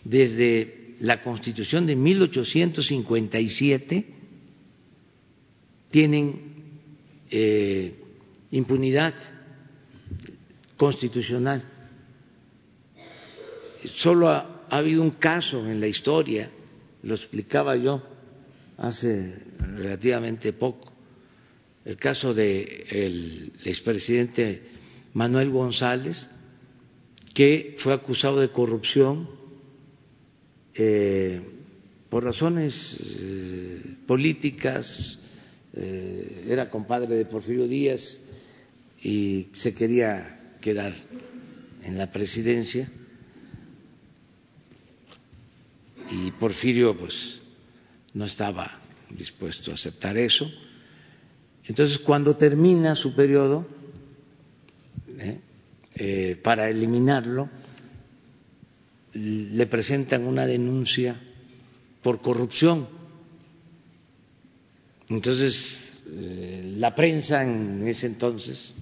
desde 0.04 0.96
la 1.00 1.20
Constitución 1.22 1.86
de 1.86 1.96
1857 1.96 4.06
tienen 5.90 6.54
eh, 7.30 7.94
impunidad 8.50 9.14
constitucional. 10.76 11.62
Solo 13.86 14.28
ha 14.30 14.64
habido 14.68 15.02
un 15.02 15.10
caso 15.10 15.66
en 15.66 15.80
la 15.80 15.86
historia, 15.86 16.50
lo 17.02 17.14
explicaba 17.14 17.76
yo, 17.76 18.02
hace 18.78 19.34
relativamente 19.76 20.52
poco, 20.52 20.92
el 21.84 21.96
caso 21.96 22.32
del 22.32 23.52
expresidente 23.64 24.62
Manuel 25.12 25.50
González, 25.50 26.28
que 27.34 27.74
fue 27.78 27.92
acusado 27.92 28.40
de 28.40 28.50
corrupción 28.50 29.28
eh, 30.74 31.40
por 32.08 32.24
razones 32.24 32.96
eh, 33.20 33.82
políticas, 34.06 35.18
eh, 35.74 36.46
era 36.48 36.70
compadre 36.70 37.16
de 37.16 37.24
Porfirio 37.26 37.66
Díaz 37.66 38.20
y 39.02 39.48
se 39.52 39.74
quería 39.74 40.56
quedar 40.60 40.94
en 41.82 41.98
la 41.98 42.10
presidencia. 42.10 42.88
Y 46.10 46.30
Porfirio 46.32 46.96
pues 46.96 47.40
no 48.14 48.24
estaba 48.24 48.80
dispuesto 49.10 49.70
a 49.70 49.74
aceptar 49.74 50.16
eso. 50.16 50.50
Entonces, 51.64 51.98
cuando 51.98 52.34
termina 52.34 52.94
su 52.94 53.14
periodo, 53.14 53.66
¿eh? 55.18 55.40
Eh, 55.96 56.40
para 56.42 56.68
eliminarlo, 56.68 57.48
le 59.12 59.66
presentan 59.66 60.26
una 60.26 60.44
denuncia 60.44 61.16
por 62.02 62.20
corrupción. 62.20 62.88
Entonces, 65.08 66.02
eh, 66.08 66.74
la 66.78 66.94
prensa 66.94 67.44
en 67.44 67.86
ese 67.86 68.06
entonces, 68.06 68.74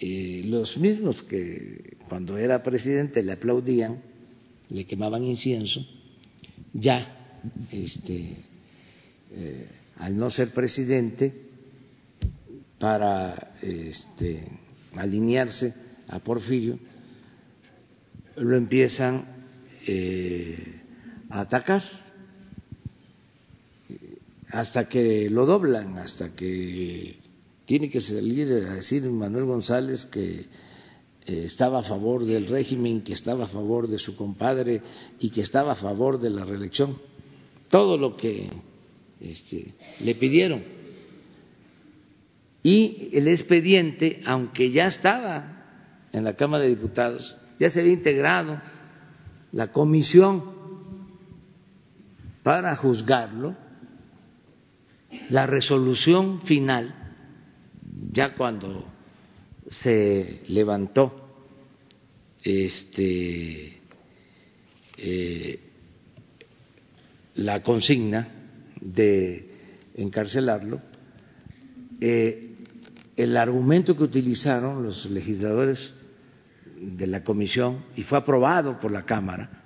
los 0.00 0.78
mismos 0.78 1.22
que 1.22 1.96
cuando 2.08 2.36
era 2.36 2.62
presidente 2.62 3.22
le 3.22 3.32
aplaudían, 3.32 4.02
le 4.68 4.84
quemaban 4.84 5.22
incienso, 5.22 5.84
ya 6.72 7.21
este, 7.70 8.36
al 9.98 10.16
no 10.16 10.30
ser 10.30 10.50
presidente, 10.52 11.50
para 12.82 13.54
este, 13.62 14.42
alinearse 14.96 15.72
a 16.08 16.18
Porfirio, 16.18 16.76
lo 18.36 18.56
empiezan 18.56 19.24
eh, 19.86 20.80
a 21.30 21.42
atacar 21.42 21.80
hasta 24.50 24.88
que 24.88 25.30
lo 25.30 25.46
doblan, 25.46 25.96
hasta 25.98 26.34
que 26.34 27.16
tiene 27.66 27.88
que 27.88 28.00
salir 28.00 28.48
a 28.52 28.74
decir 28.74 29.04
Manuel 29.04 29.44
González 29.44 30.04
que 30.06 30.46
eh, 31.24 31.44
estaba 31.44 31.78
a 31.78 31.82
favor 31.84 32.24
del 32.24 32.48
régimen, 32.48 33.02
que 33.02 33.12
estaba 33.12 33.44
a 33.44 33.48
favor 33.48 33.86
de 33.86 33.98
su 33.98 34.16
compadre 34.16 34.82
y 35.20 35.30
que 35.30 35.42
estaba 35.42 35.72
a 35.72 35.76
favor 35.76 36.18
de 36.18 36.30
la 36.30 36.44
reelección. 36.44 36.98
Todo 37.72 37.96
lo 37.96 38.18
que 38.18 38.50
este, 39.18 39.72
le 40.00 40.14
pidieron. 40.16 40.62
Y 42.62 43.08
el 43.14 43.28
expediente, 43.28 44.20
aunque 44.26 44.70
ya 44.70 44.88
estaba 44.88 46.08
en 46.12 46.22
la 46.22 46.36
Cámara 46.36 46.64
de 46.64 46.68
Diputados, 46.68 47.34
ya 47.58 47.70
se 47.70 47.80
había 47.80 47.94
integrado 47.94 48.60
la 49.52 49.72
comisión 49.72 50.44
para 52.42 52.76
juzgarlo, 52.76 53.56
la 55.30 55.46
resolución 55.46 56.42
final, 56.42 56.94
ya 58.12 58.34
cuando 58.34 58.84
se 59.70 60.42
levantó 60.48 61.22
este, 62.42 63.80
eh, 64.98 65.71
la 67.34 67.62
consigna 67.62 68.28
de 68.80 69.48
encarcelarlo, 69.94 70.80
eh, 72.00 72.48
el 73.16 73.36
argumento 73.36 73.96
que 73.96 74.02
utilizaron 74.04 74.82
los 74.82 75.06
legisladores 75.10 75.92
de 76.80 77.06
la 77.06 77.22
comisión 77.22 77.84
y 77.96 78.02
fue 78.02 78.18
aprobado 78.18 78.80
por 78.80 78.90
la 78.90 79.04
Cámara 79.04 79.62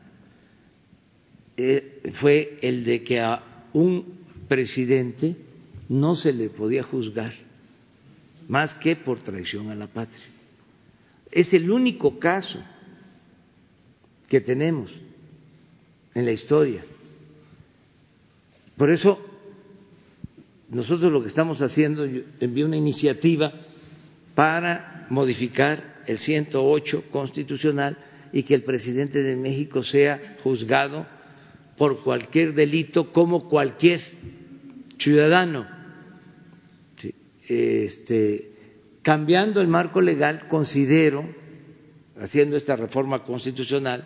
eh, 1.57 2.03
fue 2.15 2.59
el 2.61 2.85
de 2.85 3.03
que 3.03 3.21
a 3.21 3.43
un 3.73 4.19
presidente 4.49 5.37
no 5.89 6.15
se 6.15 6.33
le 6.33 6.51
podía 6.51 6.83
juzgar 6.83 7.33
más 8.49 8.75
que 8.75 8.97
por 8.97 9.21
traición 9.21 9.71
a 9.71 9.75
la 9.75 9.87
patria. 9.87 10.25
Es 11.31 11.53
el 11.55 11.71
único 11.71 12.19
caso 12.19 12.63
que 14.29 14.41
tenemos 14.41 15.01
en 16.15 16.25
la 16.25 16.33
historia. 16.33 16.85
Por 18.77 18.91
eso 18.91 19.19
nosotros 20.69 21.13
lo 21.13 21.23
que 21.23 21.29
estamos 21.29 21.63
haciendo, 21.63 22.05
yo 22.07 22.23
una 22.67 22.77
iniciativa 22.77 23.53
para 24.35 25.07
modificar 25.11 26.03
el 26.07 26.19
108 26.19 27.05
constitucional 27.11 27.97
y 28.33 28.43
que 28.43 28.55
el 28.55 28.63
presidente 28.63 29.23
de 29.23 29.37
México 29.37 29.83
sea 29.83 30.37
juzgado 30.43 31.07
por 31.77 32.03
cualquier 32.03 32.55
delito 32.55 33.13
como 33.13 33.49
cualquier 33.49 34.01
ciudadano. 34.99 35.67
Este, 37.49 38.51
cambiando 39.03 39.61
el 39.61 39.69
marco 39.69 40.01
legal, 40.01 40.49
considero, 40.49 41.25
haciendo 42.21 42.57
esta 42.57 42.75
reforma 42.75 43.23
constitucional, 43.25 44.05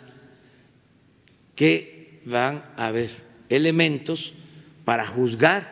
que 1.55 2.21
van 2.27 2.63
a 2.77 2.89
haber 2.89 3.11
elementos 3.49 4.35
para 4.91 5.07
juzgar 5.07 5.71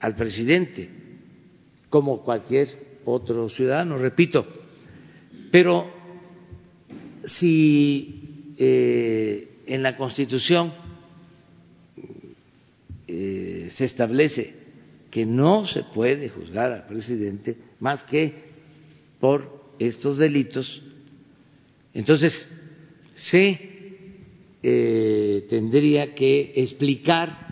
al 0.00 0.16
presidente 0.16 0.88
como 1.90 2.22
cualquier 2.22 2.68
otro 3.04 3.50
ciudadano, 3.50 3.98
repito. 3.98 4.46
Pero 5.52 5.92
si 7.22 8.54
eh, 8.56 9.58
en 9.66 9.82
la 9.82 9.94
Constitución 9.98 10.72
eh, 13.06 13.68
se 13.68 13.84
establece 13.84 14.54
que 15.10 15.26
no 15.26 15.66
se 15.66 15.82
puede 15.82 16.30
juzgar 16.30 16.72
al 16.72 16.86
presidente 16.86 17.58
más 17.78 18.02
que 18.04 18.36
por 19.20 19.74
estos 19.78 20.16
delitos, 20.16 20.82
entonces 21.92 22.50
se 23.16 23.60
eh, 24.62 25.44
tendría 25.46 26.14
que 26.14 26.54
explicar 26.56 27.49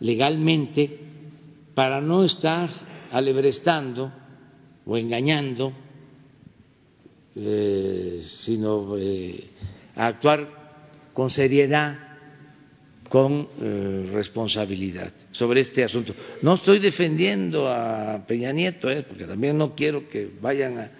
legalmente 0.00 0.98
para 1.74 2.00
no 2.00 2.24
estar 2.24 2.68
alebrestando 3.12 4.12
o 4.84 4.96
engañando, 4.96 5.72
eh, 7.36 8.18
sino 8.22 8.96
eh, 8.96 9.44
actuar 9.94 10.48
con 11.12 11.30
seriedad, 11.30 11.98
con 13.08 13.48
eh, 13.60 14.06
responsabilidad 14.12 15.12
sobre 15.30 15.60
este 15.62 15.82
asunto. 15.84 16.14
No 16.42 16.54
estoy 16.54 16.78
defendiendo 16.78 17.68
a 17.68 18.24
Peña 18.26 18.52
Nieto, 18.52 18.88
porque 19.06 19.24
también 19.24 19.56
no 19.56 19.74
quiero 19.74 20.08
que 20.08 20.30
vayan 20.40 20.78
a, 20.78 20.90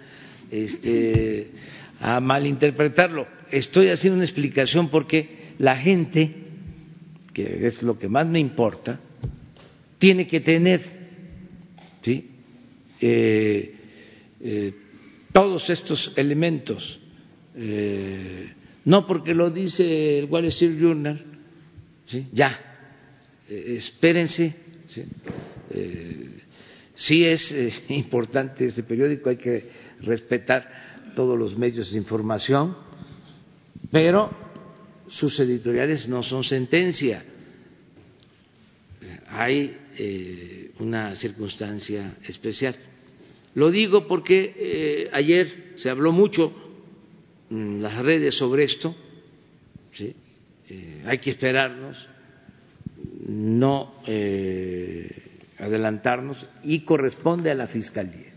este, 0.51 1.51
a 1.99 2.19
malinterpretarlo. 2.19 3.27
Estoy 3.51 3.89
haciendo 3.89 4.15
una 4.15 4.25
explicación 4.25 4.89
porque 4.89 5.53
la 5.59 5.77
gente, 5.77 6.33
que 7.33 7.67
es 7.67 7.83
lo 7.83 7.97
que 7.97 8.07
más 8.07 8.27
me 8.27 8.39
importa, 8.39 8.99
tiene 9.97 10.27
que 10.27 10.39
tener 10.39 10.99
¿sí? 12.01 12.29
Eh, 13.01 13.75
eh, 14.41 14.71
todos 15.31 15.69
estos 15.69 16.13
elementos, 16.15 16.99
eh, 17.55 18.53
no 18.85 19.05
porque 19.05 19.33
lo 19.33 19.49
dice 19.51 20.19
el 20.19 20.25
Wall 20.25 20.45
Street 20.45 20.79
Journal, 20.79 21.23
¿sí? 22.05 22.27
ya, 22.31 22.59
espérense, 23.47 24.55
¿sí? 24.87 25.03
sí 26.95 27.25
es 27.25 27.83
importante 27.89 28.65
este 28.65 28.83
periódico, 28.83 29.29
hay 29.29 29.37
que 29.37 29.69
respetar 29.99 31.13
todos 31.15 31.37
los 31.37 31.57
medios 31.57 31.91
de 31.91 31.97
información, 31.99 32.75
pero 33.91 34.48
sus 35.09 35.39
editoriales 35.39 36.07
no 36.07 36.23
son 36.23 36.43
sentencia. 36.43 37.23
Hay 39.27 39.75
eh, 39.97 40.71
una 40.79 41.15
circunstancia 41.15 42.17
especial. 42.27 42.75
Lo 43.55 43.71
digo 43.71 44.07
porque 44.07 44.55
eh, 44.57 45.09
ayer 45.11 45.73
se 45.75 45.89
habló 45.89 46.11
mucho 46.11 46.53
en 47.49 47.81
las 47.81 47.95
redes 47.97 48.35
sobre 48.35 48.63
esto, 48.63 48.95
¿sí? 49.91 50.15
Eh, 50.69 51.03
hay 51.05 51.17
que 51.17 51.31
esperarnos, 51.31 51.97
no 53.27 53.93
adelantarnos 55.57 56.47
y 56.63 56.81
corresponde 56.81 57.51
a 57.51 57.55
la 57.55 57.67
Fiscalía. 57.67 58.29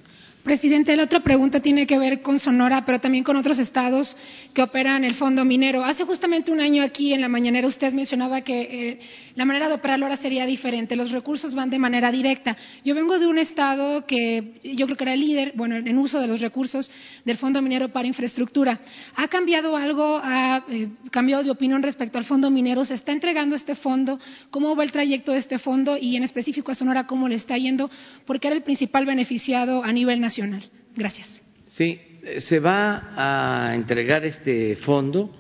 Presidente, 0.43 0.97
la 0.97 1.05
otra 1.05 1.21
pregunta 1.21 1.61
tiene 1.61 1.87
que 1.87 1.99
ver 1.99 2.21
con 2.21 2.41
Sonora, 2.41 2.85
pero 2.85 3.01
también 3.01 3.23
con 3.23 3.37
otros 3.37 3.61
estados 3.61 4.17
que 4.53 4.63
operan 4.63 5.05
el 5.05 5.15
fondo 5.15 5.45
minero. 5.45 5.85
Hace 5.85 6.05
justamente 6.05 6.51
un 6.51 6.61
año 6.61 6.83
aquí 6.83 7.13
en 7.13 7.21
la 7.21 7.29
mañanera 7.29 7.67
usted 7.67 7.93
mencionaba 7.93 8.43
que 8.43 8.61
eh, 8.61 9.01
la 9.35 9.45
manera 9.45 9.69
de 9.69 9.75
operarlo 9.75 10.07
ahora 10.07 10.17
sería 10.17 10.45
diferente. 10.45 10.95
Los 10.97 11.11
recursos 11.11 11.55
van 11.55 11.71
de 11.71 11.79
manera 11.79 12.13
directa. 12.13 12.57
Yo 12.85 12.95
vengo 12.95 13.19
de 13.19 13.27
un 13.27 13.39
estado 13.39 14.07
que 14.07 14.61
yo 14.63 14.87
creo 14.87 14.97
que 14.97 15.05
era 15.05 15.15
el 15.15 15.21
líder, 15.21 15.53
bueno, 15.55 15.77
en 15.77 15.99
uso 15.99 16.21
de 16.21 16.27
los 16.27 16.41
recursos 16.41 16.91
del 17.25 17.39
fondo 17.39 17.63
minero 17.63 17.89
para 17.89 18.07
infraestructura. 18.07 18.81
¿Ha 19.17 19.29
cambiado 19.29 19.77
algo? 19.77 20.21
¿Ha 20.23 20.65
eh, 20.71 20.89
cambiado 21.11 21.43
de 21.43 21.51
opinión 21.51 21.83
respecto 21.83 22.19
al 22.19 22.25
fondo 22.25 22.51
minero? 22.51 22.85
¿Se 22.85 22.95
está 22.95 23.13
entregando 23.13 23.57
este 23.57 23.75
fondo? 23.75 24.19
¿Cómo 24.51 24.77
va 24.77 24.85
el 24.85 24.93
trayecto 24.93 25.33
de 25.33 25.39
este 25.39 25.59
fondo? 25.59 25.97
Y 25.99 26.17
en 26.17 26.25
específico 26.25 26.73
a 26.73 26.75
Sonora, 26.75 27.07
¿cómo 27.07 27.29
le 27.29 27.37
está 27.37 27.57
yendo? 27.57 27.91
Porque 28.27 28.49
era 28.49 28.57
el 28.57 28.63
principal 28.63 29.07
beneficiado 29.07 29.83
a 29.83 29.93
nivel 29.93 30.21
nacional 30.21 30.63
Gracias. 30.95 31.41
Sí, 31.75 31.99
se 32.39 32.61
va 32.61 33.13
a 33.17 33.75
entregar 33.75 34.25
este 34.25 34.77
fondo 34.77 35.31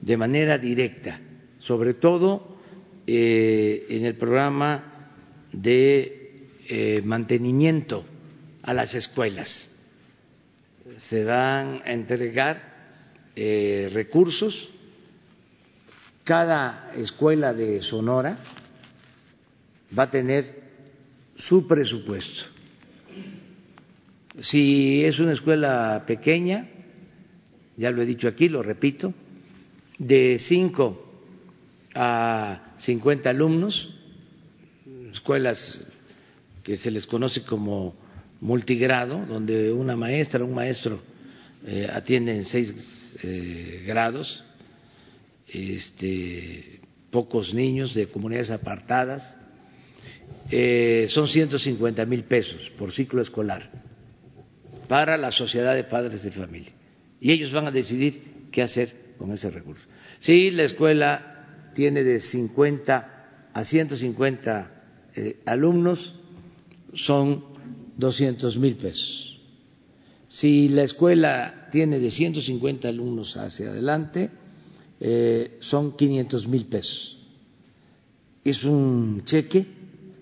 de 0.00 0.16
manera 0.16 0.58
directa, 0.58 1.20
sobre 1.58 1.94
todo 1.94 2.58
eh, 3.06 3.86
en 3.88 4.04
el 4.04 4.14
programa 4.16 5.14
de 5.52 6.48
eh, 6.68 7.02
mantenimiento 7.04 8.04
a 8.62 8.74
las 8.74 8.94
escuelas. 8.94 9.70
Se 11.08 11.24
van 11.24 11.82
a 11.84 11.92
entregar 11.92 12.72
eh, 13.36 13.88
recursos. 13.92 14.70
Cada 16.24 16.92
escuela 16.96 17.52
de 17.52 17.82
Sonora 17.82 18.38
va 19.96 20.04
a 20.04 20.10
tener 20.10 20.62
su 21.34 21.66
presupuesto. 21.66 22.51
Si 24.40 25.04
es 25.04 25.18
una 25.18 25.32
escuela 25.32 26.04
pequeña, 26.06 26.66
ya 27.76 27.90
lo 27.90 28.00
he 28.00 28.06
dicho 28.06 28.28
aquí, 28.28 28.48
lo 28.48 28.62
repito, 28.62 29.12
de 29.98 30.38
5 30.38 31.12
a 31.94 32.74
50 32.78 33.28
alumnos, 33.28 33.94
escuelas 35.12 35.86
que 36.62 36.76
se 36.76 36.90
les 36.90 37.06
conoce 37.06 37.42
como 37.42 37.94
multigrado, 38.40 39.24
donde 39.26 39.70
una 39.70 39.96
maestra, 39.96 40.44
un 40.44 40.54
maestro 40.54 40.98
eh, 41.66 41.86
atienden 41.92 42.44
seis 42.44 43.12
eh, 43.22 43.84
grados, 43.86 44.42
este, 45.46 46.80
pocos 47.10 47.52
niños 47.52 47.92
de 47.94 48.06
comunidades 48.06 48.50
apartadas, 48.50 49.36
eh, 50.50 51.04
son 51.08 51.28
150 51.28 52.06
mil 52.06 52.24
pesos 52.24 52.70
por 52.78 52.92
ciclo 52.92 53.20
escolar 53.20 53.91
para 54.88 55.16
la 55.16 55.30
sociedad 55.30 55.74
de 55.74 55.84
padres 55.84 56.22
de 56.22 56.30
familia. 56.30 56.72
Y 57.20 57.32
ellos 57.32 57.52
van 57.52 57.66
a 57.66 57.70
decidir 57.70 58.48
qué 58.50 58.62
hacer 58.62 59.14
con 59.18 59.32
ese 59.32 59.50
recurso. 59.50 59.86
Si 60.20 60.50
la 60.50 60.64
escuela 60.64 61.70
tiene 61.74 62.02
de 62.02 62.18
50 62.18 63.50
a 63.52 63.64
150 63.64 64.70
eh, 65.14 65.42
alumnos, 65.46 66.14
son 66.94 67.44
200 67.96 68.56
mil 68.58 68.76
pesos. 68.76 69.40
Si 70.28 70.68
la 70.68 70.82
escuela 70.82 71.68
tiene 71.70 71.98
de 71.98 72.10
150 72.10 72.88
alumnos 72.88 73.36
hacia 73.36 73.68
adelante, 73.68 74.30
eh, 75.00 75.58
son 75.60 75.96
500 75.96 76.48
mil 76.48 76.66
pesos. 76.66 77.18
Es 78.44 78.64
un 78.64 79.22
cheque 79.24 79.66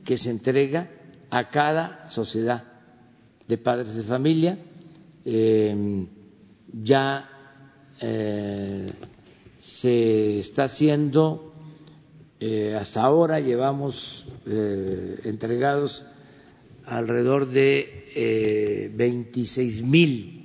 que 0.04 0.18
se 0.18 0.30
entrega 0.30 0.90
a 1.30 1.48
cada 1.50 2.08
sociedad 2.08 2.69
de 3.50 3.58
padres 3.58 3.94
de 3.96 4.04
familia. 4.04 4.56
Eh, 5.24 6.06
ya 6.72 7.28
eh, 8.00 8.92
se 9.58 10.38
está 10.38 10.64
haciendo, 10.64 11.52
eh, 12.38 12.76
hasta 12.80 13.02
ahora 13.02 13.40
llevamos 13.40 14.24
entregados 15.24 16.04
alrededor 16.86 17.46
de 17.50 18.90
26 18.96 19.82
mil 19.82 20.36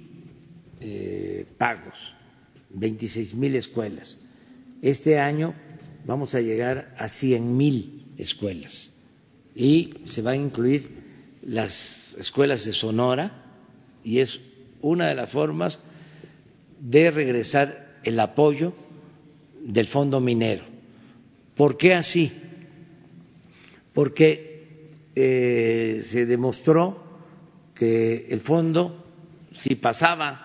pagos, 1.57 1.97
26 2.71 3.35
mil 3.35 3.55
escuelas. 3.55 4.17
Este 4.81 5.17
año 5.17 5.55
vamos 6.05 6.35
a 6.35 6.41
llegar 6.41 6.93
a 6.97 7.07
100 7.07 7.55
mil 7.57 8.07
escuelas 8.17 8.91
y 9.55 9.93
se 10.05 10.21
van 10.21 10.33
a 10.33 10.43
incluir 10.43 11.04
las 11.45 12.15
escuelas 12.19 12.65
de 12.65 12.73
Sonora 12.73 13.43
y 14.03 14.19
es 14.19 14.39
una 14.81 15.07
de 15.07 15.15
las 15.15 15.29
formas 15.29 15.79
de 16.79 17.11
regresar 17.11 17.99
el 18.03 18.19
apoyo 18.19 18.73
del 19.63 19.87
fondo 19.87 20.19
minero. 20.19 20.63
¿Por 21.55 21.77
qué 21.77 21.93
así? 21.93 22.31
Porque 23.93 24.89
eh, 25.15 26.01
se 26.03 26.25
demostró 26.25 27.03
que 27.73 28.27
el 28.29 28.41
fondo, 28.41 29.05
si 29.53 29.75
pasaba 29.75 30.41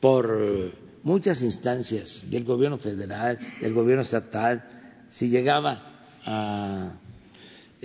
por 0.00 0.72
muchas 1.02 1.42
instancias 1.42 2.24
del 2.30 2.44
gobierno 2.44 2.78
federal, 2.78 3.38
del 3.60 3.74
gobierno 3.74 4.02
estatal, 4.02 4.64
si 5.08 5.28
llegaba 5.28 5.82
a 6.24 6.92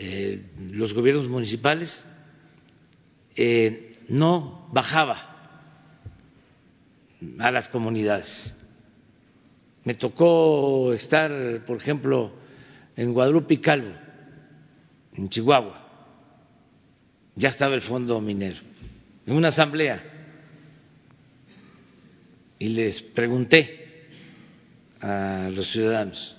eh, 0.01 0.41
los 0.71 0.93
gobiernos 0.93 1.27
municipales, 1.27 2.05
eh, 3.35 3.97
no 4.07 4.69
bajaba 4.71 5.35
a 7.37 7.51
las 7.51 7.67
comunidades. 7.67 8.55
Me 9.83 9.95
tocó 9.95 10.93
estar, 10.93 11.65
por 11.65 11.75
ejemplo, 11.75 12.31
en 12.95 13.11
Guadalupe 13.11 13.55
y 13.55 13.57
Calvo, 13.57 13.93
en 15.15 15.27
Chihuahua. 15.27 15.85
Ya 17.35 17.49
estaba 17.49 17.75
el 17.75 17.81
fondo 17.81 18.21
minero, 18.21 18.61
en 19.25 19.35
una 19.35 19.49
asamblea. 19.49 20.01
Y 22.57 22.69
les 22.69 23.01
pregunté 23.01 24.07
a 25.01 25.49
los 25.53 25.69
ciudadanos 25.69 26.37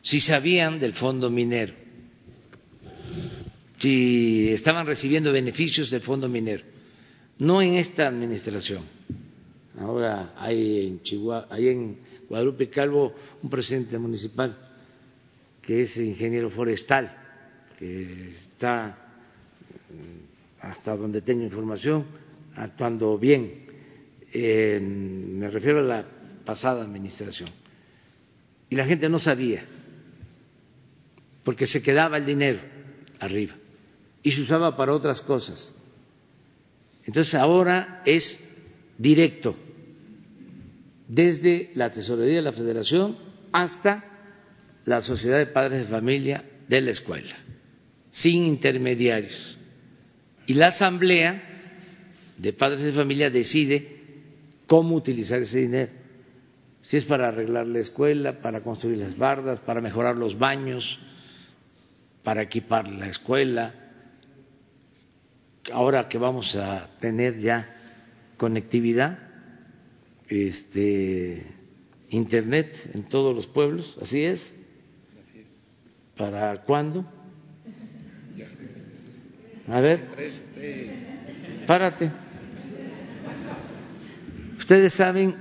si 0.00 0.18
sabían 0.18 0.78
del 0.78 0.94
fondo 0.94 1.28
minero 1.28 1.83
si 3.84 4.48
estaban 4.50 4.86
recibiendo 4.86 5.30
beneficios 5.30 5.90
del 5.90 6.00
fondo 6.00 6.26
minero. 6.26 6.64
No 7.38 7.60
en 7.60 7.74
esta 7.74 8.08
administración. 8.08 8.82
Ahora 9.78 10.32
hay 10.38 10.98
en 11.48 11.98
Guadalupe 12.28 12.70
Calvo 12.70 13.12
un 13.42 13.50
presidente 13.50 13.98
municipal 13.98 14.56
que 15.60 15.82
es 15.82 15.96
ingeniero 15.98 16.48
forestal, 16.50 17.10
que 17.78 18.30
está 18.30 18.98
hasta 20.60 20.96
donde 20.96 21.20
tengo 21.20 21.42
información 21.42 22.06
actuando 22.56 23.18
bien. 23.18 23.64
me 24.32 25.50
refiero 25.50 25.80
a 25.80 25.82
la 25.82 26.06
pasada 26.44 26.82
administración. 26.84 27.50
Y 28.70 28.76
la 28.76 28.86
gente 28.86 29.08
no 29.10 29.18
sabía, 29.18 29.64
porque 31.44 31.66
se 31.66 31.82
quedaba 31.82 32.16
el 32.16 32.24
dinero 32.24 32.60
arriba 33.20 33.54
y 34.24 34.32
se 34.32 34.40
usaba 34.40 34.74
para 34.74 34.92
otras 34.92 35.20
cosas. 35.20 35.76
Entonces 37.04 37.34
ahora 37.34 38.02
es 38.06 38.40
directo, 38.98 39.54
desde 41.06 41.70
la 41.74 41.90
Tesorería 41.90 42.36
de 42.36 42.42
la 42.42 42.52
Federación 42.52 43.16
hasta 43.52 44.02
la 44.86 45.02
Sociedad 45.02 45.38
de 45.38 45.46
Padres 45.46 45.82
de 45.82 45.92
Familia 45.92 46.42
de 46.66 46.80
la 46.80 46.90
escuela, 46.90 47.36
sin 48.10 48.46
intermediarios. 48.46 49.58
Y 50.46 50.54
la 50.54 50.68
Asamblea 50.68 51.42
de 52.38 52.52
Padres 52.54 52.80
de 52.80 52.92
Familia 52.92 53.28
decide 53.28 53.86
cómo 54.66 54.96
utilizar 54.96 55.42
ese 55.42 55.60
dinero. 55.60 55.92
Si 56.82 56.96
es 56.96 57.04
para 57.04 57.28
arreglar 57.28 57.66
la 57.66 57.80
escuela, 57.80 58.40
para 58.40 58.62
construir 58.62 58.98
las 58.98 59.18
bardas, 59.18 59.60
para 59.60 59.82
mejorar 59.82 60.16
los 60.16 60.38
baños, 60.38 60.98
para 62.22 62.42
equipar 62.42 62.88
la 62.88 63.08
escuela, 63.08 63.83
ahora 65.72 66.08
que 66.08 66.18
vamos 66.18 66.56
a 66.56 66.90
tener 67.00 67.38
ya 67.38 67.74
conectividad, 68.36 69.18
este, 70.28 71.46
internet 72.10 72.90
en 72.94 73.04
todos 73.04 73.34
los 73.34 73.46
pueblos, 73.46 73.98
así 74.00 74.24
es. 74.24 74.54
¿Para 76.16 76.62
cuándo? 76.62 77.04
A 79.68 79.80
ver, 79.80 80.04
párate. 81.66 82.10
Ustedes 84.58 84.94
saben 84.94 85.34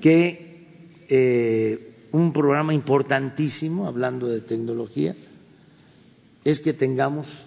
que 0.00 0.68
eh, 1.08 1.94
un 2.12 2.32
programa 2.32 2.72
importantísimo, 2.74 3.86
hablando 3.86 4.28
de 4.28 4.42
tecnología, 4.42 5.16
es 6.44 6.60
que 6.60 6.74
tengamos 6.74 7.46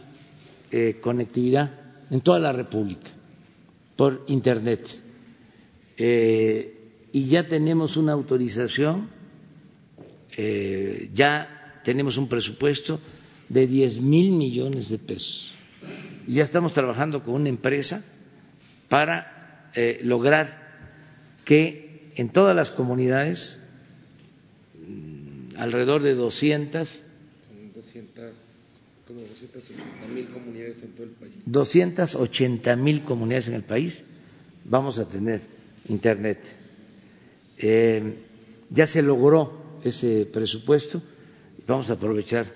eh, 0.72 0.99
conectividad 1.01 1.86
en 2.10 2.22
toda 2.22 2.39
la 2.39 2.51
República 2.51 3.10
por 3.95 4.24
Internet. 4.28 4.88
Eh, 5.97 6.74
y 7.12 7.28
ya 7.28 7.47
tenemos 7.47 7.97
una 7.97 8.14
autorización, 8.14 9.10
eh, 10.36 11.10
ya 11.14 11.82
tenemos 11.84 12.18
un 12.18 12.30
presupuesto 12.30 12.99
de 13.49 13.66
10 13.66 14.01
mil 14.01 14.32
millones 14.32 14.89
de 14.89 14.99
pesos. 14.99 15.53
Y 16.28 16.34
ya 16.34 16.43
estamos 16.43 16.74
trabajando 16.74 17.24
con 17.24 17.36
una 17.36 17.49
empresa 17.49 18.03
para 18.89 19.70
eh, 19.74 20.01
lograr 20.03 20.68
que 21.45 22.12
en 22.16 22.30
todas 22.30 22.55
las 22.55 22.72
comunidades, 22.72 23.60
mm, 24.76 25.58
alrededor 25.58 26.03
de 26.03 26.14
200, 26.14 27.03
200 27.74 28.57
como 29.08 29.22
280 29.22 30.08
mil 30.14 30.28
comunidades 30.28 30.84
en 30.84 30.91
todo 30.91 31.03
el 31.03 31.12
país. 31.12 31.36
280 31.45 32.76
mil 32.76 33.03
comunidades 33.03 33.47
en 33.47 33.53
el 33.53 33.64
país 33.64 34.03
vamos 34.66 34.99
a 34.99 35.08
tener 35.08 35.41
Internet. 35.88 36.39
Eh, 37.58 38.14
ya 38.70 38.86
se 38.86 39.01
logró 39.01 39.80
ese 39.84 40.26
presupuesto 40.32 41.01
vamos 41.68 41.89
a 41.89 41.93
aprovechar. 41.93 42.47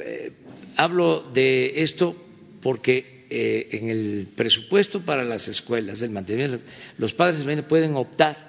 Eh, 0.00 0.32
hablo 0.76 1.22
de 1.32 1.80
esto 1.82 2.14
porque 2.60 3.26
eh, 3.30 3.68
en 3.72 3.88
el 3.88 4.28
presupuesto 4.34 5.04
para 5.04 5.24
las 5.24 5.46
escuelas, 5.48 6.02
el 6.02 6.10
mantenimiento, 6.10 6.58
los 6.98 7.14
padres 7.14 7.44
pueden 7.64 7.96
optar 7.96 8.48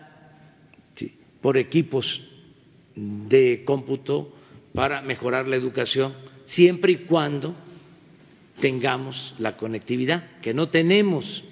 por 1.39 1.57
equipos 1.57 2.27
de 2.95 3.63
cómputo 3.63 4.33
para 4.73 5.01
mejorar 5.01 5.47
la 5.47 5.55
educación, 5.55 6.13
siempre 6.49 6.93
y 6.93 6.97
cuando 6.97 7.55
tengamos 8.59 9.35
la 9.37 9.55
conectividad, 9.55 10.39
que 10.41 10.53
no 10.53 10.69
tenemos, 10.69 11.43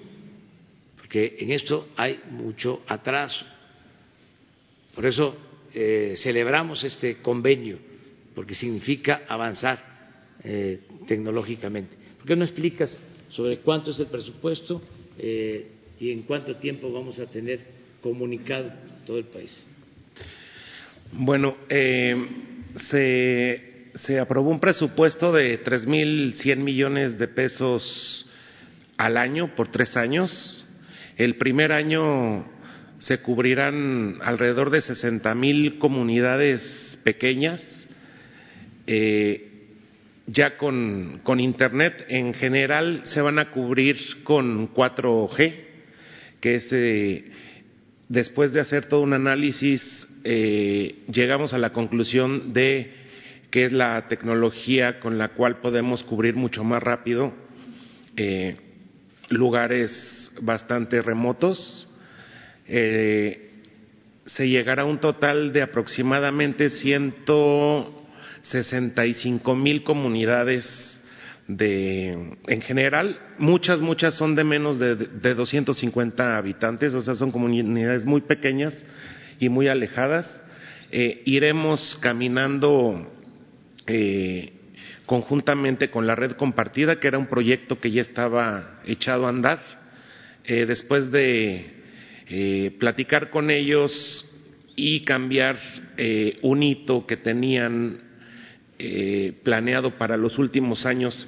porque 0.98 1.38
en 1.40 1.52
esto 1.52 1.88
hay 1.96 2.20
mucho 2.32 2.82
atraso. 2.88 3.46
Por 4.96 5.06
eso 5.06 5.38
eh, 5.74 6.16
celebramos 6.18 6.84
este 6.84 7.18
convenio, 7.18 7.78
porque 8.34 8.56
significa 8.56 9.22
avanzar 9.28 10.36
eh, 10.44 10.80
tecnológicamente. 11.08 11.96
¿Por 12.18 12.26
qué 12.26 12.36
no 12.36 12.44
explicas 12.44 13.00
sobre 13.30 13.60
cuánto 13.60 13.92
es 13.92 14.00
el 14.00 14.08
presupuesto 14.08 14.82
eh, 15.20 15.68
y 16.00 16.12
en 16.12 16.24
cuánto 16.24 16.56
tiempo 16.56 16.92
vamos 16.92 17.20
a 17.20 17.28
tener 17.28 17.62
comunicado 18.02 18.74
todo 19.06 19.20
el 19.20 19.26
país? 19.26 19.64
Bueno, 21.14 21.56
se 22.76 23.77
se 23.98 24.20
aprobó 24.20 24.52
un 24.52 24.60
presupuesto 24.60 25.32
de 25.32 25.64
3.100 25.64 26.58
millones 26.58 27.18
de 27.18 27.28
pesos 27.28 28.30
al 28.96 29.18
año 29.18 29.56
por 29.56 29.70
tres 29.70 29.98
años. 29.98 30.66
El 31.18 31.36
primer 31.38 31.72
año 31.72 32.46
se 33.00 33.20
cubrirán 33.20 34.18
alrededor 34.22 34.70
de 34.70 34.80
60.000 34.80 35.80
comunidades 35.80 37.00
pequeñas. 37.04 37.88
Eh, 38.86 39.44
ya 40.28 40.58
con, 40.58 41.22
Internet 41.40 42.06
en 42.10 42.34
general 42.34 43.02
se 43.06 43.22
van 43.22 43.40
a 43.40 43.52
cubrir 43.52 44.24
con 44.24 44.74
4G, 44.74 45.54
que 46.42 46.56
es, 46.56 46.72
eh, 46.72 47.32
después 48.10 48.52
de 48.52 48.60
hacer 48.60 48.88
todo 48.88 49.02
un 49.02 49.14
análisis, 49.14 50.08
eh, 50.24 51.04
llegamos 51.12 51.54
a 51.54 51.58
la 51.58 51.72
conclusión 51.72 52.54
de 52.54 53.07
que 53.52 53.66
es 53.66 53.72
la 53.72 54.08
tecnología 54.08 55.00
con 55.00 55.18
la 55.18 55.30
cual 55.30 55.58
podemos 55.58 56.04
cubrir 56.04 56.36
mucho 56.36 56.64
más 56.64 56.84
rápido 56.84 57.34
eh, 58.16 58.58
lugares 59.30 60.32
bastante 60.42 61.02
remotos. 61.02 61.90
Eh, 62.68 63.50
se 64.26 64.48
llegará 64.50 64.82
a 64.82 64.86
un 64.86 65.00
total 65.00 65.54
de 65.54 65.62
aproximadamente 65.62 66.70
165 66.70 69.56
mil 69.56 69.84
comunidades 69.84 71.02
de, 71.48 72.36
en 72.48 72.62
general, 72.62 73.18
muchas, 73.38 73.80
muchas 73.80 74.16
son 74.16 74.36
de 74.36 74.44
menos 74.44 74.80
de, 74.80 74.98
de 74.98 75.34
250 75.34 76.36
habitantes, 76.36 76.94
o 76.94 77.02
sea, 77.02 77.16
son 77.16 77.32
comunidades 77.32 78.06
muy 78.06 78.20
pequeñas 78.22 78.84
y 79.40 79.48
muy 79.48 79.70
alejadas. 79.70 80.44
Eh, 80.92 81.22
iremos 81.26 81.98
caminando 82.02 83.17
eh, 83.88 84.52
conjuntamente 85.06 85.90
con 85.90 86.06
la 86.06 86.16
red 86.16 86.34
compartida, 86.34 87.00
que 87.00 87.08
era 87.08 87.18
un 87.18 87.28
proyecto 87.28 87.80
que 87.80 87.92
ya 87.92 88.02
estaba 88.02 88.82
echado 88.86 89.26
a 89.26 89.30
andar. 89.30 89.62
Eh, 90.44 90.66
después 90.66 91.10
de 91.12 91.84
eh, 92.28 92.76
platicar 92.78 93.30
con 93.30 93.50
ellos 93.50 94.30
y 94.76 95.02
cambiar 95.02 95.58
un 96.44 96.62
hito 96.62 97.08
que 97.08 97.18
tenían 97.18 98.00
planeado 99.42 99.98
para 99.98 100.18
los 100.18 100.38
últimos 100.38 100.86
años, 100.86 101.28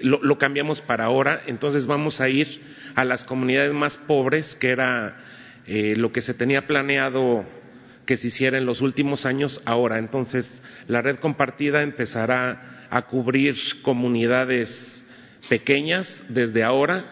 lo, 0.00 0.22
lo, 0.22 0.38
cambiamos 0.38 0.80
para 0.80 1.04
ahora. 1.04 1.42
Entonces 1.46 1.86
vamos 1.86 2.22
a 2.22 2.30
ir 2.30 2.48
a 2.94 3.04
las 3.04 3.24
comunidades 3.24 3.74
más 3.74 3.98
pobres, 3.98 4.54
que 4.54 4.70
era 4.70 5.20
lo 5.66 6.10
que 6.12 6.22
se 6.22 6.32
tenía 6.32 6.66
planeado 6.66 7.44
que 8.06 8.16
se 8.16 8.28
hiciera 8.28 8.58
en 8.58 8.66
los 8.66 8.80
últimos 8.80 9.26
años 9.26 9.60
ahora. 9.64 9.98
Entonces, 9.98 10.62
la 10.88 11.02
red 11.02 11.16
compartida 11.16 11.82
empezará 11.82 12.86
a 12.90 13.02
cubrir 13.02 13.56
comunidades 13.82 15.04
pequeñas 15.48 16.24
desde 16.28 16.62
ahora 16.62 17.04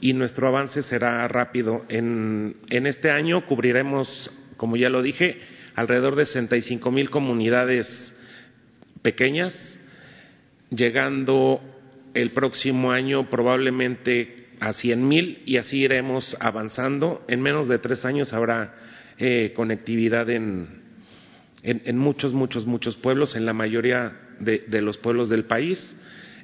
y 0.00 0.12
nuestro 0.12 0.48
avance 0.48 0.82
será 0.82 1.26
rápido. 1.28 1.84
En, 1.88 2.56
este 2.68 3.10
año 3.10 3.46
cubriremos, 3.46 4.30
como 4.56 4.76
ya 4.76 4.90
lo 4.90 5.02
dije, 5.02 5.40
alrededor 5.74 6.16
de 6.16 6.26
65 6.26 6.90
mil 6.90 7.10
comunidades 7.10 8.14
pequeñas, 9.02 9.80
llegando 10.70 11.60
el 12.14 12.30
próximo 12.30 12.92
año 12.92 13.28
probablemente 13.30 14.48
a 14.60 14.72
100 14.72 15.08
mil 15.08 15.42
y 15.44 15.56
así 15.58 15.82
iremos 15.82 16.36
avanzando. 16.40 17.24
En 17.28 17.42
menos 17.42 17.68
de 17.68 17.78
tres 17.78 18.04
años 18.04 18.32
habrá 18.32 18.74
eh, 19.18 19.52
conectividad 19.54 20.28
en, 20.30 20.82
en, 21.62 21.98
muchos, 21.98 22.32
muchos, 22.32 22.66
muchos 22.66 22.96
pueblos, 22.96 23.34
en 23.34 23.46
la 23.46 23.52
mayoría 23.52 24.12
de, 24.40 24.82
los 24.82 24.98
pueblos 24.98 25.28
del 25.28 25.44
país. 25.44 25.96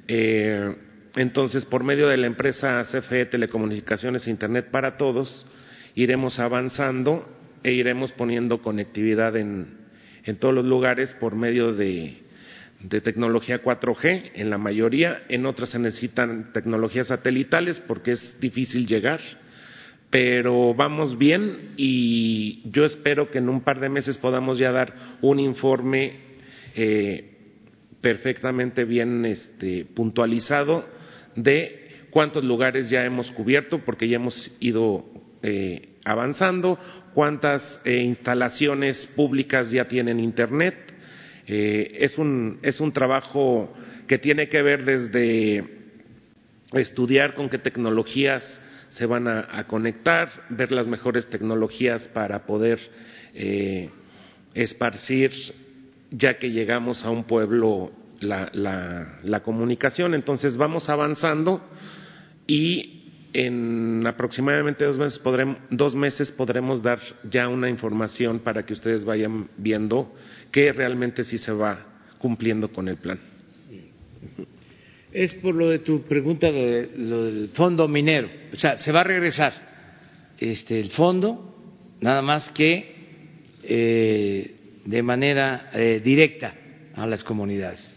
Eh, 0.07 0.75
entonces, 1.15 1.65
por 1.65 1.83
medio 1.83 2.07
de 2.07 2.17
la 2.17 2.27
empresa 2.27 2.83
CFE 2.83 3.27
Telecomunicaciones 3.27 4.27
e 4.27 4.31
Internet 4.31 4.69
para 4.71 4.97
Todos, 4.97 5.45
iremos 5.95 6.39
avanzando 6.39 7.29
e 7.63 7.71
iremos 7.71 8.11
poniendo 8.11 8.61
conectividad 8.61 9.37
en, 9.37 9.77
en 10.25 10.35
todos 10.37 10.53
los 10.53 10.65
lugares 10.65 11.13
por 11.13 11.35
medio 11.35 11.73
de, 11.73 12.23
de 12.81 12.99
tecnología 12.99 13.63
4G, 13.63 14.31
en 14.33 14.49
la 14.49 14.57
mayoría, 14.57 15.23
en 15.29 15.45
otras 15.45 15.69
se 15.69 15.79
necesitan 15.79 16.51
tecnologías 16.51 17.07
satelitales 17.07 17.79
porque 17.79 18.11
es 18.11 18.39
difícil 18.41 18.87
llegar 18.87 19.21
pero 20.13 20.75
vamos 20.75 21.17
bien 21.17 21.73
y 21.75 22.61
yo 22.69 22.85
espero 22.85 23.31
que 23.31 23.39
en 23.39 23.49
un 23.49 23.61
par 23.61 23.79
de 23.79 23.89
meses 23.89 24.19
podamos 24.19 24.59
ya 24.59 24.71
dar 24.71 24.93
un 25.23 25.39
informe 25.39 26.13
eh, 26.75 27.31
perfectamente 27.99 28.85
bien 28.85 29.25
este, 29.25 29.85
puntualizado 29.85 30.87
de 31.35 32.05
cuántos 32.11 32.43
lugares 32.43 32.91
ya 32.91 33.03
hemos 33.05 33.31
cubierto, 33.31 33.79
porque 33.79 34.07
ya 34.07 34.17
hemos 34.17 34.55
ido 34.59 35.03
eh, 35.41 35.95
avanzando, 36.05 36.77
cuántas 37.15 37.81
eh, 37.83 37.97
instalaciones 38.03 39.07
públicas 39.07 39.71
ya 39.71 39.87
tienen 39.87 40.19
Internet. 40.19 40.75
es, 41.47 42.19
un, 42.19 42.59
es 42.61 42.79
un 42.79 42.93
trabajo 42.93 43.73
que 44.07 44.19
tiene 44.19 44.47
que 44.47 44.61
ver 44.61 44.85
desde 44.85 45.63
estudiar 46.71 47.33
con 47.33 47.49
qué 47.49 47.57
tecnologías 47.57 48.61
se 48.93 49.07
van 49.07 49.27
a, 49.27 49.65
conectar, 49.65 50.29
ver 50.49 50.71
las 50.71 50.87
mejores 50.87 51.25
tecnologías 51.27 52.07
para 52.09 52.45
poder 52.45 52.79
eh, 53.33 53.89
esparcir, 54.53 55.31
ya 56.11 56.37
que 56.37 56.51
llegamos 56.51 57.03
a 57.03 57.09
un 57.09 57.23
pueblo, 57.23 57.91
la, 58.21 59.41
comunicación. 59.43 60.13
Entonces 60.13 60.57
vamos 60.57 60.89
avanzando 60.89 61.59
y 62.45 63.31
en 63.33 64.05
aproximadamente 64.05 64.85
dos 64.85 64.99
meses, 64.99 65.17
podremos, 65.17 65.57
dos 65.71 65.95
meses 65.95 66.31
podremos 66.31 66.83
dar 66.83 66.99
ya 67.27 67.47
una 67.47 67.69
información 67.69 68.41
para 68.41 68.63
que 68.63 68.73
ustedes 68.73 69.05
vayan 69.05 69.49
viendo 69.57 70.13
que 70.51 70.71
realmente 70.71 71.23
sí 71.23 71.39
se 71.39 71.51
va 71.51 71.83
cumpliendo 72.19 72.71
con 72.71 72.87
el 72.87 72.97
plan 72.97 73.19
es 75.13 75.33
por 75.35 75.53
lo 75.53 75.69
de 75.69 75.79
tu 75.79 76.01
pregunta 76.01 76.51
de 76.51 76.89
lo 76.97 77.25
del 77.25 77.49
fondo 77.49 77.87
minero. 77.87 78.29
O 78.51 78.55
sea, 78.57 78.77
se 78.77 78.91
va 78.91 79.01
a 79.01 79.03
regresar 79.03 79.53
este, 80.39 80.79
el 80.79 80.89
fondo, 80.89 81.55
nada 82.01 82.21
más 82.21 82.49
que 82.49 82.95
eh, 83.63 84.55
de 84.83 85.03
manera 85.03 85.69
eh, 85.73 86.01
directa 86.03 86.55
a 86.95 87.05
las 87.05 87.23
comunidades. 87.23 87.87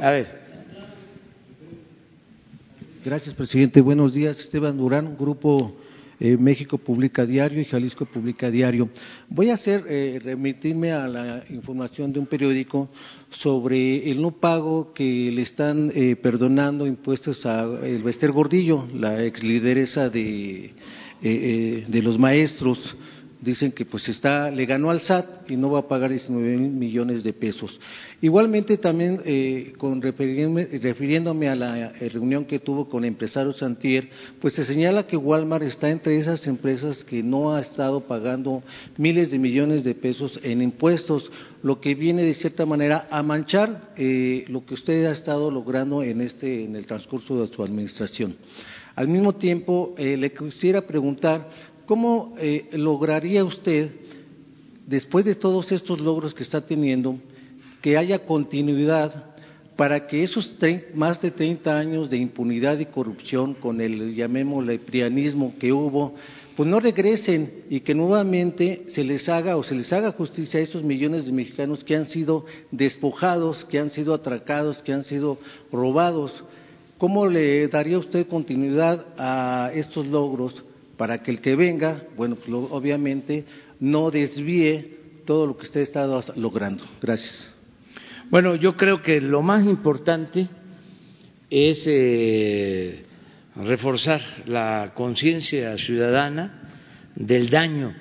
A 0.00 0.10
ver. 0.10 0.46
Gracias, 3.04 3.34
presidente. 3.34 3.80
Buenos 3.80 4.12
días. 4.12 4.38
Esteban 4.40 4.76
Durán, 4.76 5.16
Grupo 5.16 5.76
eh, 6.18 6.36
México 6.36 6.78
Publica 6.78 7.26
Diario 7.26 7.60
y 7.60 7.64
Jalisco 7.64 8.06
Publica 8.06 8.50
Diario. 8.50 8.88
Voy 9.28 9.50
a 9.50 9.54
hacer, 9.54 9.84
eh, 9.88 10.18
remitirme 10.22 10.92
a 10.92 11.06
la 11.06 11.44
información 11.50 12.12
de 12.12 12.18
un 12.18 12.26
periódico 12.26 12.88
sobre 13.28 14.10
el 14.10 14.22
no 14.22 14.30
pago 14.30 14.92
que 14.94 15.30
le 15.30 15.42
están 15.42 15.92
eh, 15.94 16.16
perdonando 16.16 16.86
impuestos 16.86 17.44
a 17.44 17.64
el 17.84 18.02
Bester 18.02 18.32
Gordillo, 18.32 18.86
la 18.94 19.24
ex 19.24 19.42
lideresa 19.42 20.08
de, 20.08 20.72
de 21.20 22.02
los 22.02 22.18
maestros 22.18 22.96
dicen 23.40 23.72
que 23.72 23.84
pues 23.84 24.08
está, 24.08 24.50
le 24.50 24.66
ganó 24.66 24.90
al 24.90 25.00
SAT 25.00 25.50
y 25.50 25.56
no 25.56 25.70
va 25.70 25.80
a 25.80 25.88
pagar 25.88 26.10
19 26.10 26.56
mil 26.56 26.70
millones 26.70 27.22
de 27.22 27.32
pesos. 27.32 27.80
Igualmente 28.20 28.78
también 28.78 29.20
eh, 29.24 29.74
con 29.76 30.00
refiriéndome, 30.00 31.48
a 31.48 31.54
la 31.54 31.88
eh, 31.88 32.08
reunión 32.08 32.44
que 32.44 32.58
tuvo 32.58 32.88
con 32.88 33.04
empresarios 33.04 33.58
Santier, 33.58 34.08
pues 34.40 34.54
se 34.54 34.64
señala 34.64 35.06
que 35.06 35.16
Walmart 35.16 35.64
está 35.64 35.90
entre 35.90 36.18
esas 36.18 36.46
empresas 36.46 37.04
que 37.04 37.22
no 37.22 37.54
ha 37.54 37.60
estado 37.60 38.00
pagando 38.00 38.62
miles 38.96 39.30
de 39.30 39.38
millones 39.38 39.84
de 39.84 39.94
pesos 39.94 40.40
en 40.42 40.62
impuestos, 40.62 41.30
lo 41.62 41.80
que 41.80 41.94
viene 41.94 42.22
de 42.22 42.34
cierta 42.34 42.64
manera 42.64 43.06
a 43.10 43.22
manchar 43.22 43.92
eh, 43.96 44.44
lo 44.48 44.64
que 44.64 44.74
usted 44.74 45.04
ha 45.06 45.12
estado 45.12 45.50
logrando 45.50 46.02
en 46.02 46.20
este 46.20 46.64
en 46.64 46.74
el 46.74 46.86
transcurso 46.86 47.40
de 47.42 47.52
su 47.52 47.62
administración. 47.62 48.36
Al 48.94 49.08
mismo 49.08 49.34
tiempo, 49.34 49.94
le 49.98 50.32
quisiera 50.32 50.80
preguntar 50.80 51.50
¿Cómo 51.86 52.34
eh, 52.38 52.66
lograría 52.72 53.44
usted, 53.44 53.92
después 54.86 55.24
de 55.24 55.36
todos 55.36 55.70
estos 55.70 56.00
logros 56.00 56.34
que 56.34 56.42
está 56.42 56.60
teniendo, 56.60 57.16
que 57.80 57.96
haya 57.96 58.18
continuidad 58.18 59.36
para 59.76 60.08
que 60.08 60.24
esos 60.24 60.56
más 60.94 61.20
de 61.20 61.30
30 61.30 61.78
años 61.78 62.10
de 62.10 62.16
impunidad 62.16 62.80
y 62.80 62.86
corrupción 62.86 63.54
con 63.54 63.80
el, 63.80 64.16
llamémosle, 64.16 64.80
prianismo 64.80 65.54
que 65.60 65.72
hubo, 65.72 66.14
pues 66.56 66.68
no 66.68 66.80
regresen 66.80 67.64
y 67.70 67.80
que 67.80 67.94
nuevamente 67.94 68.86
se 68.88 69.04
les 69.04 69.28
haga 69.28 69.56
o 69.56 69.62
se 69.62 69.76
les 69.76 69.92
haga 69.92 70.10
justicia 70.10 70.58
a 70.58 70.62
esos 70.64 70.82
millones 70.82 71.26
de 71.26 71.32
mexicanos 71.32 71.84
que 71.84 71.94
han 71.94 72.06
sido 72.06 72.46
despojados, 72.72 73.64
que 73.66 73.78
han 73.78 73.90
sido 73.90 74.12
atracados, 74.12 74.82
que 74.82 74.92
han 74.92 75.04
sido 75.04 75.38
robados. 75.70 76.42
¿Cómo 76.98 77.26
le 77.26 77.68
daría 77.68 77.98
usted 77.98 78.26
continuidad 78.26 79.06
a 79.18 79.70
estos 79.74 80.06
logros 80.06 80.64
para 80.96 81.22
que 81.22 81.30
el 81.30 81.40
que 81.40 81.56
venga, 81.56 82.02
bueno, 82.16 82.36
pues 82.36 82.48
obviamente 82.50 83.44
no 83.80 84.10
desvíe 84.10 84.96
todo 85.24 85.46
lo 85.46 85.56
que 85.56 85.64
usted 85.64 85.80
ha 85.80 85.84
estado 85.84 86.24
logrando. 86.36 86.84
Gracias. 87.02 87.54
Bueno, 88.30 88.56
yo 88.56 88.76
creo 88.76 89.02
que 89.02 89.20
lo 89.20 89.42
más 89.42 89.64
importante 89.64 90.48
es 91.50 91.84
eh, 91.86 93.04
reforzar 93.56 94.20
la 94.46 94.92
conciencia 94.94 95.76
ciudadana 95.78 96.70
del 97.14 97.48
daño 97.48 97.94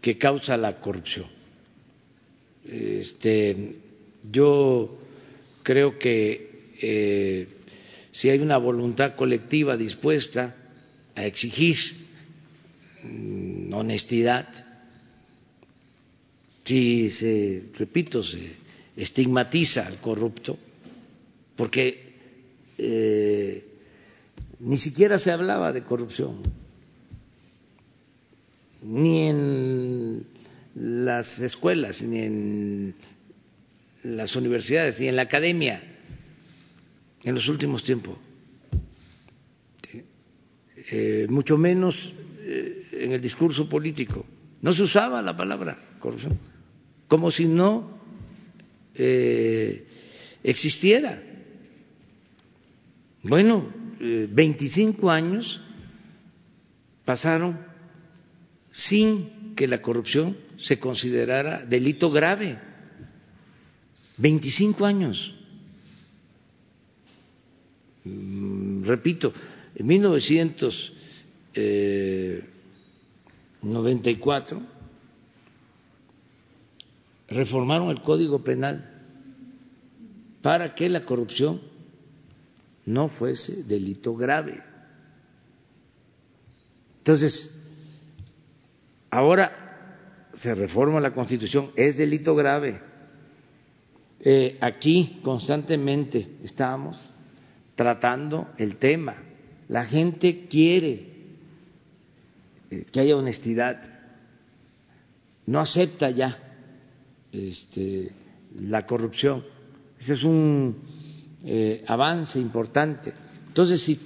que 0.00 0.18
causa 0.18 0.56
la 0.56 0.80
corrupción. 0.80 1.26
Este, 2.68 3.76
yo 4.30 4.98
creo 5.62 5.98
que 5.98 6.72
eh, 6.80 7.48
si 8.14 8.30
hay 8.30 8.38
una 8.38 8.58
voluntad 8.58 9.16
colectiva 9.16 9.76
dispuesta 9.76 10.54
a 11.16 11.26
exigir 11.26 11.76
mm, 13.02 13.74
honestidad, 13.74 14.46
si 16.64 17.10
se, 17.10 17.70
repito, 17.76 18.22
se 18.22 18.54
estigmatiza 18.96 19.88
al 19.88 20.00
corrupto, 20.00 20.56
porque 21.56 22.14
eh, 22.78 23.64
ni 24.60 24.76
siquiera 24.76 25.18
se 25.18 25.32
hablaba 25.32 25.72
de 25.72 25.82
corrupción, 25.82 26.36
ni 28.80 29.26
en 29.26 30.26
las 30.76 31.40
escuelas, 31.40 32.00
ni 32.00 32.18
en 32.20 32.94
las 34.04 34.36
universidades, 34.36 35.00
ni 35.00 35.08
en 35.08 35.16
la 35.16 35.22
academia 35.22 35.93
en 37.24 37.34
los 37.34 37.48
últimos 37.48 37.82
tiempos, 37.82 38.16
eh, 40.90 41.26
mucho 41.30 41.56
menos 41.56 42.12
eh, 42.40 42.88
en 42.92 43.12
el 43.12 43.20
discurso 43.20 43.68
político. 43.68 44.24
No 44.60 44.72
se 44.72 44.82
usaba 44.82 45.22
la 45.22 45.36
palabra 45.36 45.96
corrupción, 45.98 46.38
como 47.08 47.30
si 47.30 47.46
no 47.46 47.98
eh, 48.94 49.86
existiera. 50.42 51.22
Bueno, 53.22 53.72
25 53.98 55.10
años 55.10 55.62
pasaron 57.06 57.58
sin 58.70 59.54
que 59.54 59.66
la 59.66 59.80
corrupción 59.80 60.36
se 60.58 60.78
considerara 60.78 61.64
delito 61.64 62.10
grave. 62.10 62.58
25 64.18 64.84
años. 64.84 65.34
Mm, 68.04 68.84
repito, 68.84 69.32
en 69.74 69.86
1994 69.86 70.98
eh, 71.54 72.44
reformaron 77.28 77.90
el 77.90 78.02
Código 78.02 78.44
Penal 78.44 78.90
para 80.42 80.74
que 80.74 80.88
la 80.90 81.06
corrupción 81.06 81.60
no 82.84 83.08
fuese 83.08 83.64
delito 83.64 84.14
grave. 84.14 84.62
Entonces, 86.98 87.50
ahora 89.10 90.30
se 90.34 90.54
reforma 90.54 91.00
la 91.00 91.14
Constitución, 91.14 91.70
es 91.76 91.96
delito 91.96 92.34
grave. 92.34 92.80
Eh, 94.20 94.58
aquí 94.60 95.20
constantemente 95.22 96.36
estamos 96.42 97.10
tratando 97.74 98.48
el 98.58 98.76
tema. 98.76 99.16
La 99.68 99.84
gente 99.84 100.46
quiere 100.48 101.14
eh, 102.70 102.86
que 102.90 103.00
haya 103.00 103.16
honestidad, 103.16 103.82
no 105.46 105.60
acepta 105.60 106.10
ya 106.10 106.38
este, 107.32 108.10
la 108.60 108.86
corrupción. 108.86 109.44
Ese 109.98 110.14
es 110.14 110.24
un 110.24 110.76
eh, 111.44 111.84
avance 111.86 112.38
importante. 112.38 113.12
Entonces, 113.48 113.80
si 113.80 113.98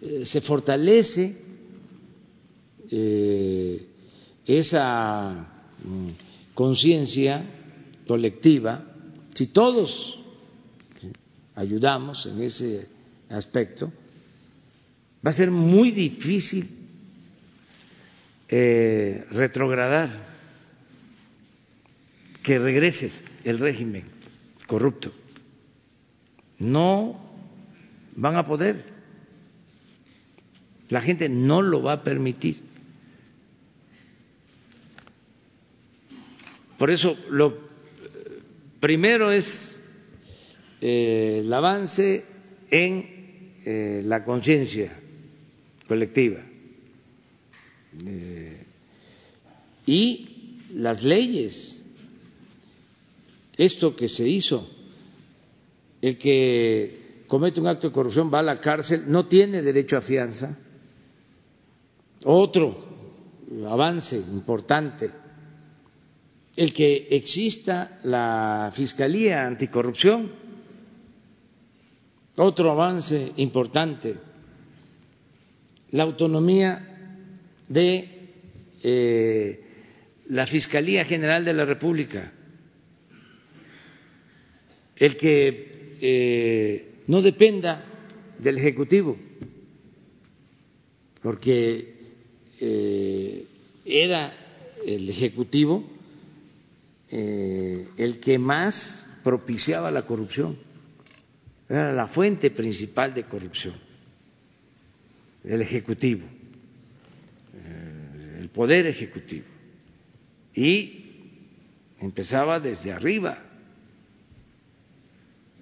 eh, 0.00 0.24
se 0.24 0.40
fortalece 0.40 1.40
esa 4.44 5.30
mm, 5.82 6.08
conciencia 6.52 7.42
colectiva, 8.06 8.84
si 9.32 9.46
todos 9.46 10.18
ayudamos 11.54 12.26
en 12.26 12.42
ese 12.42 12.91
aspecto, 13.32 13.92
va 15.24 15.30
a 15.30 15.34
ser 15.34 15.50
muy 15.50 15.90
difícil 15.90 16.68
eh, 18.48 19.24
retrogradar, 19.30 20.32
que 22.42 22.58
regrese 22.58 23.12
el 23.44 23.58
régimen 23.58 24.04
corrupto. 24.66 25.12
No 26.58 27.20
van 28.16 28.36
a 28.36 28.44
poder. 28.44 28.84
La 30.88 31.00
gente 31.00 31.28
no 31.28 31.62
lo 31.62 31.82
va 31.82 31.92
a 31.92 32.02
permitir. 32.02 32.60
Por 36.76 36.90
eso 36.90 37.16
lo 37.30 37.70
primero 38.80 39.30
es 39.30 39.80
eh, 40.80 41.42
el 41.44 41.52
avance 41.52 42.24
en 42.70 43.21
eh, 43.64 44.02
la 44.04 44.24
conciencia 44.24 44.92
colectiva 45.86 46.40
eh, 48.06 48.66
y 49.86 50.58
las 50.74 51.02
leyes. 51.02 51.78
Esto 53.56 53.94
que 53.94 54.08
se 54.08 54.28
hizo, 54.28 54.68
el 56.00 56.16
que 56.18 57.24
comete 57.28 57.60
un 57.60 57.66
acto 57.66 57.88
de 57.88 57.92
corrupción 57.92 58.32
va 58.32 58.40
a 58.40 58.42
la 58.42 58.60
cárcel, 58.60 59.04
no 59.06 59.26
tiene 59.26 59.62
derecho 59.62 59.96
a 59.96 60.00
fianza. 60.00 60.58
Otro 62.24 62.84
avance 63.68 64.16
importante, 64.16 65.10
el 66.56 66.72
que 66.72 67.08
exista 67.10 68.00
la 68.04 68.72
Fiscalía 68.74 69.46
Anticorrupción 69.46 70.41
otro 72.36 72.70
avance 72.70 73.32
importante, 73.36 74.16
la 75.90 76.04
autonomía 76.04 76.88
de 77.68 78.30
eh, 78.82 79.60
la 80.28 80.46
Fiscalía 80.46 81.04
General 81.04 81.44
de 81.44 81.52
la 81.52 81.64
República, 81.64 82.32
el 84.96 85.16
que 85.16 85.96
eh, 86.00 86.94
no 87.06 87.20
dependa 87.20 87.84
del 88.38 88.58
Ejecutivo, 88.58 89.16
porque 91.20 91.94
eh, 92.60 93.46
era 93.84 94.32
el 94.86 95.08
Ejecutivo 95.08 95.84
el 97.10 98.20
que 98.20 98.38
más 98.38 99.04
propiciaba 99.22 99.90
la 99.90 100.06
corrupción 100.06 100.56
era 101.72 101.92
la 101.92 102.06
fuente 102.06 102.50
principal 102.50 103.14
de 103.14 103.24
corrupción, 103.24 103.74
el 105.42 105.62
Ejecutivo. 105.62 106.26
Eh, 107.54 108.48
Poder 108.52 108.86
Ejecutivo. 108.86 109.46
Y 110.54 111.04
empezaba 111.98 112.60
desde 112.60 112.92
arriba. 112.92 113.42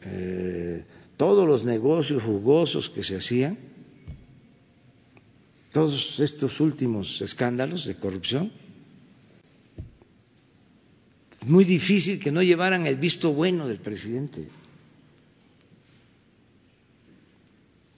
Eh, 0.02 0.84
todos 1.16 1.46
los 1.46 1.64
negocios 1.64 2.22
jugosos 2.24 2.90
que 2.90 3.04
se 3.04 3.16
hacían, 3.16 3.56
todos 5.70 6.18
estos 6.18 6.58
últimos 6.58 7.22
escándalos 7.22 7.86
de 7.86 7.94
corrupción, 7.94 8.50
es 11.40 11.46
muy 11.46 11.64
difícil 11.64 12.18
que 12.18 12.32
no 12.32 12.42
llevaran 12.42 12.86
el 12.88 12.96
visto 12.96 13.32
bueno 13.32 13.68
del 13.68 13.78
presidente. 13.78 14.48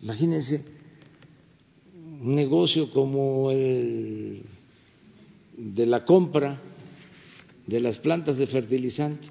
Imagínense 0.02 0.64
un 1.94 2.34
negocio 2.34 2.90
como 2.90 3.52
el 3.52 4.42
de 5.56 5.86
la 5.86 6.04
compra 6.04 6.60
de 7.66 7.80
las 7.80 7.98
plantas 8.00 8.36
de 8.36 8.48
fertilizante. 8.48 9.28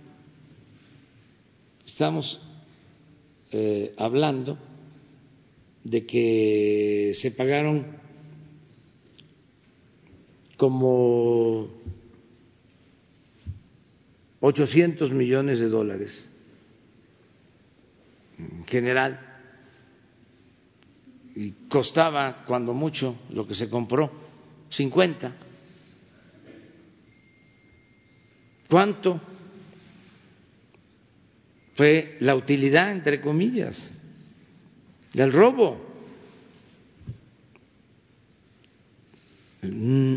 Estamos 1.85 2.41
eh, 3.51 3.93
hablando 3.97 4.57
de 5.83 6.05
que 6.05 7.11
se 7.15 7.31
pagaron 7.31 7.85
como 10.55 11.67
800 14.39 15.11
millones 15.11 15.59
de 15.59 15.67
dólares 15.67 16.29
en 18.37 18.65
general 18.67 19.30
y 21.35 21.51
costaba 21.69 22.43
cuando 22.45 22.73
mucho 22.73 23.15
lo 23.29 23.47
que 23.47 23.55
se 23.55 23.69
compró 23.69 24.11
50 24.69 25.33
¿cuánto 28.71 29.19
fue 31.75 32.17
la 32.19 32.35
utilidad, 32.35 32.91
entre 32.91 33.21
comillas, 33.21 33.91
del 35.13 35.31
robo. 35.31 35.77
Mm, 39.61 40.15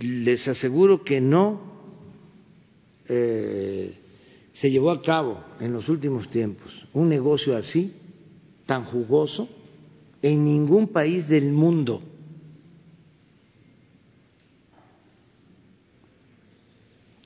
les 0.00 0.48
aseguro 0.48 1.04
que 1.04 1.20
no 1.20 1.60
eh, 3.08 3.94
se 4.52 4.70
llevó 4.70 4.90
a 4.90 5.02
cabo 5.02 5.44
en 5.60 5.72
los 5.72 5.88
últimos 5.88 6.28
tiempos 6.30 6.86
un 6.92 7.08
negocio 7.08 7.56
así, 7.56 7.94
tan 8.66 8.84
jugoso, 8.84 9.48
en 10.22 10.44
ningún 10.44 10.88
país 10.88 11.28
del 11.28 11.52
mundo. 11.52 12.00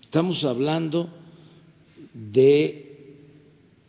Estamos 0.01 0.43
hablando 0.45 1.11
de 2.15 3.17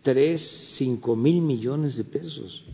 tres, 0.02 0.42
cinco 0.76 1.16
mil 1.16 1.42
millones 1.42 1.96
de 1.96 2.04
pesos. 2.04 2.66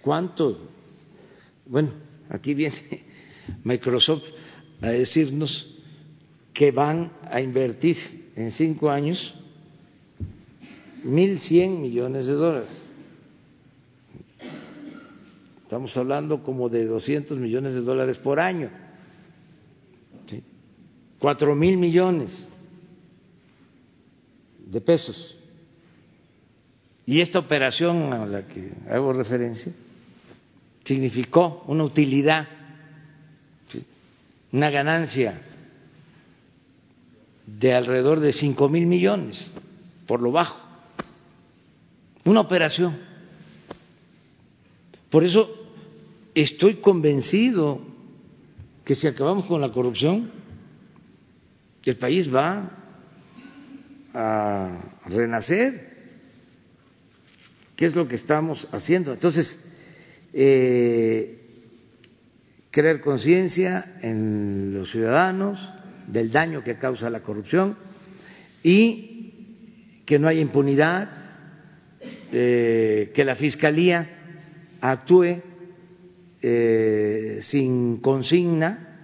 ¿Cuánto? 0.00 0.56
Bueno, 1.66 1.90
aquí 2.28 2.54
viene 2.54 3.04
Microsoft 3.64 4.22
a 4.80 4.90
decirnos 4.90 5.66
que 6.52 6.70
van 6.70 7.12
a 7.24 7.40
invertir 7.40 7.96
en 8.36 8.52
cinco 8.52 8.90
años 8.90 9.34
mil 11.02 11.40
cien 11.40 11.82
millones 11.82 12.28
de 12.28 12.34
dólares. 12.34 12.83
Estamos 15.74 15.96
hablando 15.96 16.40
como 16.40 16.68
de 16.68 16.86
doscientos 16.86 17.36
millones 17.36 17.74
de 17.74 17.80
dólares 17.80 18.16
por 18.18 18.38
año. 18.38 18.70
Cuatro 21.18 21.56
mil 21.56 21.76
millones 21.76 22.48
de 24.66 24.80
pesos. 24.80 25.36
Y 27.04 27.20
esta 27.20 27.40
operación 27.40 28.12
a 28.12 28.24
la 28.24 28.46
que 28.46 28.72
hago 28.88 29.12
referencia 29.12 29.72
significó 30.84 31.64
una 31.66 31.82
utilidad, 31.82 32.46
una 34.52 34.70
ganancia 34.70 35.42
de 37.48 37.74
alrededor 37.74 38.20
de 38.20 38.30
cinco 38.30 38.68
mil 38.68 38.86
millones, 38.86 39.50
por 40.06 40.22
lo 40.22 40.30
bajo. 40.30 40.56
Una 42.24 42.42
operación. 42.42 42.96
Por 45.10 45.24
eso 45.24 45.62
estoy 46.34 46.76
convencido 46.76 47.80
que 48.84 48.94
si 48.94 49.06
acabamos 49.06 49.46
con 49.46 49.60
la 49.60 49.70
corrupción, 49.70 50.30
el 51.84 51.96
país 51.96 52.32
va 52.32 52.70
a 54.14 55.00
renacer. 55.06 55.92
¿Qué 57.76 57.86
es 57.86 57.94
lo 57.94 58.06
que 58.08 58.14
estamos 58.14 58.68
haciendo? 58.72 59.12
Entonces, 59.12 59.62
eh, 60.32 61.40
crear 62.70 63.00
conciencia 63.00 63.98
en 64.00 64.72
los 64.74 64.90
ciudadanos 64.90 65.72
del 66.06 66.30
daño 66.30 66.62
que 66.62 66.76
causa 66.76 67.10
la 67.10 67.20
corrupción 67.20 67.76
y 68.62 69.32
que 70.06 70.18
no 70.18 70.28
haya 70.28 70.40
impunidad, 70.40 71.12
eh, 72.32 73.12
que 73.14 73.24
la 73.24 73.34
Fiscalía 73.34 74.08
actúe 74.80 75.42
eh, 76.46 77.38
sin 77.40 78.02
consigna 78.02 78.98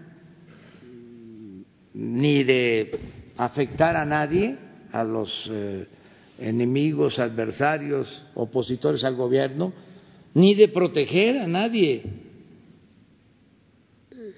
ni 1.94 2.44
de 2.44 2.90
afectar 3.38 3.96
a 3.96 4.04
nadie 4.04 4.58
a 4.92 5.02
los 5.04 5.48
eh, 5.50 5.86
enemigos, 6.38 7.18
adversarios, 7.18 8.26
opositores 8.34 9.04
al 9.04 9.14
gobierno, 9.16 9.72
ni 10.34 10.54
de 10.54 10.68
proteger 10.68 11.38
a 11.38 11.46
nadie. 11.46 12.02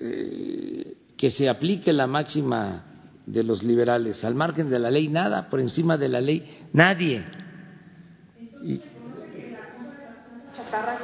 Eh, 0.01 0.97
que 1.17 1.31
se 1.31 1.49
aplique 1.49 1.93
la 1.93 2.07
máxima 2.07 2.85
de 3.27 3.43
los 3.43 3.65
liberales, 3.65 4.25
al 4.25 4.37
margen 4.37 4.71
de 4.71 4.79
la 4.79 4.93
ley 4.93 5.09
nada, 5.09 5.51
por 5.51 5.59
encima 5.59 5.99
de 5.99 6.09
la 6.09 6.21
ley 6.21 6.45
nadie. 6.73 7.25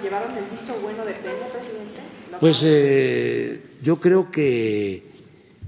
Llevaron 0.02 0.36
el 0.36 0.44
visto 0.44 0.74
bueno 0.80 1.04
de 1.04 1.12
Peña, 1.14 1.48
presidente? 1.52 2.00
Pues 2.40 2.60
eh, 2.62 3.62
yo 3.82 3.98
creo 3.98 4.30
que 4.30 5.02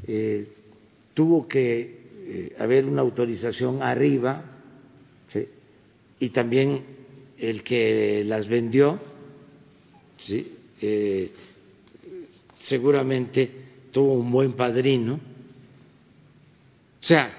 eh, 0.07 0.49
tuvo 1.15 1.47
que 1.47 2.01
eh, 2.27 2.57
haber 2.59 2.87
una 2.87 3.03
autorización 3.03 3.83
arriba 3.83 4.43
¿sí? 5.27 5.49
y 6.19 6.31
también 6.31 6.85
el 7.39 7.63
que 7.63 8.23
las 8.25 8.47
vendió 8.49 9.01
¿sí? 10.17 10.57
Eh, 10.81 11.33
seguramente 12.57 13.51
tuvo 13.91 14.15
un 14.15 14.31
buen 14.31 14.53
padrino. 14.53 15.15
O 15.15 17.05
sea, 17.05 17.31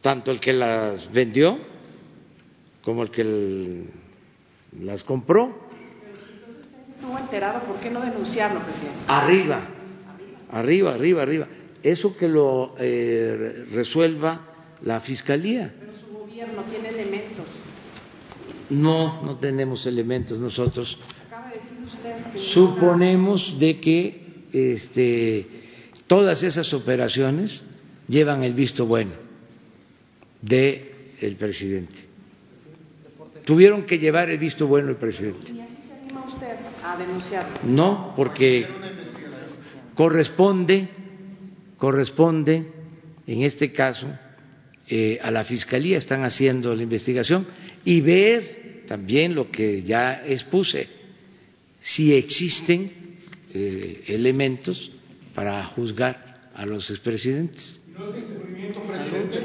tanto 0.00 0.30
el 0.30 0.40
que 0.40 0.52
las 0.52 1.10
vendió 1.10 1.71
como 2.84 3.02
el 3.02 3.10
que 3.10 3.84
las 4.80 5.04
compró. 5.04 5.68
estuvo 6.90 7.18
enterado, 7.18 7.60
¿por 7.60 7.76
qué 7.76 7.90
no 7.90 8.00
denunciarlo, 8.00 8.60
presidente? 8.60 8.98
Arriba, 9.06 9.60
arriba, 10.50 10.94
arriba, 10.94 11.22
arriba 11.22 11.48
eso 11.82 12.16
que 12.16 12.28
lo 12.28 12.74
eh, 12.78 13.66
resuelva 13.72 14.48
la 14.82 15.00
Fiscalía. 15.00 15.74
Pero 15.78 15.92
su 15.92 16.06
gobierno 16.06 16.62
tiene 16.64 16.88
elementos. 16.88 17.46
No, 18.70 19.22
no 19.22 19.36
tenemos 19.36 19.86
elementos 19.86 20.38
nosotros. 20.38 20.98
Acaba 21.26 21.48
de 21.50 21.56
decir 21.56 21.78
usted 21.84 22.32
que 22.32 22.38
Suponemos 22.38 23.58
de 23.58 23.80
que 23.80 24.46
este, 24.52 25.46
todas 26.06 26.42
esas 26.42 26.72
operaciones 26.72 27.62
llevan 28.08 28.42
el 28.42 28.54
visto 28.54 28.86
bueno 28.86 29.12
del 30.40 30.90
el 31.20 31.36
presidente. 31.36 32.11
Tuvieron 33.44 33.84
que 33.84 33.98
llevar 33.98 34.30
el 34.30 34.38
visto 34.38 34.66
bueno 34.66 34.90
el 34.90 34.96
presidente. 34.96 35.52
¿Y 35.52 35.60
así 35.60 35.74
se 35.86 35.94
anima 35.94 36.24
usted 36.26 36.56
a 36.82 36.96
denunciarlo? 36.96 37.58
No, 37.64 38.12
porque 38.16 38.66
corresponde 39.94 40.88
corresponde, 41.82 42.64
en 43.26 43.42
este 43.42 43.72
caso, 43.72 44.06
eh, 44.86 45.18
a 45.20 45.32
la 45.32 45.42
Fiscalía, 45.44 45.98
están 45.98 46.22
haciendo 46.22 46.76
la 46.76 46.84
investigación 46.84 47.44
y 47.84 48.00
ver 48.00 48.84
también 48.86 49.34
lo 49.34 49.50
que 49.50 49.82
ya 49.82 50.22
expuse, 50.24 50.86
si 51.80 52.14
existen 52.14 52.88
eh, 53.52 54.04
elementos 54.06 54.92
para 55.34 55.64
juzgar 55.64 56.50
a 56.54 56.64
los 56.64 56.88
expresidentes. 56.88 57.80
¿No 57.98 58.10
es 58.10 58.22
encubrimiento, 58.22 58.80
presidente? 58.82 59.42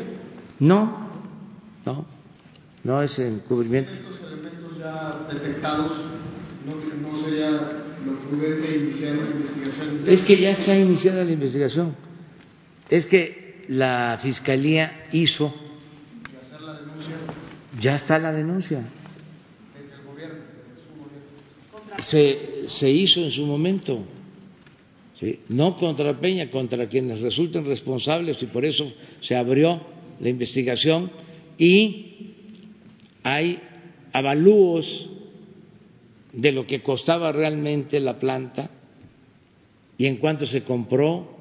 No, 0.59 1.09
no, 1.87 2.05
no 2.87 3.03
es 3.03 3.19
encubrimiento. 3.19 3.91
Estos 3.91 4.21
elementos 4.31 4.77
ya 4.79 5.27
detectados, 5.29 5.91
¿no, 6.65 7.09
no 7.09 7.21
sería 7.21 7.83
prudente 8.29 8.77
iniciar 8.77 9.17
una 9.17 9.29
investigación. 9.29 10.03
Es 10.07 10.21
que 10.23 10.39
ya 10.39 10.51
está 10.51 10.73
iniciada 10.73 11.25
la 11.25 11.31
investigación. 11.33 11.93
Es 12.89 13.05
que 13.05 13.65
la 13.67 14.17
fiscalía 14.21 15.09
hizo. 15.11 15.53
Ya 17.77 17.97
está 17.97 18.17
la 18.19 18.31
denuncia. 18.31 18.87
Se, 21.99 22.67
se 22.67 22.89
hizo 22.89 23.19
en 23.19 23.31
su 23.31 23.45
momento. 23.45 24.05
¿sí? 25.15 25.41
No 25.49 25.75
contra 25.75 26.17
Peña, 26.17 26.49
contra 26.49 26.87
quienes 26.87 27.19
resulten 27.19 27.65
responsables 27.65 28.41
y 28.41 28.45
por 28.45 28.63
eso 28.63 28.89
se 29.19 29.35
abrió 29.35 29.81
la 30.21 30.29
investigación 30.29 31.11
y 31.57 32.26
hay 33.33 33.59
avalúos 34.13 35.09
de 36.31 36.51
lo 36.53 36.65
que 36.65 36.81
costaba 36.81 37.31
realmente 37.31 37.99
la 37.99 38.19
planta 38.19 38.69
y 39.97 40.05
en 40.05 40.17
cuánto 40.17 40.45
se 40.45 40.63
compró 40.63 41.35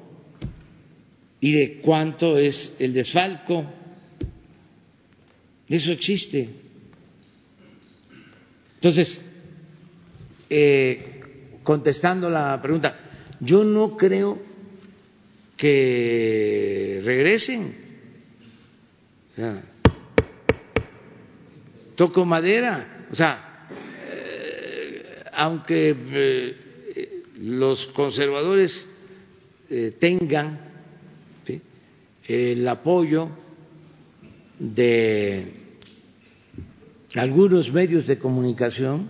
y 1.39 1.53
de 1.53 1.77
cuánto 1.77 2.37
es 2.37 2.75
el 2.79 2.93
desfalco. 2.93 3.65
Eso 5.69 5.91
existe. 5.91 6.49
Entonces, 8.75 9.21
eh, 10.49 11.19
contestando 11.63 12.29
la 12.29 12.59
pregunta, 12.61 12.97
yo 13.39 13.63
no 13.63 13.95
creo 13.95 14.41
que 15.55 17.01
regresen. 17.03 17.75
Toco 21.97 22.23
madera. 22.23 23.07
O 23.11 23.15
sea, 23.15 23.67
eh, 24.13 25.23
aunque 25.33 25.95
eh, 25.97 27.23
los 27.41 27.87
conservadores 27.87 28.87
eh, 29.69 29.97
tengan 29.99 30.65
el 32.29 32.67
apoyo 32.67 33.29
de 34.59 35.53
algunos 37.15 37.71
medios 37.71 38.05
de 38.05 38.19
comunicación 38.19 39.07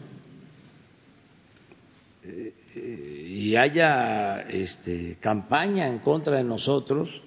y 2.76 3.56
haya 3.56 4.42
este, 4.42 5.18
campaña 5.20 5.88
en 5.88 5.98
contra 5.98 6.38
de 6.38 6.44
nosotros 6.44 7.24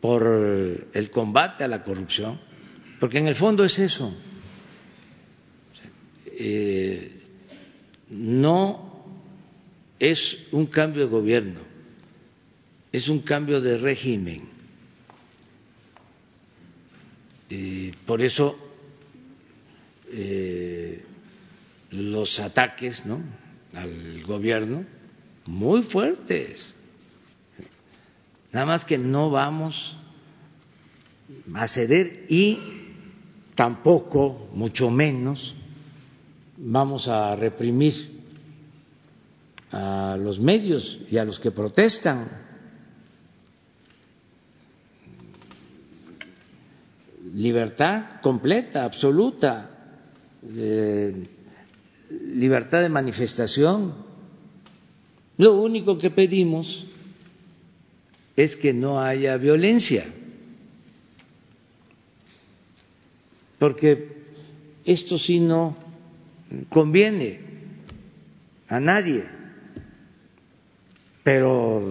por 0.00 0.26
el 0.92 1.10
combate 1.12 1.62
a 1.62 1.68
la 1.68 1.84
corrupción, 1.84 2.40
porque 3.04 3.18
en 3.18 3.26
el 3.26 3.34
fondo 3.34 3.66
es 3.66 3.78
eso. 3.78 4.16
Eh, 6.24 7.12
no 8.08 9.04
es 9.98 10.46
un 10.52 10.64
cambio 10.68 11.04
de 11.04 11.10
gobierno, 11.10 11.60
es 12.90 13.06
un 13.08 13.18
cambio 13.18 13.60
de 13.60 13.76
régimen. 13.76 14.48
Y 17.50 17.90
por 18.06 18.22
eso 18.22 18.56
eh, 20.10 21.04
los 21.90 22.40
ataques 22.40 23.04
¿no? 23.04 23.22
al 23.74 24.22
gobierno 24.22 24.82
muy 25.44 25.82
fuertes. 25.82 26.74
Nada 28.50 28.64
más 28.64 28.86
que 28.86 28.96
no 28.96 29.28
vamos 29.28 29.94
a 31.52 31.68
ceder 31.68 32.24
y 32.30 32.82
tampoco, 33.54 34.48
mucho 34.52 34.90
menos, 34.90 35.54
vamos 36.56 37.08
a 37.08 37.36
reprimir 37.36 37.94
a 39.70 40.16
los 40.18 40.38
medios 40.38 41.00
y 41.10 41.16
a 41.16 41.24
los 41.24 41.38
que 41.38 41.50
protestan. 41.50 42.28
Libertad 47.34 48.20
completa, 48.20 48.84
absoluta, 48.84 49.70
eh, 50.56 51.26
libertad 52.36 52.82
de 52.82 52.88
manifestación. 52.88 53.94
Lo 55.36 55.60
único 55.60 55.98
que 55.98 56.10
pedimos 56.10 56.86
es 58.36 58.54
que 58.54 58.72
no 58.72 59.00
haya 59.00 59.36
violencia, 59.36 60.06
porque 63.64 64.08
esto 64.84 65.18
sí 65.18 65.40
no 65.40 65.74
conviene 66.68 67.40
a 68.68 68.78
nadie, 68.78 69.24
pero 71.22 71.82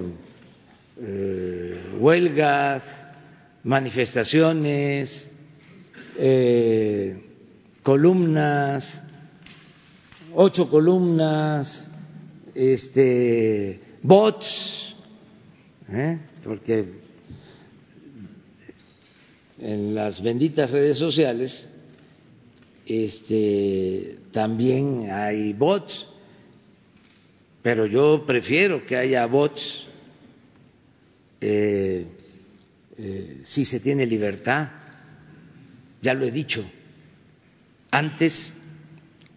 eh, 1.01 1.95
huelgas, 1.97 3.07
manifestaciones, 3.63 5.27
eh, 6.19 7.17
columnas, 7.81 8.87
ocho 10.35 10.69
columnas, 10.69 11.89
este, 12.53 13.81
bots, 14.03 14.95
¿eh? 15.89 16.19
porque 16.43 17.02
en 19.63 19.95
las 19.95 20.21
benditas 20.21 20.71
redes 20.71 20.97
sociales 20.97 21.65
este, 22.85 24.17
también 24.31 25.07
hay 25.09 25.53
bots, 25.53 26.05
pero 27.61 27.85
yo 27.85 28.25
prefiero 28.25 28.85
que 28.85 28.97
haya 28.97 29.25
bots 29.25 29.87
eh, 31.39 32.05
eh, 32.97 33.39
si 33.43 33.63
se 33.63 33.79
tiene 33.79 34.05
libertad, 34.05 34.69
ya 36.01 36.13
lo 36.13 36.25
he 36.25 36.31
dicho. 36.31 36.69
Antes, 37.89 38.53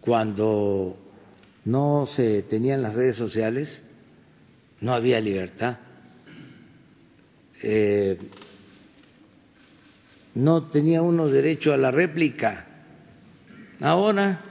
cuando 0.01 0.97
no 1.63 2.05
se 2.05 2.43
tenían 2.43 2.81
las 2.81 2.95
redes 2.95 3.15
sociales, 3.15 3.81
no 4.81 4.93
había 4.93 5.21
libertad. 5.21 5.77
Eh, 7.63 8.17
no 10.37 10.63
tenía 10.63 11.01
uno 11.01 11.27
derecho 11.27 11.73
a 11.73 11.77
la 11.77 11.91
réplica 11.91 12.67
Ahora, 13.79 14.41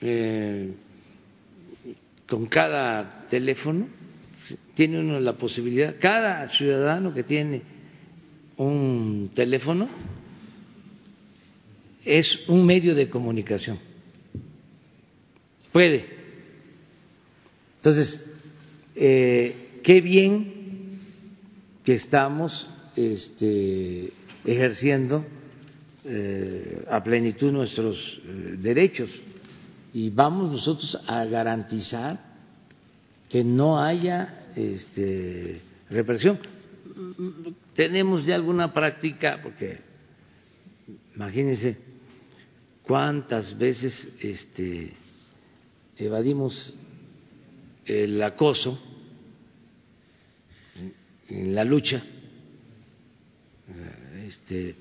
eh, 0.00 0.72
con 2.28 2.46
cada 2.46 3.26
teléfono, 3.30 3.88
tiene 4.74 5.00
uno 5.00 5.18
la 5.20 5.34
posibilidad, 5.34 5.96
cada 5.98 6.46
ciudadano 6.48 7.14
que 7.14 7.22
tiene 7.22 7.62
un 8.58 9.30
teléfono 9.34 9.88
es 12.04 12.46
un 12.48 12.66
medio 12.66 12.94
de 12.94 13.08
comunicación. 13.08 13.78
Puede. 15.72 16.04
Entonces, 17.78 18.30
eh, 18.94 19.80
qué 19.82 20.00
bien 20.02 21.00
que 21.84 21.94
estamos 21.94 22.68
este, 22.96 24.12
ejerciendo 24.44 25.24
eh, 26.04 26.84
a 26.90 27.02
plenitud 27.02 27.52
nuestros 27.52 28.20
eh, 28.24 28.56
derechos 28.58 29.22
y 29.94 30.10
vamos 30.10 30.50
nosotros 30.50 30.98
a 31.06 31.24
garantizar 31.26 32.18
que 33.28 33.44
no 33.44 33.80
haya 33.80 34.46
este, 34.56 35.60
represión. 35.90 36.38
Tenemos 37.74 38.26
ya 38.26 38.34
alguna 38.34 38.72
práctica, 38.72 39.40
porque 39.42 39.80
imagínense 41.14 41.78
cuántas 42.82 43.56
veces 43.56 44.08
este, 44.20 44.92
evadimos 45.96 46.74
el 47.86 48.22
acoso 48.22 48.78
en 51.28 51.54
la 51.54 51.64
lucha. 51.64 52.02
Este, 54.32 54.74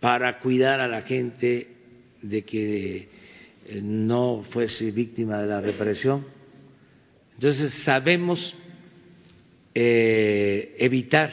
para 0.00 0.40
cuidar 0.40 0.80
a 0.80 0.88
la 0.88 1.02
gente 1.02 1.68
de 2.22 2.42
que 2.42 3.08
eh, 3.66 3.80
no 3.82 4.44
fuese 4.50 4.90
víctima 4.90 5.38
de 5.42 5.46
la 5.46 5.60
represión. 5.60 6.24
Entonces 7.34 7.74
sabemos 7.84 8.56
eh, 9.74 10.74
evitar 10.78 11.30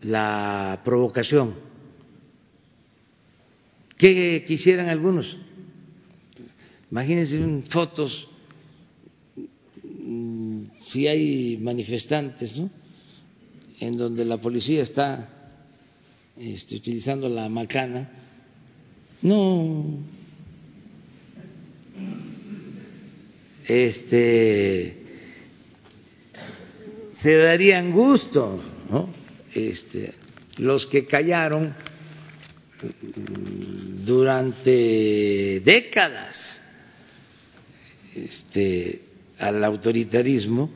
la 0.00 0.80
provocación. 0.82 1.54
¿Qué 3.98 4.44
quisieran 4.46 4.88
algunos? 4.88 5.36
Imagínense 6.90 7.36
fotos, 7.68 8.26
mm, 9.84 10.62
si 10.86 11.06
hay 11.06 11.58
manifestantes, 11.60 12.56
¿no? 12.56 12.70
En 13.80 13.96
donde 13.96 14.24
la 14.24 14.38
policía 14.38 14.82
está 14.82 15.28
este, 16.36 16.76
utilizando 16.76 17.28
la 17.28 17.48
macana. 17.48 18.08
No, 19.22 19.98
este, 23.68 24.96
se 27.12 27.36
darían 27.36 27.92
gusto, 27.92 28.60
¿no? 28.90 29.10
Este, 29.54 30.14
los 30.56 30.86
que 30.86 31.04
callaron 31.06 31.74
durante 34.04 35.60
décadas 35.60 36.62
este, 38.14 39.02
al 39.38 39.62
autoritarismo, 39.64 40.70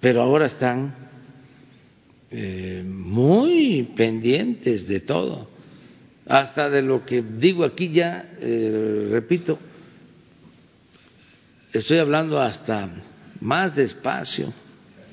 pero 0.00 0.22
ahora 0.22 0.46
están 0.46 1.05
eh, 2.38 2.84
muy 2.86 3.88
pendientes 3.96 4.86
de 4.86 5.00
todo, 5.00 5.48
hasta 6.26 6.68
de 6.68 6.82
lo 6.82 7.06
que 7.06 7.22
digo 7.22 7.64
aquí 7.64 7.88
ya, 7.88 8.30
eh, 8.38 9.08
repito, 9.10 9.58
estoy 11.72 11.98
hablando 11.98 12.38
hasta 12.38 12.90
más 13.40 13.74
despacio 13.74 14.52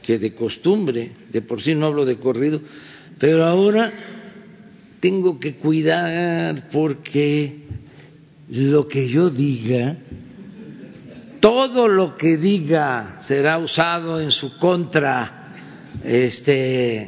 que 0.02 0.20
de 0.20 0.34
costumbre, 0.36 1.12
de 1.32 1.42
por 1.42 1.62
sí 1.62 1.74
no 1.74 1.86
hablo 1.86 2.04
de 2.04 2.18
corrido, 2.18 2.60
pero 3.18 3.46
ahora 3.46 3.90
tengo 5.00 5.40
que 5.40 5.56
cuidar 5.56 6.68
porque 6.74 7.56
lo 8.50 8.86
que 8.86 9.08
yo 9.08 9.30
diga, 9.30 9.96
todo 11.40 11.88
lo 11.88 12.18
que 12.18 12.36
diga 12.36 13.22
será 13.26 13.60
usado 13.60 14.20
en 14.20 14.30
su 14.30 14.58
contra. 14.58 15.43
Este, 16.04 17.02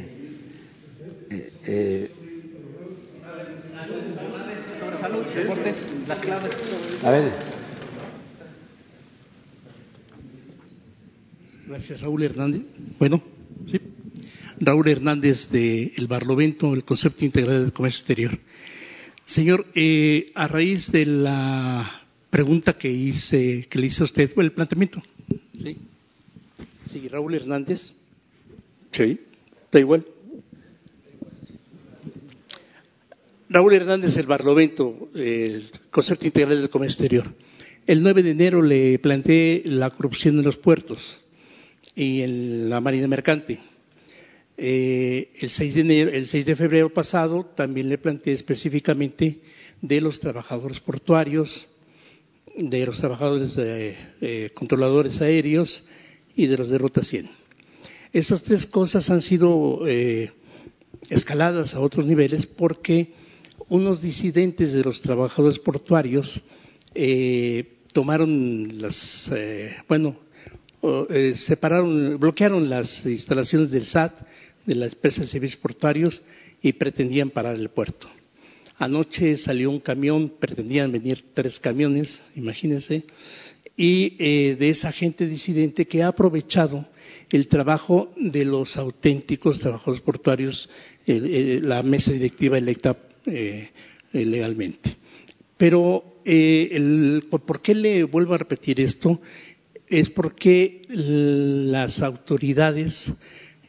eh, 1.30 1.52
eh, 1.66 2.10
a 7.02 7.10
ver. 7.10 7.32
Gracias, 11.66 12.00
Raúl 12.00 12.22
Hernández. 12.22 12.62
Bueno, 12.98 13.22
sí. 13.70 13.80
Raúl 14.60 14.88
Hernández 14.88 15.50
de 15.50 15.92
El 15.96 16.06
Barlovento, 16.06 16.72
el 16.72 16.84
concepto 16.84 17.24
integral 17.24 17.64
del 17.64 17.72
comercio 17.72 18.00
exterior. 18.00 18.38
Señor, 19.24 19.66
eh, 19.74 20.30
a 20.34 20.46
raíz 20.46 20.90
de 20.92 21.04
la 21.04 22.02
pregunta 22.30 22.78
que 22.78 22.90
hice, 22.90 23.66
que 23.68 23.78
le 23.78 23.88
hice 23.88 24.02
a 24.02 24.04
usted, 24.04 24.30
el 24.36 24.52
planteamiento. 24.52 25.02
Sí. 25.60 25.76
Sí, 26.84 27.08
Raúl 27.08 27.34
Hernández. 27.34 27.94
Sí, 28.96 29.20
da 29.70 29.78
igual. 29.78 30.06
Raúl 33.50 33.74
Hernández, 33.74 34.16
el 34.16 34.24
Barlovento, 34.24 35.10
el 35.14 35.68
concepto 35.90 36.26
integral 36.26 36.62
del 36.62 36.70
comercio 36.70 37.04
exterior. 37.04 37.34
El 37.86 38.02
9 38.02 38.22
de 38.22 38.30
enero 38.30 38.62
le 38.62 38.98
planteé 38.98 39.64
la 39.66 39.90
corrupción 39.90 40.38
en 40.38 40.46
los 40.46 40.56
puertos 40.56 41.20
y 41.94 42.22
en 42.22 42.70
la 42.70 42.80
marina 42.80 43.06
mercante. 43.06 43.58
Eh, 44.56 45.28
el, 45.40 45.50
6 45.50 45.74
de 45.74 45.80
enero, 45.82 46.10
el 46.10 46.26
6 46.26 46.46
de 46.46 46.56
febrero 46.56 46.88
pasado 46.88 47.44
también 47.54 47.90
le 47.90 47.98
planteé 47.98 48.32
específicamente 48.32 49.40
de 49.82 50.00
los 50.00 50.20
trabajadores 50.20 50.80
portuarios, 50.80 51.66
de 52.56 52.86
los 52.86 52.96
trabajadores 52.98 53.56
eh, 53.58 54.50
controladores 54.54 55.20
aéreos 55.20 55.84
y 56.34 56.46
de 56.46 56.56
los 56.56 56.70
de 56.70 56.78
Ruta 56.78 57.02
100. 57.02 57.45
Esas 58.16 58.42
tres 58.42 58.64
cosas 58.64 59.10
han 59.10 59.20
sido 59.20 59.86
eh, 59.86 60.32
escaladas 61.10 61.74
a 61.74 61.80
otros 61.80 62.06
niveles 62.06 62.46
porque 62.46 63.12
unos 63.68 64.00
disidentes 64.00 64.72
de 64.72 64.82
los 64.82 65.02
trabajadores 65.02 65.58
portuarios 65.58 66.40
tomaron 67.92 68.80
las, 68.80 69.30
bueno, 69.86 70.16
separaron, 71.34 72.18
bloquearon 72.18 72.70
las 72.70 73.04
instalaciones 73.04 73.70
del 73.70 73.84
SAT 73.84 74.22
de 74.64 74.74
la 74.76 74.86
empresa 74.86 75.20
de 75.20 75.26
servicios 75.26 75.60
portuarios 75.60 76.22
y 76.62 76.72
pretendían 76.72 77.28
parar 77.28 77.56
el 77.56 77.68
puerto. 77.68 78.08
Anoche 78.78 79.36
salió 79.36 79.68
un 79.68 79.80
camión, 79.80 80.32
pretendían 80.40 80.90
venir 80.90 81.22
tres 81.34 81.60
camiones, 81.60 82.22
imagínense, 82.34 83.04
y 83.76 84.16
eh, 84.18 84.56
de 84.58 84.70
esa 84.70 84.90
gente 84.90 85.26
disidente 85.26 85.84
que 85.84 86.02
ha 86.02 86.08
aprovechado 86.08 86.86
el 87.30 87.48
trabajo 87.48 88.12
de 88.16 88.44
los 88.44 88.76
auténticos 88.76 89.60
trabajadores 89.60 90.02
portuarios, 90.02 90.68
la 91.06 91.82
mesa 91.82 92.12
directiva 92.12 92.58
electa 92.58 92.96
eh, 93.26 93.70
legalmente. 94.12 94.96
Pero, 95.56 96.20
eh, 96.24 97.20
¿por 97.30 97.60
qué 97.60 97.74
le 97.74 98.04
vuelvo 98.04 98.34
a 98.34 98.38
repetir 98.38 98.80
esto? 98.80 99.20
Es 99.88 100.10
porque 100.10 100.82
las 100.88 102.02
autoridades 102.02 103.12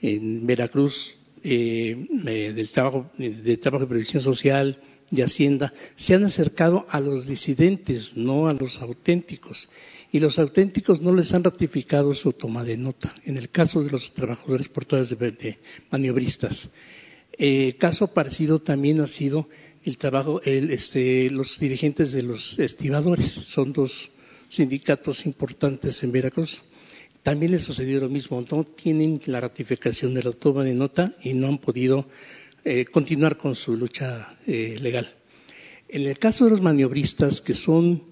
en 0.02 0.46
Veracruz 0.46 1.16
eh, 1.44 1.96
del 2.10 2.70
trabajo 2.70 3.12
de 3.18 3.58
trabajo 3.58 3.86
de 3.86 3.90
previsión 3.90 4.22
social 4.22 4.80
de 5.10 5.24
hacienda 5.24 5.74
se 5.96 6.16
han 6.16 6.24
acercado 6.26 6.86
a 6.90 7.00
los 7.00 7.28
disidentes 7.28 8.18
no 8.18 8.48
a 8.48 8.54
los 8.54 8.78
auténticos 8.82 9.70
y 10.12 10.20
los 10.20 10.40
auténticos 10.40 11.02
no 11.02 11.14
les 11.14 11.34
han 11.34 11.44
ratificado 11.44 12.14
su 12.14 12.34
toma 12.34 12.64
de 12.64 12.78
nota. 12.78 13.14
En 13.26 13.38
el 13.38 13.50
caso 13.50 13.84
de 13.84 13.92
los 13.92 14.14
trabajadores 14.14 14.70
portuarios 14.70 15.10
de, 15.18 15.58
maniobristas. 15.92 16.72
Eh, 17.38 17.76
caso 17.78 18.08
parecido 18.08 18.60
también 18.60 19.00
ha 19.02 19.08
sido 19.08 19.48
el 19.84 19.98
trabajo 19.98 20.42
el, 20.44 20.72
este, 20.72 21.30
los 21.30 21.60
dirigentes 21.60 22.12
de 22.12 22.24
los 22.24 22.58
estibadores. 22.58 23.32
Son 23.32 23.74
dos 23.74 24.10
sindicatos 24.50 25.26
importantes 25.26 26.02
en 26.04 26.12
Veracruz. 26.12 26.62
También 27.22 27.52
les 27.52 27.64
sucedió 27.64 28.00
lo 28.00 28.10
mismo, 28.10 28.44
no 28.50 28.64
tienen 28.64 29.20
la 29.26 29.42
ratificación 29.42 30.14
de 30.14 30.24
la 30.24 30.32
toma 30.32 30.64
de 30.64 30.74
nota 30.74 31.14
y 31.22 31.34
no 31.34 31.48
han 31.48 31.58
podido 31.58 32.08
eh, 32.64 32.86
continuar 32.86 33.38
con 33.38 33.56
su 33.56 33.76
lucha 33.76 34.38
eh, 34.48 34.78
legal. 34.80 35.14
En 35.90 36.04
el 36.04 36.18
caso 36.18 36.46
de 36.46 36.52
los 36.52 36.62
maniobristas 36.62 37.42
que 37.42 37.54
son 37.54 38.04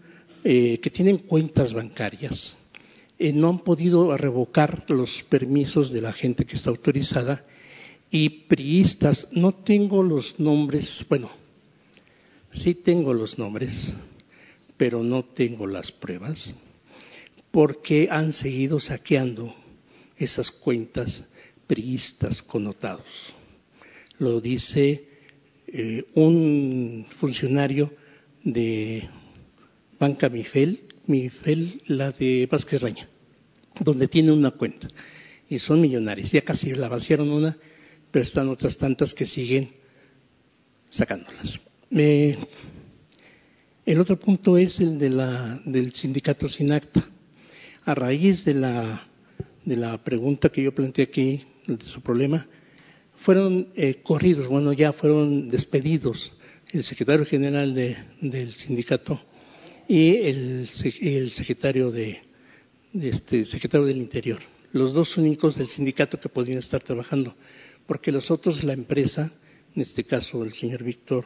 eh, 0.47 0.79
que 0.79 0.91
tienen 0.91 1.17
cuentas 1.17 1.73
bancarias, 1.73 2.55
no 3.17 3.49
han 3.49 3.59
podido 3.59 4.15
revocar 4.15 4.85
los 4.89 5.23
permisos 5.23 5.91
de 5.91 6.01
la 6.01 6.13
gente 6.13 6.45
que 6.45 6.55
está 6.55 6.69
autorizada 6.69 7.43
y 8.11 8.29
priistas, 8.29 9.27
no 9.31 9.53
tengo 9.53 10.03
los 10.03 10.39
nombres, 10.39 11.03
bueno, 11.09 11.31
sí 12.51 12.75
tengo 12.75 13.11
los 13.11 13.39
nombres, 13.39 13.91
pero 14.77 15.01
no 15.01 15.23
tengo 15.25 15.65
las 15.65 15.91
pruebas 15.91 16.53
porque 17.55 18.09
han 18.11 18.33
seguido 18.33 18.79
saqueando 18.79 19.55
esas 20.17 20.51
cuentas 20.51 21.23
priistas 21.65 22.41
connotados. 22.41 23.33
Lo 24.19 24.41
dice 24.41 25.07
eh, 25.65 26.05
un 26.15 27.07
funcionario 27.17 27.91
de 28.43 29.07
Banca 29.99 30.29
Mifel, 30.29 30.81
Mifel, 31.07 31.81
la 31.87 32.11
de 32.11 32.47
Vázquez 32.51 32.81
Raña, 32.81 33.07
donde 33.79 34.07
tiene 34.07 34.31
una 34.31 34.51
cuenta. 34.51 34.87
Y 35.49 35.59
son 35.59 35.79
millonarios. 35.81 36.31
Ya 36.31 36.41
casi 36.41 36.73
la 36.73 36.89
vaciaron 36.89 37.29
una, 37.29 37.55
pero 38.11 38.23
están 38.23 38.49
otras 38.49 38.77
tantas 38.77 39.13
que 39.13 39.25
siguen 39.25 39.69
sacándolas. 40.89 41.59
el 41.89 42.37
otro 43.99 44.17
punto 44.17 44.57
es 44.57 44.79
el 44.79 44.97
de 44.97 45.09
la, 45.09 45.61
del 45.65 45.93
sindicato 45.93 46.49
sin 46.49 46.71
acta 46.71 47.05
a 47.85 47.93
raíz 47.93 48.43
de 48.45 48.55
la, 48.55 49.07
de 49.63 49.75
la 49.75 50.03
pregunta 50.03 50.49
que 50.49 50.63
yo 50.63 50.73
planteé 50.73 51.03
aquí, 51.05 51.43
de 51.67 51.85
su 51.85 52.01
problema, 52.01 52.47
fueron 53.17 53.69
eh, 53.75 54.01
corridos, 54.03 54.47
bueno, 54.47 54.73
ya 54.73 54.91
fueron 54.91 55.49
despedidos 55.49 56.33
el 56.71 56.83
secretario 56.83 57.25
general 57.25 57.73
del 57.73 58.53
sindicato 58.55 59.21
y 59.87 60.15
el, 60.17 60.67
secretario 60.67 61.91
de, 61.91 62.19
este 62.93 63.45
secretario 63.45 63.85
del 63.85 63.97
Interior, 63.97 64.39
los 64.71 64.93
dos 64.93 65.17
únicos 65.17 65.57
del 65.57 65.67
sindicato 65.67 66.19
que 66.19 66.29
podían 66.29 66.57
estar 66.57 66.81
trabajando, 66.81 67.35
porque 67.85 68.11
los 68.11 68.31
otros, 68.31 68.63
la 68.63 68.73
empresa, 68.73 69.31
en 69.75 69.81
este 69.81 70.03
caso 70.03 70.43
el 70.43 70.53
señor 70.53 70.83
Víctor 70.83 71.25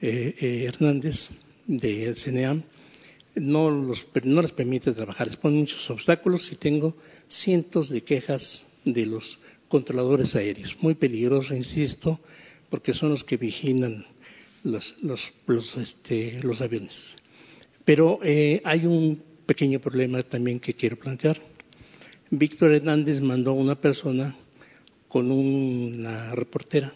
eh, 0.00 0.34
eh, 0.40 0.64
Hernández 0.66 1.30
de 1.66 2.14
CNEAM, 2.14 2.62
no, 3.36 3.70
los, 3.70 4.06
no 4.24 4.42
les 4.42 4.52
permite 4.52 4.92
trabajar, 4.92 5.26
les 5.26 5.36
pone 5.36 5.56
muchos 5.56 5.88
obstáculos 5.90 6.50
y 6.52 6.56
tengo 6.56 6.96
cientos 7.28 7.90
de 7.90 8.02
quejas 8.02 8.66
de 8.84 9.06
los 9.06 9.38
controladores 9.68 10.34
aéreos. 10.36 10.76
Muy 10.80 10.94
peligroso, 10.94 11.54
insisto, 11.54 12.20
porque 12.70 12.94
son 12.94 13.10
los 13.10 13.24
que 13.24 13.36
vigilan 13.36 14.06
los, 14.62 14.94
este, 15.76 16.40
aviones. 16.60 17.16
Pero 17.86 18.18
eh, 18.24 18.60
hay 18.64 18.84
un 18.84 19.22
pequeño 19.46 19.78
problema 19.78 20.20
también 20.24 20.58
que 20.58 20.74
quiero 20.74 20.96
plantear. 20.96 21.40
Víctor 22.30 22.72
Hernández 22.72 23.20
mandó 23.20 23.52
a 23.52 23.54
una 23.54 23.80
persona 23.80 24.36
con 25.08 25.30
una 25.30 26.34
reportera 26.34 26.92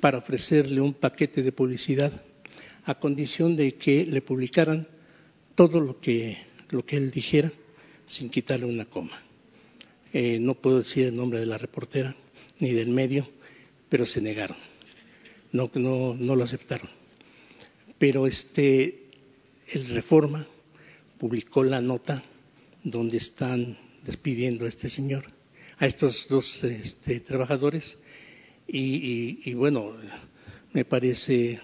para 0.00 0.18
ofrecerle 0.18 0.82
un 0.82 0.92
paquete 0.92 1.42
de 1.42 1.50
publicidad 1.50 2.12
a 2.84 2.94
condición 2.96 3.56
de 3.56 3.74
que 3.76 4.04
le 4.04 4.20
publicaran 4.20 4.86
todo 5.54 5.80
lo 5.80 5.98
que, 5.98 6.36
lo 6.68 6.84
que 6.84 6.96
él 6.98 7.10
dijera 7.10 7.50
sin 8.06 8.28
quitarle 8.28 8.66
una 8.66 8.84
coma. 8.84 9.22
Eh, 10.12 10.38
no 10.38 10.54
puedo 10.54 10.80
decir 10.80 11.06
el 11.06 11.16
nombre 11.16 11.40
de 11.40 11.46
la 11.46 11.56
reportera 11.56 12.14
ni 12.58 12.72
del 12.72 12.90
medio, 12.90 13.26
pero 13.88 14.04
se 14.04 14.20
negaron. 14.20 14.58
No, 15.52 15.70
no, 15.72 16.14
no 16.14 16.36
lo 16.36 16.44
aceptaron. 16.44 16.90
Pero 17.98 18.26
este, 18.26 19.01
el 19.72 19.88
Reforma 19.88 20.46
publicó 21.18 21.64
la 21.64 21.80
nota 21.80 22.22
donde 22.84 23.16
están 23.16 23.76
despidiendo 24.04 24.66
a 24.66 24.68
este 24.68 24.90
señor, 24.90 25.24
a 25.78 25.86
estos 25.86 26.26
dos 26.28 26.62
este, 26.62 27.20
trabajadores, 27.20 27.96
y, 28.66 29.52
bueno, 29.54 29.94
me 30.72 30.84
parece 30.84 31.60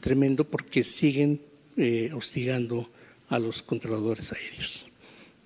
tremendo 0.00 0.44
porque 0.44 0.84
siguen 0.84 1.40
eh, 1.76 2.10
hostigando 2.14 2.88
a 3.28 3.38
los 3.38 3.62
controladores 3.62 4.32
aéreos. 4.32 4.86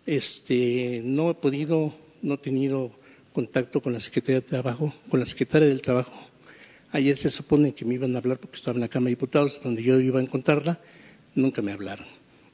Este, 0.04 1.00
no 1.04 1.30
he 1.30 1.34
podido, 1.34 1.94
no 2.20 2.34
he 2.34 2.38
tenido 2.38 2.92
contacto 3.32 3.80
con 3.80 3.92
la 3.92 4.00
Secretaría 4.00 4.40
de 4.40 4.46
Trabajo, 4.46 4.92
con 5.08 5.20
la 5.20 5.26
Secretaria 5.26 5.68
del 5.68 5.80
Trabajo. 5.80 6.28
Ayer 6.92 7.16
se 7.16 7.30
supone 7.30 7.72
que 7.72 7.84
me 7.84 7.94
iban 7.94 8.14
a 8.14 8.18
hablar 8.18 8.38
porque 8.38 8.56
estaba 8.56 8.74
en 8.74 8.82
la 8.82 8.88
Cámara 8.88 9.10
de 9.10 9.16
Diputados, 9.16 9.60
donde 9.62 9.82
yo 9.82 9.98
iba 10.00 10.20
a 10.20 10.22
encontrarla, 10.22 10.80
nunca 11.34 11.62
me 11.62 11.72
hablaron. 11.72 12.06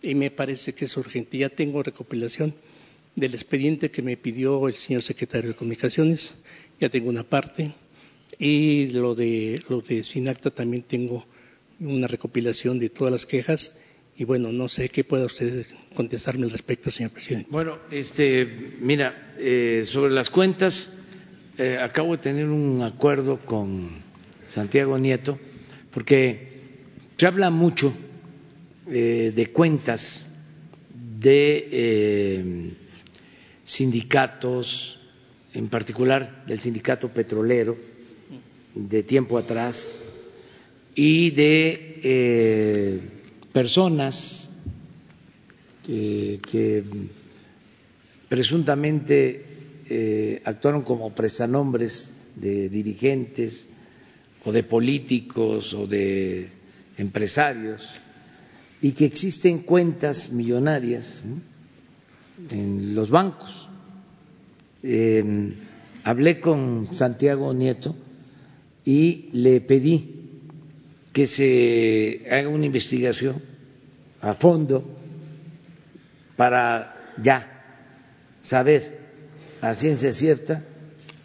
Y 0.03 0.15
me 0.15 0.31
parece 0.31 0.75
que 0.75 0.85
es 0.85 0.97
urgente. 0.97 1.39
Ya 1.39 1.49
tengo 1.49 1.83
recopilación 1.83 2.55
del 3.15 3.35
expediente 3.35 3.91
que 3.91 4.03
me 4.03 4.17
pidió 4.17 4.69
el 4.69 4.75
señor 4.75 5.03
secretario 5.03 5.51
de 5.51 5.57
Comunicaciones, 5.57 6.35
ya 6.79 6.89
tengo 6.91 7.09
una 7.09 7.25
parte, 7.25 7.73
y 8.39 8.89
lo 8.89 9.15
de, 9.15 9.63
lo 9.69 9.81
de 9.81 10.05
Sinacta 10.05 10.51
también 10.51 10.83
tengo 10.83 11.25
una 11.81 12.07
recopilación 12.07 12.79
de 12.79 12.91
todas 12.91 13.13
las 13.13 13.27
quejas 13.27 13.79
y 14.19 14.25
bueno, 14.25 14.51
no 14.51 14.69
sé 14.69 14.89
qué 14.89 15.05
pueda 15.05 15.27
usted 15.27 15.67
contestarme 15.95 16.45
al 16.45 16.51
respecto, 16.51 16.91
señor 16.91 17.13
presidente. 17.13 17.49
Bueno, 17.51 17.79
este, 17.91 18.77
mira, 18.81 19.35
eh, 19.39 19.85
sobre 19.91 20.13
las 20.13 20.31
cuentas, 20.31 20.91
eh, 21.59 21.79
acabo 21.79 22.17
de 22.17 22.23
tener 22.23 22.47
un 22.49 22.83
acuerdo 22.83 23.39
con 23.39 23.91
Santiago 24.55 24.99
Nieto, 24.99 25.39
porque 25.93 26.49
se 27.19 27.27
habla 27.27 27.51
mucho 27.51 27.95
eh, 28.89 29.33
de 29.35 29.47
cuentas 29.53 30.27
de 31.19 32.75
sindicatos, 33.65 34.99
en 35.53 35.69
particular 35.69 36.45
del 36.47 36.61
sindicato 36.61 37.09
petrolero, 37.09 37.77
de 38.75 39.03
tiempo 39.03 39.39
atrás, 39.39 40.01
y 40.95 41.31
de 41.31 43.01
personas 43.53 44.51
que, 45.87 46.85
presuntamente 48.29 49.45
eh, 49.89 50.43
actuaron 50.45 50.83
como 50.83 51.15
prestanombres 51.15 52.13
de 52.35 52.69
dirigentes 52.69 53.65
o 54.45 54.51
de 54.51 54.65
políticos 54.65 55.73
o 55.75 55.87
de 55.87 56.49
empresarios 56.99 57.89
y 58.83 58.93
que 58.93 59.07
existen 59.07 59.61
cuentas 59.61 60.31
millonarias 60.31 61.25
en 62.51 62.95
los 62.95 63.11
bancos. 63.11 63.69
hablé 66.05 66.41
con 66.41 66.89
Santiago 66.93 67.53
Nieto 67.55 67.95
y 68.85 69.31
le 69.33 69.61
pedí 69.63 70.17
que 71.13 71.27
se 71.27 72.27
haga 72.31 72.49
una 72.49 72.67
investigación 72.67 73.41
a 74.21 74.35
fondo 74.35 74.85
para 76.37 77.15
ya 77.23 77.57
saber 78.43 78.99
a 79.61 79.75
ciencia 79.75 80.13
cierta 80.13 80.63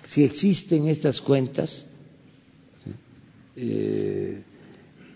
si 0.04 0.24
existen 0.24 0.88
estas 0.88 1.22
cuentas 1.22 1.86
eh, 3.56 4.42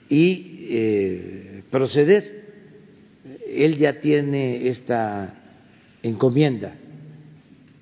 y 0.10 0.68
eh, 0.70 1.55
proceder. 1.76 2.46
Él 3.46 3.78
ya 3.78 4.00
tiene 4.00 4.66
esta 4.68 5.34
encomienda, 6.02 6.74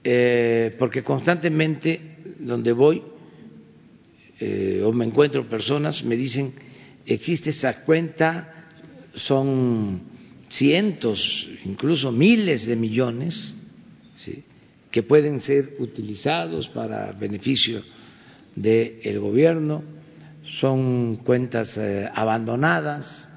eh, 0.03 0.75
porque 0.79 1.03
constantemente 1.03 1.99
donde 2.39 2.71
voy 2.71 3.03
o 4.83 4.91
me 4.91 5.05
encuentro 5.05 5.47
personas 5.47 6.03
me 6.03 6.17
dicen 6.17 6.53
existe 7.05 7.51
esa 7.51 7.83
cuenta, 7.85 8.67
son 9.13 10.01
cientos, 10.49 11.47
incluso 11.65 12.11
miles 12.11 12.65
de 12.65 12.75
millones 12.75 13.55
que 14.91 15.03
pueden 15.03 15.39
ser 15.39 15.75
utilizados 15.79 16.67
para 16.67 17.11
beneficio 17.11 17.83
del 18.55 19.19
gobierno, 19.19 19.83
son 20.43 21.17
cuentas 21.23 21.77
eh, 21.77 22.09
abandonadas 22.13 23.29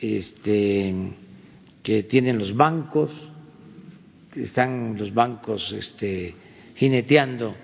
este, 0.00 0.94
que 1.82 2.02
tienen 2.04 2.38
los 2.38 2.54
bancos, 2.54 3.30
están 4.36 4.96
los 4.96 5.12
bancos 5.12 5.72
este, 5.72 6.34
jineteando 6.74 7.54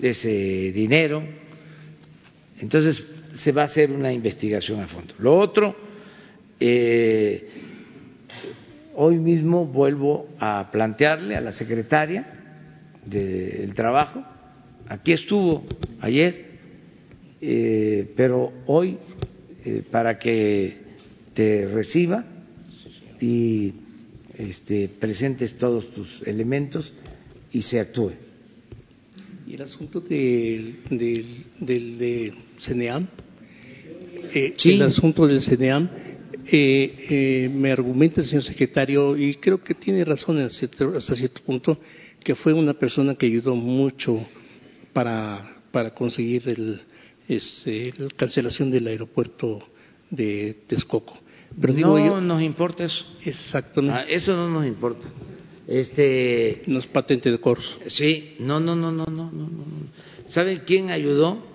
ese 0.00 0.72
dinero. 0.72 1.22
Entonces, 2.60 3.04
se 3.32 3.52
va 3.52 3.62
a 3.62 3.64
hacer 3.64 3.90
una 3.90 4.12
investigación 4.12 4.80
a 4.80 4.88
fondo. 4.88 5.14
Lo 5.18 5.36
otro, 5.36 5.74
eh, 6.60 7.48
hoy 8.94 9.18
mismo 9.18 9.66
vuelvo 9.66 10.28
a 10.38 10.70
plantearle 10.70 11.36
a 11.36 11.40
la 11.40 11.52
secretaria 11.52 12.26
del 13.04 13.74
Trabajo, 13.74 14.22
aquí 14.88 15.12
estuvo 15.12 15.64
ayer, 16.00 16.52
eh, 17.40 18.12
pero 18.14 18.52
hoy 18.66 18.98
eh, 19.64 19.82
para 19.90 20.18
que 20.18 20.76
te 21.34 21.66
reciba 21.68 22.24
y 23.20 23.72
este, 24.36 24.88
presentes 24.88 25.56
todos 25.56 25.90
tus 25.90 26.22
elementos 26.26 26.92
y 27.52 27.62
se 27.62 27.80
actúe. 27.80 28.12
Y 29.46 29.54
el 29.54 29.62
asunto 29.62 30.00
del, 30.00 30.80
del, 30.90 31.44
del 31.60 31.98
de 31.98 32.34
CNEAM, 32.58 33.06
eh, 34.34 34.54
el 34.64 34.82
asunto 34.82 35.26
del 35.26 35.40
CNEAM, 35.42 35.88
eh, 36.46 36.94
eh, 37.10 37.50
me 37.52 37.70
argumenta 37.70 38.20
el 38.20 38.26
señor 38.26 38.42
secretario, 38.42 39.16
y 39.16 39.34
creo 39.34 39.62
que 39.62 39.74
tiene 39.74 40.04
razón 40.04 40.38
hasta 40.38 41.14
cierto 41.14 41.42
punto, 41.42 41.78
que 42.22 42.34
fue 42.34 42.52
una 42.52 42.74
persona 42.74 43.14
que 43.14 43.26
ayudó 43.26 43.54
mucho 43.54 44.26
para, 44.92 45.62
para 45.70 45.94
conseguir 45.94 46.48
el, 46.48 46.80
este, 47.36 47.92
la 47.96 48.08
cancelación 48.08 48.70
del 48.70 48.86
aeropuerto 48.86 49.60
de 50.10 50.62
Texcoco. 50.66 51.18
Pero 51.60 51.74
no 51.74 52.20
nos 52.20 52.42
importa 52.42 52.84
eso. 52.84 53.04
Exactamente. 53.24 53.98
Ah, 53.98 54.04
eso 54.08 54.34
no 54.34 54.48
nos 54.48 54.66
importa. 54.66 55.06
Este. 55.66 56.62
No 56.66 56.78
es 56.78 56.86
patente 56.86 57.30
de 57.30 57.38
corso. 57.38 57.78
Sí, 57.86 58.36
no, 58.38 58.58
no, 58.58 58.74
no, 58.74 58.90
no, 58.90 59.04
no, 59.06 59.30
no. 59.30 59.56
¿Saben 60.28 60.62
quién 60.66 60.90
ayudó? 60.90 61.52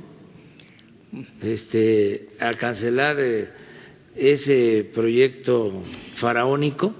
este, 1.42 2.30
a 2.40 2.54
cancelar 2.54 3.18
eh, 3.20 3.50
ese 4.16 4.90
proyecto 4.94 5.84
faraónico, 6.16 6.94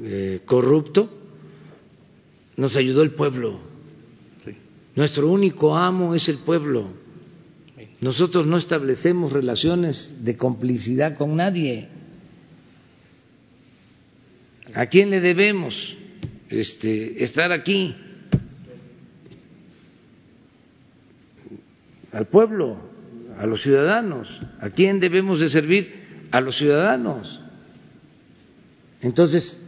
eh, 0.00 0.40
corrupto, 0.44 1.10
nos 2.56 2.76
ayudó 2.76 3.02
el 3.02 3.12
pueblo. 3.12 3.68
Nuestro 4.94 5.28
único 5.28 5.76
amo 5.76 6.14
es 6.14 6.28
el 6.28 6.38
pueblo. 6.38 6.88
Nosotros 8.00 8.46
no 8.46 8.56
establecemos 8.56 9.32
relaciones 9.32 10.24
de 10.24 10.36
complicidad 10.36 11.16
con 11.16 11.36
nadie. 11.36 11.88
¿A 14.74 14.86
quién 14.86 15.10
le 15.10 15.20
debemos 15.20 15.96
este, 16.48 17.22
estar 17.24 17.50
aquí? 17.50 17.96
Al 22.12 22.26
pueblo 22.26 22.88
a 23.38 23.46
los 23.46 23.62
ciudadanos. 23.62 24.40
¿A 24.60 24.70
quién 24.70 25.00
debemos 25.00 25.40
de 25.40 25.48
servir? 25.48 26.26
A 26.30 26.40
los 26.40 26.56
ciudadanos. 26.58 27.40
Entonces, 29.00 29.64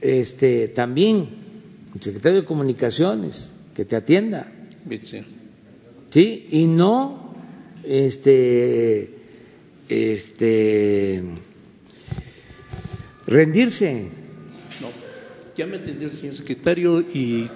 este, 0.00 0.68
también 0.68 1.28
el 1.94 2.02
secretario 2.02 2.40
de 2.40 2.46
Comunicaciones, 2.46 3.54
que 3.74 3.84
te 3.84 3.96
atienda. 3.96 4.50
Sí, 6.10 6.48
y 6.50 6.66
no 6.66 7.31
este, 7.84 9.10
este, 9.88 11.22
rendirse. 13.26 14.08
No, 14.80 14.88
ya 15.56 15.66
me 15.66 15.76
atendió 15.76 16.08
el 16.08 16.14
señor 16.14 16.34
secretario 16.34 17.00
y 17.00 17.48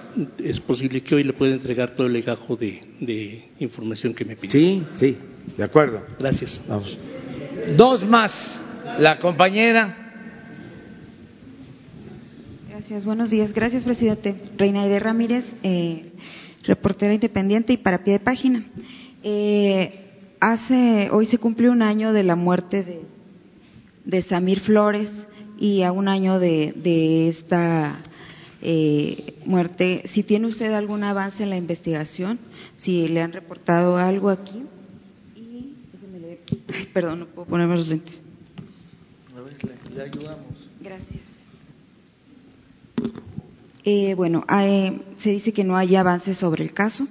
es 0.43 0.59
posible 0.59 1.01
que 1.01 1.15
hoy 1.15 1.23
le 1.23 1.33
pueda 1.33 1.53
entregar 1.53 1.91
todo 1.95 2.07
el 2.07 2.13
legajo 2.13 2.55
de, 2.55 2.81
de 2.99 3.45
información 3.59 4.13
que 4.13 4.25
me 4.25 4.35
pidió. 4.35 4.51
Sí, 4.51 4.83
sí. 4.91 5.17
De 5.55 5.63
acuerdo. 5.63 6.03
Gracias. 6.19 6.61
Vamos. 6.67 6.97
Dos 7.75 8.05
más. 8.05 8.63
La 8.99 9.17
compañera. 9.17 10.07
Gracias, 12.69 13.05
buenos 13.05 13.29
días. 13.29 13.53
Gracias, 13.53 13.83
presidente. 13.83 14.35
Reina 14.57 14.87
Ramírez, 14.99 15.45
eh, 15.63 16.11
reportera 16.63 17.13
independiente 17.13 17.73
y 17.73 17.77
para 17.77 18.03
pie 18.03 18.13
de 18.13 18.19
página. 18.19 18.63
Eh, 19.23 20.06
hace, 20.39 21.09
hoy 21.11 21.25
se 21.25 21.37
cumple 21.37 21.69
un 21.69 21.81
año 21.81 22.13
de 22.13 22.23
la 22.23 22.35
muerte 22.35 22.83
de, 22.83 23.01
de 24.05 24.21
Samir 24.21 24.59
Flores 24.59 25.27
y 25.59 25.83
a 25.83 25.91
un 25.91 26.07
año 26.07 26.39
de, 26.39 26.73
de 26.75 27.29
esta 27.29 28.01
eh, 28.61 29.35
muerte. 29.45 30.03
Si 30.05 30.23
tiene 30.23 30.47
usted 30.47 30.73
algún 30.73 31.03
avance 31.03 31.43
en 31.43 31.49
la 31.49 31.57
investigación, 31.57 32.39
si 32.75 33.07
le 33.07 33.21
han 33.21 33.31
reportado 33.31 33.97
algo 33.97 34.29
aquí. 34.29 34.63
Y, 35.35 35.73
perdón, 36.93 37.19
no 37.19 37.25
puedo 37.27 37.47
ponerme 37.47 37.77
los 37.77 37.87
lentes. 37.87 38.21
A 39.35 39.41
ver, 39.41 39.55
le, 39.63 39.95
le 39.95 40.01
ayudamos. 40.03 40.69
Gracias. 40.81 41.21
Eh, 43.89 44.15
bueno, 44.15 44.43
hay, 44.49 45.01
se 45.19 45.29
dice 45.29 45.53
que 45.53 45.63
no 45.63 45.77
hay 45.77 45.95
avances 45.95 46.37
sobre 46.37 46.61
el 46.61 46.73
caso, 46.73 47.07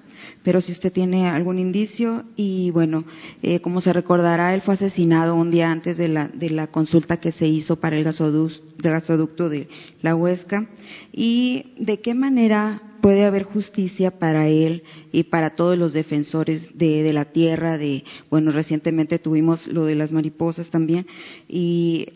pero 0.46 0.60
si 0.60 0.70
usted 0.70 0.92
tiene 0.92 1.26
algún 1.26 1.58
indicio, 1.58 2.22
y 2.36 2.70
bueno, 2.70 3.04
eh, 3.42 3.58
como 3.58 3.80
se 3.80 3.92
recordará, 3.92 4.54
él 4.54 4.60
fue 4.60 4.74
asesinado 4.74 5.34
un 5.34 5.50
día 5.50 5.72
antes 5.72 5.96
de 5.96 6.06
la, 6.06 6.28
de 6.28 6.50
la 6.50 6.68
consulta 6.68 7.16
que 7.16 7.32
se 7.32 7.48
hizo 7.48 7.80
para 7.80 7.98
el 7.98 8.04
gasoducto 8.04 9.48
de, 9.48 9.66
la 10.02 10.14
Huesca, 10.14 10.68
y 11.12 11.72
de 11.80 11.98
qué 11.98 12.14
manera 12.14 12.80
puede 13.00 13.24
haber 13.24 13.42
justicia 13.42 14.20
para 14.20 14.46
él 14.46 14.84
y 15.10 15.24
para 15.24 15.56
todos 15.56 15.76
los 15.76 15.92
defensores 15.92 16.78
de, 16.78 17.02
de, 17.02 17.12
la 17.12 17.24
tierra, 17.24 17.76
de, 17.76 18.04
bueno, 18.30 18.52
recientemente 18.52 19.18
tuvimos 19.18 19.66
lo 19.66 19.84
de 19.84 19.96
las 19.96 20.12
mariposas 20.12 20.70
también, 20.70 21.08
y 21.48 22.06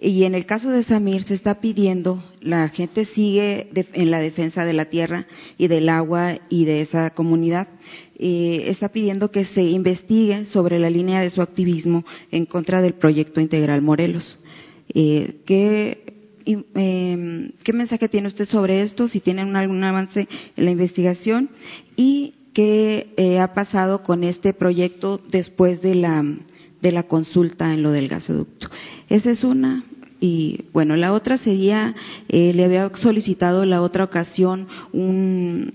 y 0.00 0.24
en 0.24 0.34
el 0.34 0.46
caso 0.46 0.70
de 0.70 0.82
Samir 0.82 1.22
se 1.22 1.34
está 1.34 1.60
pidiendo, 1.60 2.22
la 2.40 2.68
gente 2.68 3.04
sigue 3.04 3.68
de, 3.72 3.86
en 3.92 4.10
la 4.10 4.20
defensa 4.20 4.64
de 4.64 4.72
la 4.72 4.86
tierra 4.86 5.26
y 5.58 5.68
del 5.68 5.88
agua 5.90 6.38
y 6.48 6.64
de 6.64 6.80
esa 6.80 7.10
comunidad, 7.10 7.68
está 8.18 8.90
pidiendo 8.90 9.30
que 9.30 9.44
se 9.44 9.62
investigue 9.62 10.44
sobre 10.44 10.78
la 10.78 10.90
línea 10.90 11.20
de 11.20 11.30
su 11.30 11.40
activismo 11.40 12.04
en 12.30 12.46
contra 12.46 12.82
del 12.82 12.94
proyecto 12.94 13.40
integral 13.40 13.82
Morelos. 13.82 14.38
Eh, 14.94 15.40
¿qué, 15.46 16.04
eh, 16.46 17.52
¿Qué 17.62 17.72
mensaje 17.72 18.08
tiene 18.08 18.28
usted 18.28 18.46
sobre 18.46 18.82
esto? 18.82 19.08
Si 19.08 19.20
tienen 19.20 19.54
algún 19.56 19.84
avance 19.84 20.28
en 20.56 20.64
la 20.64 20.70
investigación 20.70 21.50
y 21.96 22.34
qué 22.52 23.12
eh, 23.16 23.38
ha 23.38 23.54
pasado 23.54 24.02
con 24.02 24.24
este 24.24 24.52
proyecto 24.52 25.20
después 25.30 25.80
de 25.82 25.94
la 25.94 26.24
de 26.80 26.92
la 26.92 27.04
consulta 27.04 27.72
en 27.72 27.82
lo 27.82 27.90
del 27.90 28.08
gasoducto. 28.08 28.68
Esa 29.08 29.30
es 29.30 29.44
una. 29.44 29.84
Y 30.20 30.66
bueno, 30.72 30.96
la 30.96 31.14
otra 31.14 31.38
sería, 31.38 31.94
eh, 32.28 32.52
le 32.52 32.64
había 32.64 32.90
solicitado 32.94 33.64
la 33.64 33.80
otra 33.80 34.04
ocasión 34.04 34.68
un, 34.92 35.72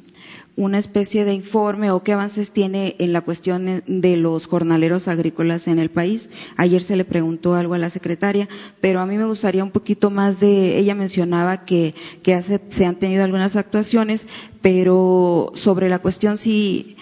una 0.56 0.78
especie 0.78 1.26
de 1.26 1.34
informe 1.34 1.92
o 1.92 2.04
qué 2.04 2.14
avances 2.14 2.52
tiene 2.52 2.96
en 3.00 3.12
la 3.12 3.22
cuestión 3.22 3.84
de 3.86 4.18
los 4.18 4.46
jornaleros 4.46 5.08
agrícolas 5.08 5.68
en 5.68 5.80
el 5.80 5.90
país. 5.90 6.30
Ayer 6.56 6.82
se 6.82 6.96
le 6.96 7.06
preguntó 7.06 7.56
algo 7.56 7.74
a 7.74 7.80
la 7.80 7.90
secretaria, 7.90 8.48
pero 8.82 9.00
a 9.00 9.06
mí 9.06 9.18
me 9.18 9.26
gustaría 9.26 9.64
un 9.64 9.72
poquito 9.72 10.12
más 10.12 10.40
de, 10.40 10.78
ella 10.78 10.96
mencionaba 10.96 11.66
que, 11.66 11.94
que 12.24 12.36
hace, 12.36 12.62
se 12.70 12.86
han 12.86 12.96
tenido 12.96 13.24
algunas 13.24 13.56
actuaciones, 13.56 14.26
pero 14.62 15.52
sobre 15.56 15.90
la 15.90 16.00
cuestión 16.00 16.38
si, 16.38 16.96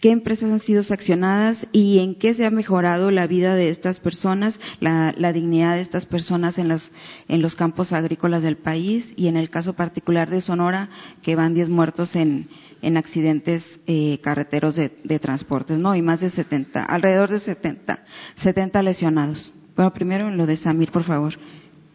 qué 0.00 0.10
empresas 0.10 0.50
han 0.50 0.60
sido 0.60 0.82
sancionadas 0.82 1.66
y 1.72 1.98
en 1.98 2.14
qué 2.14 2.34
se 2.34 2.44
ha 2.44 2.50
mejorado 2.50 3.10
la 3.10 3.26
vida 3.26 3.54
de 3.54 3.70
estas 3.70 4.00
personas, 4.00 4.60
la, 4.80 5.14
la 5.16 5.32
dignidad 5.32 5.74
de 5.74 5.82
estas 5.82 6.06
personas 6.06 6.58
en, 6.58 6.68
las, 6.68 6.92
en, 7.28 7.42
los 7.42 7.54
campos 7.54 7.92
agrícolas 7.92 8.42
del 8.42 8.56
país 8.56 9.12
y 9.16 9.28
en 9.28 9.36
el 9.36 9.50
caso 9.50 9.74
particular 9.74 10.30
de 10.30 10.40
Sonora, 10.40 10.88
que 11.22 11.36
van 11.36 11.54
10 11.54 11.68
muertos 11.68 12.16
en, 12.16 12.48
en 12.82 12.96
accidentes 12.96 13.80
eh, 13.86 14.18
carreteros 14.22 14.76
de, 14.76 15.18
transportes, 15.18 15.78
¿no? 15.78 15.94
Y 15.94 16.02
más 16.02 16.20
de 16.20 16.30
70, 16.30 16.84
alrededor 16.84 17.30
de 17.30 17.38
70, 17.38 18.04
70 18.36 18.82
lesionados. 18.82 19.52
Bueno, 19.74 19.92
primero 19.92 20.30
lo 20.30 20.46
de 20.46 20.56
Samir, 20.56 20.90
por 20.90 21.04
favor. 21.04 21.34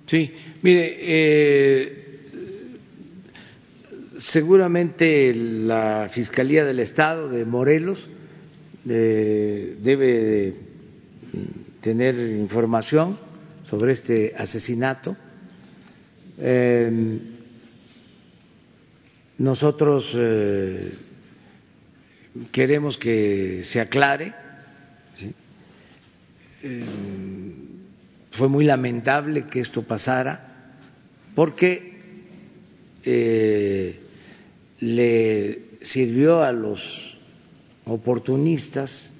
Sí, 0.05 0.31
mire, 0.61 0.97
eh, 0.99 2.10
seguramente 4.21 5.33
la 5.33 6.09
Fiscalía 6.11 6.63
del 6.65 6.79
Estado 6.79 7.29
de 7.29 7.45
Morelos 7.45 8.07
eh, 8.87 9.77
debe 9.81 10.23
de 10.23 10.55
tener 11.81 12.15
información 12.17 13.17
sobre 13.63 13.93
este 13.93 14.33
asesinato. 14.37 15.15
Eh, 16.37 17.19
nosotros 19.37 20.11
eh, 20.15 20.93
queremos 22.51 22.97
que 22.97 23.61
se 23.63 23.79
aclare. 23.79 24.33
¿sí? 25.17 25.33
fue 28.31 28.47
muy 28.47 28.65
lamentable 28.65 29.47
que 29.47 29.59
esto 29.59 29.81
pasara 29.81 30.75
porque 31.33 31.91
le 34.81 35.77
sirvió 35.81 36.43
a 36.43 36.51
los 36.51 37.17
oportunistas, 37.85 39.11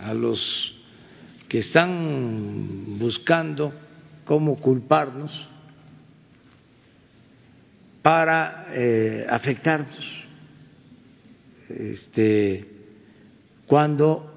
a 0.00 0.14
los 0.14 0.74
que 1.48 1.58
están 1.58 2.98
buscando 2.98 3.72
cómo 4.24 4.56
culparnos 4.56 5.48
para 8.00 8.68
eh, 8.72 9.26
afectarnos 9.28 10.24
este, 11.68 12.66
cuando 13.66 14.32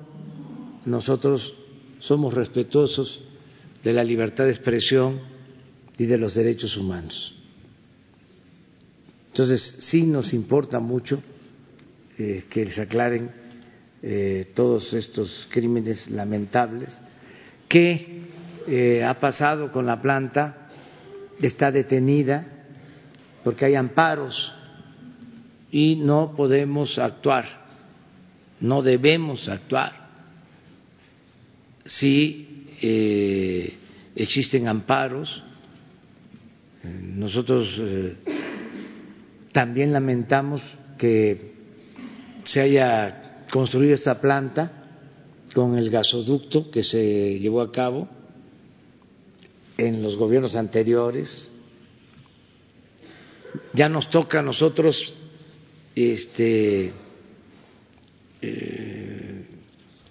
nosotros 0.85 1.53
somos 1.99 2.33
respetuosos 2.33 3.23
de 3.83 3.93
la 3.93 4.03
libertad 4.03 4.45
de 4.45 4.51
expresión 4.51 5.19
y 5.97 6.05
de 6.05 6.17
los 6.17 6.35
derechos 6.35 6.77
humanos. 6.77 7.34
Entonces, 9.35 9.75
sí 9.79 10.03
nos 10.03 10.31
importa 10.33 10.79
mucho 10.79 11.21
eh, 12.17 12.45
que 12.49 12.71
se 12.71 12.83
aclaren 12.83 13.29
eh, 14.01 14.49
todos 14.55 14.93
estos 14.93 15.45
crímenes 15.51 16.09
lamentables. 16.09 17.01
¿Qué 17.67 18.21
eh, 18.65 19.03
ha 19.03 19.19
pasado 19.19 19.73
con 19.73 19.85
la 19.85 20.01
planta? 20.01 20.69
Está 21.41 21.69
detenida 21.69 22.47
porque 23.43 23.65
hay 23.65 23.75
amparos 23.75 24.53
y 25.69 25.97
no 25.97 26.33
podemos 26.33 26.97
actuar, 26.97 27.65
no 28.61 28.81
debemos 28.81 29.49
actuar 29.49 30.11
si 31.85 32.47
existen 34.15 34.69
amparos. 34.69 35.43
Nosotros 36.83 37.77
también 39.55 39.93
lamentamos 39.93 40.77
que 40.97 41.53
se 42.43 42.59
haya 42.59 43.45
construido 43.49 43.93
esta 43.93 44.19
planta 44.19 44.69
con 45.53 45.77
el 45.77 45.89
gasoducto 45.89 46.69
que 46.69 46.83
se 46.83 47.39
llevó 47.39 47.61
a 47.61 47.71
cabo 47.71 48.09
en 49.77 50.03
los 50.03 50.17
gobiernos 50.17 50.57
anteriores. 50.57 51.49
Ya 53.71 53.87
nos 53.87 54.09
toca 54.09 54.39
a 54.39 54.41
nosotros 54.41 55.15
este, 55.95 56.91
eh, 58.41 59.45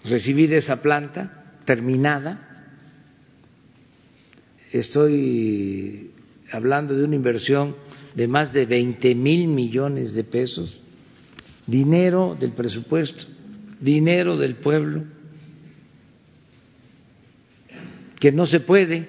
recibir 0.04 0.54
esa 0.54 0.80
planta 0.80 1.58
terminada. 1.66 2.80
Estoy 4.72 6.12
hablando 6.50 6.96
de 6.96 7.04
una 7.04 7.14
inversión 7.14 7.76
de 8.14 8.28
más 8.28 8.52
de 8.52 8.64
20 8.64 9.14
mil 9.14 9.48
millones 9.48 10.14
de 10.14 10.24
pesos, 10.24 10.80
dinero 11.66 12.36
del 12.38 12.52
presupuesto, 12.52 13.24
dinero 13.80 14.36
del 14.36 14.56
pueblo, 14.56 15.04
que 18.20 18.32
no 18.32 18.46
se 18.46 18.60
puede 18.60 19.08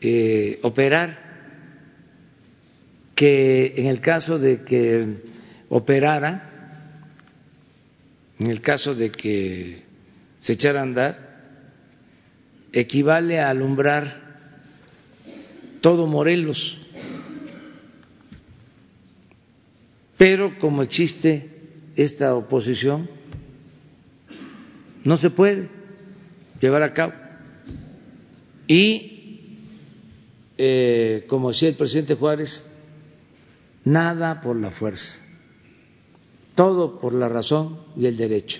eh, 0.00 0.58
operar, 0.62 1.26
que 3.14 3.74
en 3.76 3.86
el 3.86 4.00
caso 4.00 4.38
de 4.38 4.62
que 4.62 5.16
operara, 5.68 6.44
en 8.38 8.46
el 8.46 8.60
caso 8.60 8.94
de 8.94 9.10
que 9.10 9.82
se 10.38 10.52
echara 10.52 10.80
a 10.80 10.84
andar, 10.84 11.28
equivale 12.72 13.40
a 13.40 13.50
alumbrar 13.50 14.28
todo 15.80 16.06
Morelos 16.06 16.78
Pero 20.18 20.58
como 20.58 20.82
existe 20.82 21.48
esta 21.94 22.34
oposición, 22.34 23.08
no 25.04 25.16
se 25.16 25.30
puede 25.30 25.68
llevar 26.60 26.82
a 26.82 26.92
cabo. 26.92 27.12
Y 28.66 29.18
eh, 30.58 31.24
como 31.28 31.50
decía 31.50 31.68
el 31.68 31.76
presidente 31.76 32.16
Juárez, 32.16 32.66
nada 33.84 34.40
por 34.40 34.56
la 34.56 34.72
fuerza, 34.72 35.20
todo 36.56 36.98
por 36.98 37.14
la 37.14 37.28
razón 37.28 37.78
y 37.96 38.06
el 38.06 38.16
derecho. 38.16 38.58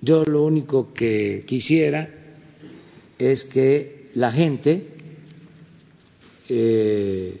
Yo 0.00 0.24
lo 0.24 0.44
único 0.44 0.94
que 0.94 1.44
quisiera 1.46 2.08
es 3.18 3.44
que 3.44 4.10
la 4.14 4.32
gente 4.32 4.88
eh, 6.48 7.40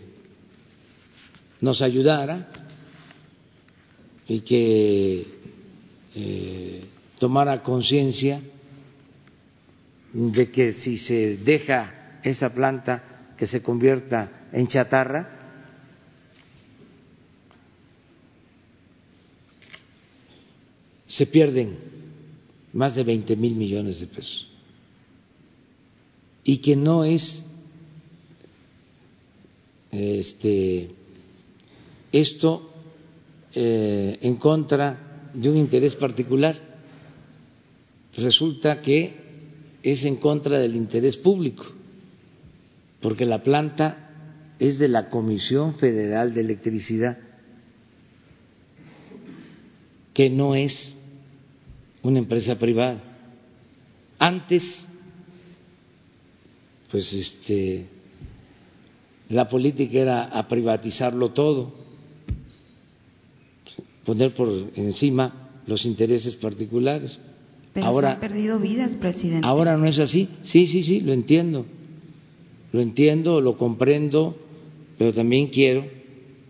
nos 1.60 1.80
ayudara 1.80 2.50
y 4.28 4.40
que 4.40 5.26
eh, 6.14 6.84
tomara 7.18 7.62
conciencia 7.62 8.40
de 10.12 10.50
que 10.50 10.72
si 10.72 10.98
se 10.98 11.38
deja 11.38 12.20
esa 12.22 12.52
planta 12.52 13.32
que 13.38 13.46
se 13.46 13.62
convierta 13.62 14.48
en 14.52 14.66
chatarra, 14.66 15.38
se 21.06 21.26
pierden 21.26 21.78
más 22.74 22.94
de 22.94 23.04
20 23.04 23.34
mil 23.36 23.54
millones 23.54 24.00
de 24.00 24.06
pesos. 24.06 24.46
Y 26.44 26.58
que 26.58 26.76
no 26.76 27.04
es 27.04 27.44
este, 29.90 30.90
esto 32.12 32.67
eh, 33.60 34.18
en 34.20 34.36
contra 34.36 35.30
de 35.34 35.50
un 35.50 35.56
interés 35.56 35.96
particular. 35.96 36.56
Resulta 38.16 38.80
que 38.80 39.16
es 39.82 40.04
en 40.04 40.14
contra 40.14 40.60
del 40.60 40.76
interés 40.76 41.16
público, 41.16 41.64
porque 43.00 43.24
la 43.24 43.42
planta 43.42 44.54
es 44.60 44.78
de 44.78 44.86
la 44.86 45.08
Comisión 45.08 45.74
Federal 45.74 46.34
de 46.34 46.42
Electricidad, 46.42 47.18
que 50.14 50.30
no 50.30 50.54
es 50.54 50.94
una 52.02 52.20
empresa 52.20 52.60
privada. 52.60 53.02
Antes, 54.20 54.86
pues 56.92 57.12
este, 57.12 57.86
la 59.30 59.48
política 59.48 59.98
era 59.98 60.24
a 60.26 60.46
privatizarlo 60.46 61.30
todo, 61.32 61.77
poner 64.08 64.32
por 64.32 64.48
encima 64.74 65.50
los 65.66 65.84
intereses 65.84 66.34
particulares. 66.36 67.18
Pero 67.74 67.84
ahora, 67.84 68.08
se 68.08 68.14
han 68.14 68.20
perdido 68.20 68.58
vidas, 68.58 68.96
presidente. 68.96 69.46
Ahora 69.46 69.76
no 69.76 69.86
es 69.86 69.98
así. 69.98 70.30
Sí, 70.44 70.66
sí, 70.66 70.82
sí, 70.82 71.00
lo 71.02 71.12
entiendo. 71.12 71.66
Lo 72.72 72.80
entiendo, 72.80 73.42
lo 73.42 73.58
comprendo, 73.58 74.34
pero 74.96 75.12
también 75.12 75.48
quiero 75.48 75.84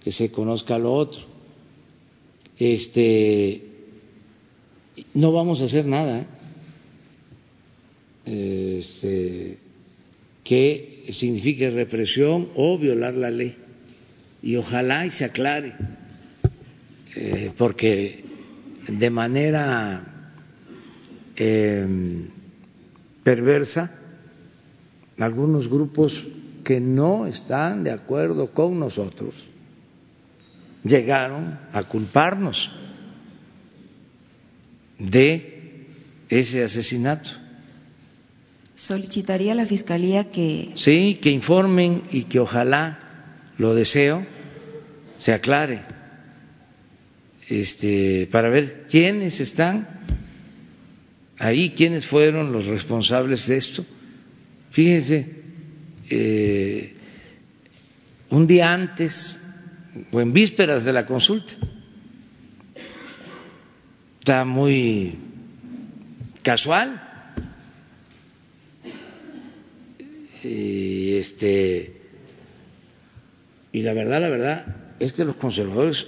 que 0.04 0.12
se 0.12 0.30
conozca 0.30 0.78
lo 0.78 0.92
otro. 0.92 1.20
Este, 2.56 3.60
no 5.14 5.32
vamos 5.32 5.60
a 5.60 5.64
hacer 5.64 5.84
nada 5.84 6.28
¿eh? 8.24 8.78
este, 8.78 9.58
que 10.44 11.08
signifique 11.10 11.68
represión 11.70 12.50
o 12.54 12.78
violar 12.78 13.14
la 13.14 13.32
ley. 13.32 13.56
Y 14.44 14.54
ojalá 14.54 15.06
y 15.06 15.10
se 15.10 15.24
aclare, 15.24 15.74
eh, 17.20 17.52
porque 17.58 18.24
de 18.86 19.10
manera 19.10 20.32
eh, 21.34 21.86
perversa, 23.24 23.98
algunos 25.18 25.68
grupos 25.68 26.26
que 26.62 26.80
no 26.80 27.26
están 27.26 27.82
de 27.82 27.90
acuerdo 27.90 28.52
con 28.52 28.78
nosotros 28.78 29.48
llegaron 30.84 31.58
a 31.72 31.82
culparnos 31.82 32.70
de 34.96 35.86
ese 36.28 36.62
asesinato. 36.62 37.30
Solicitaría 38.76 39.52
a 39.52 39.54
la 39.56 39.66
Fiscalía 39.66 40.30
que... 40.30 40.70
Sí, 40.76 41.18
que 41.20 41.30
informen 41.30 42.04
y 42.12 42.24
que 42.24 42.38
ojalá, 42.38 42.98
lo 43.58 43.74
deseo, 43.74 44.24
se 45.18 45.32
aclare, 45.32 45.97
este, 47.48 48.28
para 48.30 48.50
ver 48.50 48.86
quiénes 48.90 49.40
están 49.40 49.86
ahí, 51.38 51.70
quiénes 51.70 52.06
fueron 52.06 52.52
los 52.52 52.66
responsables 52.66 53.46
de 53.46 53.56
esto. 53.56 53.84
Fíjense, 54.70 55.26
eh, 56.10 56.94
un 58.30 58.46
día 58.46 58.72
antes 58.72 59.42
o 60.12 60.20
en 60.20 60.32
vísperas 60.32 60.84
de 60.84 60.92
la 60.92 61.06
consulta, 61.06 61.54
está 64.18 64.44
muy 64.44 65.16
casual. 66.42 67.04
Y 70.44 71.16
este 71.16 71.98
y 73.72 73.82
la 73.82 73.92
verdad, 73.92 74.20
la 74.20 74.28
verdad 74.28 74.76
es 74.98 75.12
que 75.12 75.24
los 75.24 75.36
conservadores 75.36 76.06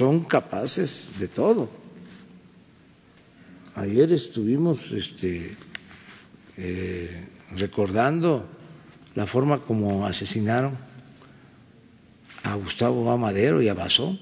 son 0.00 0.24
capaces 0.24 1.12
de 1.20 1.28
todo. 1.28 1.68
Ayer 3.74 4.10
estuvimos 4.14 4.90
este, 4.92 5.54
eh, 6.56 7.28
recordando 7.54 8.48
la 9.14 9.26
forma 9.26 9.60
como 9.60 10.06
asesinaron 10.06 10.78
a 12.42 12.54
Gustavo 12.54 13.10
Amadero 13.10 13.60
y 13.60 13.68
a 13.68 13.74
Basó. 13.74 14.18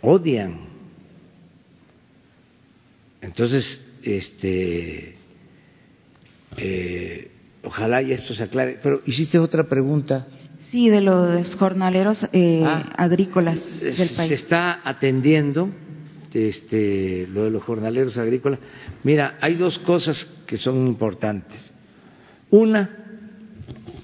Odian. 0.00 0.66
Entonces, 3.20 3.80
este, 4.02 5.14
eh, 6.56 7.30
ojalá 7.62 8.02
y 8.02 8.10
esto 8.10 8.34
se 8.34 8.42
aclare. 8.42 8.80
Pero 8.82 9.00
hiciste 9.06 9.38
otra 9.38 9.62
pregunta. 9.62 10.26
Sí, 10.70 10.88
de 10.88 11.00
los 11.00 11.54
jornaleros 11.54 12.26
eh, 12.32 12.62
Ah, 12.64 12.92
agrícolas 12.96 13.80
del 13.80 13.94
se 13.94 14.14
país. 14.14 14.30
está 14.32 14.80
atendiendo 14.84 15.68
este, 16.32 17.26
lo 17.30 17.44
de 17.44 17.50
los 17.50 17.62
jornaleros 17.62 18.16
agrícolas. 18.16 18.58
Mira, 19.04 19.36
hay 19.40 19.54
dos 19.56 19.78
cosas 19.80 20.24
que 20.46 20.56
son 20.56 20.86
importantes. 20.86 21.62
Una, 22.50 22.88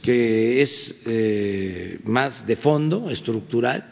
que 0.03 0.61
es 0.61 0.95
eh, 1.07 2.01
más 2.05 2.47
de 2.47 2.57
fondo, 2.57 3.09
estructural, 3.11 3.85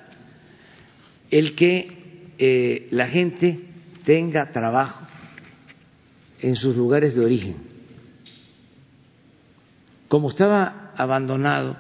el 1.30 1.54
que 1.54 1.96
eh, 2.38 2.88
la 2.90 3.06
gente 3.08 3.58
tenga 4.04 4.52
trabajo 4.52 5.06
en 6.40 6.56
sus 6.56 6.76
lugares 6.76 7.16
de 7.16 7.24
origen. 7.24 7.56
Como 10.08 10.28
estaba 10.30 10.92
abandonado 10.96 11.76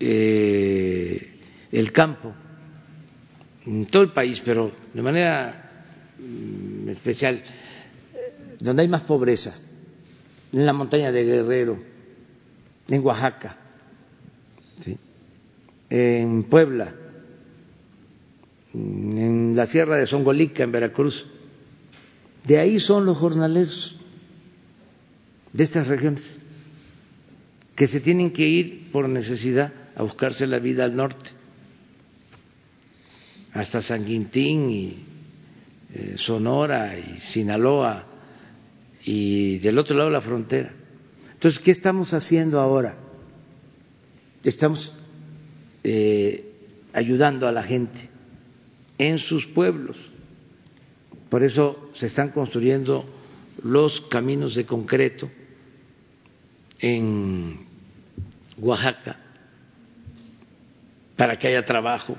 eh, 0.00 1.38
el 1.72 1.92
campo 1.92 2.34
en 3.66 3.86
todo 3.86 4.02
el 4.02 4.12
país, 4.12 4.40
pero 4.44 4.72
de 4.92 5.02
manera 5.02 5.84
mm, 6.18 6.88
especial, 6.88 7.36
eh, 7.36 8.56
donde 8.60 8.82
hay 8.82 8.88
más 8.88 9.02
pobreza, 9.02 9.58
en 10.52 10.64
la 10.64 10.72
montaña 10.72 11.12
de 11.12 11.24
Guerrero, 11.24 11.78
en 12.88 13.04
Oaxaca, 13.04 13.56
en 15.90 16.44
Puebla, 16.44 16.94
en 18.74 19.54
la 19.56 19.66
sierra 19.66 19.96
de 19.96 20.06
Songolica, 20.06 20.62
en 20.62 20.72
Veracruz. 20.72 21.24
De 22.44 22.58
ahí 22.58 22.78
son 22.78 23.06
los 23.06 23.16
jornaleros 23.16 23.96
de 25.52 25.64
estas 25.64 25.88
regiones, 25.88 26.38
que 27.74 27.86
se 27.86 28.00
tienen 28.00 28.32
que 28.32 28.46
ir 28.46 28.90
por 28.92 29.08
necesidad 29.08 29.72
a 29.98 30.02
buscarse 30.04 30.46
la 30.46 30.60
vida 30.60 30.84
al 30.84 30.94
norte, 30.94 31.30
hasta 33.52 33.82
San 33.82 34.04
Quintín 34.04 34.70
y 34.70 35.04
eh, 35.92 36.14
Sonora 36.16 36.96
y 36.96 37.18
Sinaloa 37.20 38.06
y 39.04 39.58
del 39.58 39.76
otro 39.76 39.96
lado 39.96 40.08
de 40.10 40.14
la 40.14 40.20
frontera. 40.20 40.72
Entonces, 41.32 41.60
¿qué 41.60 41.72
estamos 41.72 42.14
haciendo 42.14 42.60
ahora? 42.60 42.96
Estamos 44.44 44.94
eh, 45.82 46.52
ayudando 46.92 47.48
a 47.48 47.52
la 47.52 47.64
gente 47.64 48.08
en 48.98 49.18
sus 49.18 49.46
pueblos. 49.46 50.12
Por 51.28 51.42
eso 51.42 51.90
se 51.94 52.06
están 52.06 52.30
construyendo 52.30 53.04
los 53.64 54.00
caminos 54.02 54.54
de 54.54 54.64
concreto 54.64 55.28
en 56.78 57.66
Oaxaca 58.58 59.24
para 61.18 61.36
que 61.38 61.48
haya 61.48 61.66
trabajo, 61.66 62.16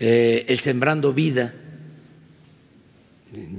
Eh, 0.00 0.44
el 0.46 0.60
sembrando 0.60 1.12
vida 1.12 1.52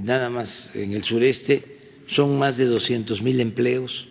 nada 0.02 0.30
más 0.30 0.70
en 0.74 0.94
el 0.94 1.04
sureste, 1.04 1.62
son 2.06 2.38
más 2.38 2.56
de 2.56 2.64
200 2.64 3.22
mil 3.22 3.40
empleos. 3.40 4.08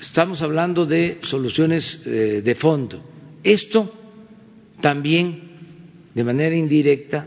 Estamos 0.00 0.40
hablando 0.42 0.86
de 0.86 1.18
soluciones 1.22 2.02
eh, 2.06 2.40
de 2.42 2.54
fondo. 2.54 3.04
Esto 3.42 3.92
también, 4.80 5.50
de 6.14 6.24
manera 6.24 6.54
indirecta, 6.54 7.26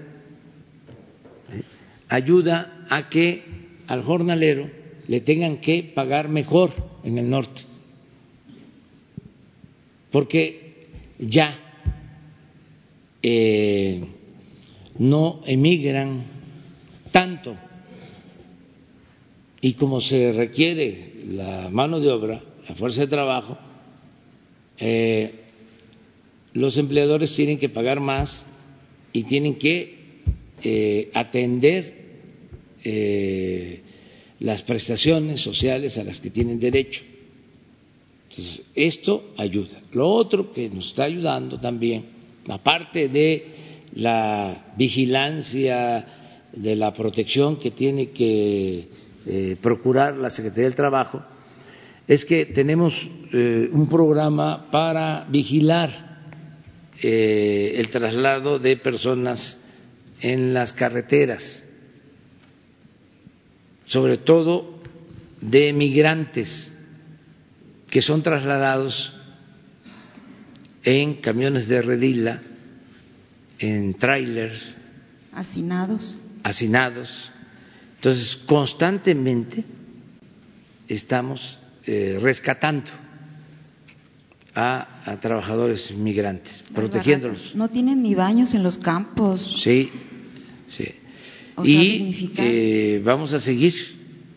ayuda 2.08 2.86
a 2.90 3.10
que 3.10 3.44
al 3.88 4.04
jornalero 4.04 4.70
le 5.08 5.22
tengan 5.22 5.58
que 5.58 5.92
pagar 5.94 6.30
mejor 6.30 6.72
en 7.04 7.18
el 7.18 7.30
norte, 7.30 7.62
porque 10.12 10.88
ya 11.20 11.58
eh, 13.22 14.02
no 14.98 15.42
emigran 15.46 16.24
tanto 17.12 17.56
y 19.62 19.74
como 19.74 20.00
se 20.00 20.32
requiere 20.32 21.14
la 21.28 21.70
mano 21.70 22.00
de 22.00 22.10
obra, 22.10 22.42
la 22.68 22.76
fuerza 22.76 23.02
de 23.02 23.08
trabajo, 23.08 23.58
eh, 24.78 25.34
los 26.54 26.78
empleadores 26.78 27.36
tienen 27.36 27.60
que 27.60 27.70
pagar 27.70 28.00
más 28.00 28.46
y 29.12 29.24
tienen 29.24 29.56
que 29.56 30.22
eh, 30.64 31.12
atender 31.14 32.00
las 34.40 34.64
prestaciones 34.64 35.42
sociales 35.42 35.98
a 35.98 36.04
las 36.06 36.22
que 36.22 36.30
tienen 36.30 36.60
derecho. 36.60 37.02
Entonces, 38.30 38.62
esto 38.76 39.32
ayuda. 39.38 39.80
Lo 39.92 40.08
otro 40.10 40.54
que 40.54 40.70
nos 40.70 40.88
está 40.88 41.06
ayudando 41.06 41.60
también, 41.60 42.06
aparte 42.48 43.10
de 43.10 43.46
la 43.96 44.74
vigilancia, 44.78 46.06
de 46.54 46.76
la 46.76 46.94
protección 46.94 47.58
que 47.58 47.72
tiene 47.72 48.12
que 48.12 48.88
eh, 49.26 49.58
procurar 49.62 50.16
la 50.16 50.30
Secretaría 50.30 50.66
del 50.66 50.76
Trabajo, 50.76 51.24
es 52.08 52.24
que 52.26 52.46
tenemos 52.46 52.94
eh, 53.34 53.70
un 53.72 53.88
programa 53.88 54.70
para 54.72 55.26
vigilar 55.30 56.22
eh, 57.02 57.74
el 57.78 57.90
traslado 57.90 58.60
de 58.60 58.78
personas 58.78 59.60
en 60.22 60.54
las 60.54 60.74
carreteras, 60.74 61.64
sobre 63.86 64.18
todo 64.18 64.80
de 65.42 65.72
migrantes 65.74 66.76
que 67.90 68.02
son 68.02 68.22
trasladados 68.22 69.14
en 70.84 71.16
camiones 71.16 71.68
de 71.68 71.82
redila, 71.82 72.42
en 73.58 73.96
trailers. 73.96 74.76
Hacinados. 75.34 76.16
Hacinados. 76.44 77.32
Entonces, 77.96 78.36
constantemente 78.46 79.64
estamos 80.88 81.58
eh, 81.86 82.18
rescatando 82.22 82.90
a, 84.56 85.18
trabajadores 85.22 85.92
migrantes, 85.92 86.64
protegiéndolos. 86.74 87.56
No 87.56 87.70
tienen 87.70 88.04
ni 88.04 88.16
baños 88.16 88.54
en 88.54 88.64
los 88.64 88.78
campos. 88.78 89.62
Sí, 89.64 89.90
sí. 90.68 90.96
y 91.64 92.32
eh, 92.38 93.02
vamos 93.04 93.34
a 93.34 93.40
seguir 93.40 93.74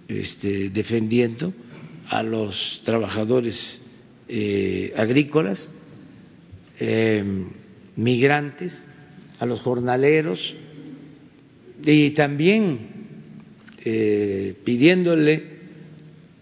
este, 0.08 0.70
defendiendo 0.70 1.52
a 2.12 2.22
los 2.22 2.80
trabajadores 2.84 3.80
eh, 4.28 4.92
agrícolas, 4.96 5.70
migrantes, 7.96 8.88
a 9.38 9.46
los 9.46 9.60
jornaleros 9.62 10.54
y 11.84 12.10
también 12.10 12.78
pidiéndole 14.64 15.52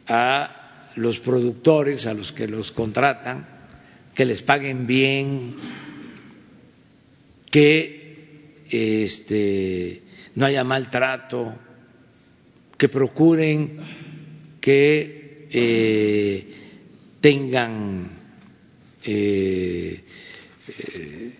a 0.06 0.60
los 0.96 1.20
productores 1.20 2.06
a 2.06 2.14
los 2.14 2.32
que 2.32 2.48
los 2.48 2.72
contratan, 2.72 3.46
que 4.14 4.24
les 4.24 4.42
paguen 4.42 4.86
bien, 4.86 5.54
que 7.50 8.64
este, 8.68 10.02
no 10.34 10.46
haya 10.46 10.64
maltrato, 10.64 11.54
que 12.76 12.88
procuren 12.88 13.78
que 14.60 15.19
eh, 15.52 16.46
tengan 17.20 18.08
eh, 19.04 20.04
eh, 20.84 21.36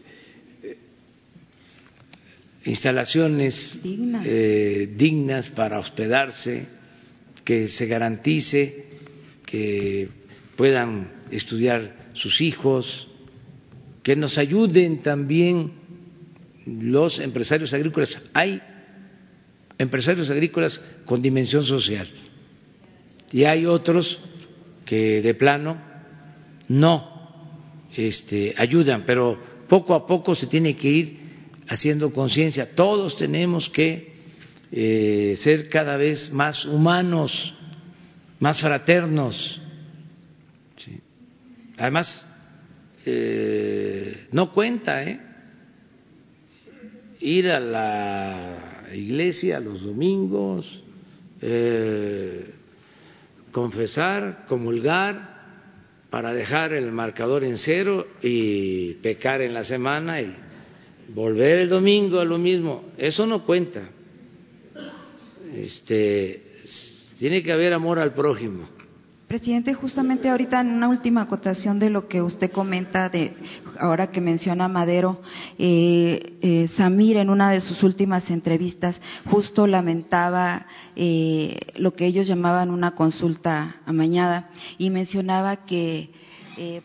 instalaciones 2.65 3.81
dignas 3.82 5.49
para 5.51 5.78
hospedarse, 5.78 6.66
que 7.45 7.69
se 7.69 7.87
garantice 7.87 8.85
que 9.47 10.09
puedan 10.57 11.11
estudiar 11.31 12.11
sus 12.15 12.41
hijos, 12.41 13.09
que 14.03 14.16
nos 14.16 14.39
ayuden 14.39 15.01
también 15.01 15.73
los 16.66 17.19
empresarios 17.19 17.73
agrícolas. 17.73 18.23
Hay 18.35 18.61
empresarios 19.78 20.31
agrícolas 20.31 20.85
con 21.07 21.23
dimensión 21.23 21.65
social 21.65 22.07
y 23.32 23.44
hay 23.44 23.66
otros 23.66 24.19
que 24.85 25.23
de 25.23 25.35
plano 25.35 25.81
no 26.69 27.09
este, 27.97 28.55
ayudan, 28.57 29.05
pero 29.07 29.39
poco 29.69 29.94
a 29.94 30.07
poco 30.07 30.35
se 30.35 30.47
tiene 30.47 30.77
que 30.77 30.89
ir 30.89 31.20
haciendo 31.69 32.12
conciencia. 32.12 32.74
Todos 32.74 33.16
tenemos 33.16 33.69
que 33.70 34.11
eh, 34.73 35.39
ser 35.43 35.69
cada 35.69 35.97
vez 35.97 36.32
más 36.32 36.65
humanos 36.65 37.55
más 38.40 38.61
fraternos. 38.61 39.61
Además, 41.77 42.27
eh, 43.07 44.27
no 44.32 44.52
cuenta 44.52 45.05
¿eh? 45.05 45.20
ir 47.20 47.48
a 47.48 47.61
la 47.61 48.89
iglesia 48.94 49.61
los 49.61 49.82
domingos, 49.82 50.82
eh, 51.40 52.55
confesar, 53.52 54.44
comulgar, 54.48 55.40
para 56.10 56.32
dejar 56.32 56.72
el 56.72 56.90
marcador 56.90 57.44
en 57.44 57.56
cero 57.56 58.06
y 58.20 58.94
pecar 58.94 59.40
en 59.40 59.55
la 59.55 59.62
semana 59.62 60.20
y 60.20 60.35
volver 61.14 61.60
el 61.60 61.68
domingo 61.68 62.18
a 62.18 62.24
lo 62.24 62.36
mismo. 62.36 62.90
Eso 62.98 63.27
no 63.27 63.44
cuenta. 63.44 63.89
Este, 65.55 66.56
tiene 67.18 67.43
que 67.43 67.52
haber 67.52 67.72
amor 67.72 67.98
al 68.01 68.12
prójimo. 68.12 68.68
Presidente, 69.31 69.74
justamente 69.74 70.28
ahorita 70.28 70.61
en 70.61 70.73
una 70.73 70.89
última 70.89 71.20
acotación 71.20 71.78
de 71.78 71.89
lo 71.89 72.09
que 72.09 72.20
usted 72.20 72.51
comenta, 72.51 73.09
de 73.09 73.32
ahora 73.78 74.11
que 74.11 74.20
menciona 74.20 74.66
Madero, 74.66 75.20
eh, 75.57 76.36
eh, 76.43 76.66
Samir 76.66 77.16
en 77.16 77.31
una 77.31 77.52
de 77.52 77.61
sus 77.61 77.85
últimas 77.85 78.28
entrevistas 78.28 79.01
justo 79.27 79.69
lamentaba 79.69 80.66
eh, 80.97 81.61
lo 81.77 81.94
que 81.94 82.07
ellos 82.07 82.27
llamaban 82.27 82.73
una 82.73 82.97
consulta 82.97 83.77
amañada 83.86 84.51
y 84.78 84.90
mencionaba 84.90 85.65
que 85.65 86.11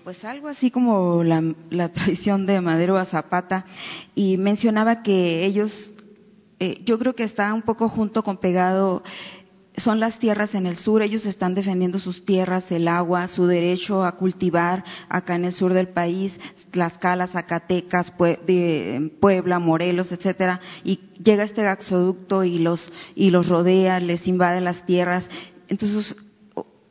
pues 0.03 0.23
algo 0.23 0.47
así 0.47 0.69
como 0.69 1.23
la, 1.23 1.43
la, 1.71 1.89
traición 1.89 2.45
de 2.45 2.61
Madero 2.61 2.95
a 2.95 3.05
Zapata 3.05 3.65
y 4.13 4.37
mencionaba 4.37 5.01
que 5.01 5.45
ellos, 5.45 5.93
yo 6.85 6.99
creo 6.99 7.15
que 7.15 7.23
está 7.23 7.51
un 7.53 7.63
poco 7.63 7.89
junto 7.89 8.23
con 8.23 8.37
pegado 8.37 9.03
son 9.77 9.99
las 9.99 10.19
tierras 10.19 10.55
en 10.55 10.65
el 10.65 10.77
sur, 10.77 11.01
ellos 11.01 11.25
están 11.25 11.55
defendiendo 11.55 11.99
sus 11.99 12.25
tierras, 12.25 12.71
el 12.71 12.87
agua, 12.87 13.27
su 13.27 13.45
derecho 13.45 14.03
a 14.03 14.13
cultivar 14.13 14.83
acá 15.09 15.35
en 15.35 15.45
el 15.45 15.53
sur 15.53 15.73
del 15.73 15.89
país, 15.89 16.39
Tlaxcala, 16.71 17.27
Zacatecas, 17.27 18.11
Puebla, 18.11 19.59
Morelos, 19.59 20.11
etcétera, 20.11 20.61
y 20.83 20.99
llega 21.23 21.43
este 21.43 21.63
gasoducto 21.63 22.43
y 22.43 22.59
los, 22.59 22.91
y 23.15 23.31
los 23.31 23.47
rodea, 23.47 23.99
les 23.99 24.27
invade 24.27 24.61
las 24.61 24.85
tierras, 24.85 25.29
entonces 25.67 26.15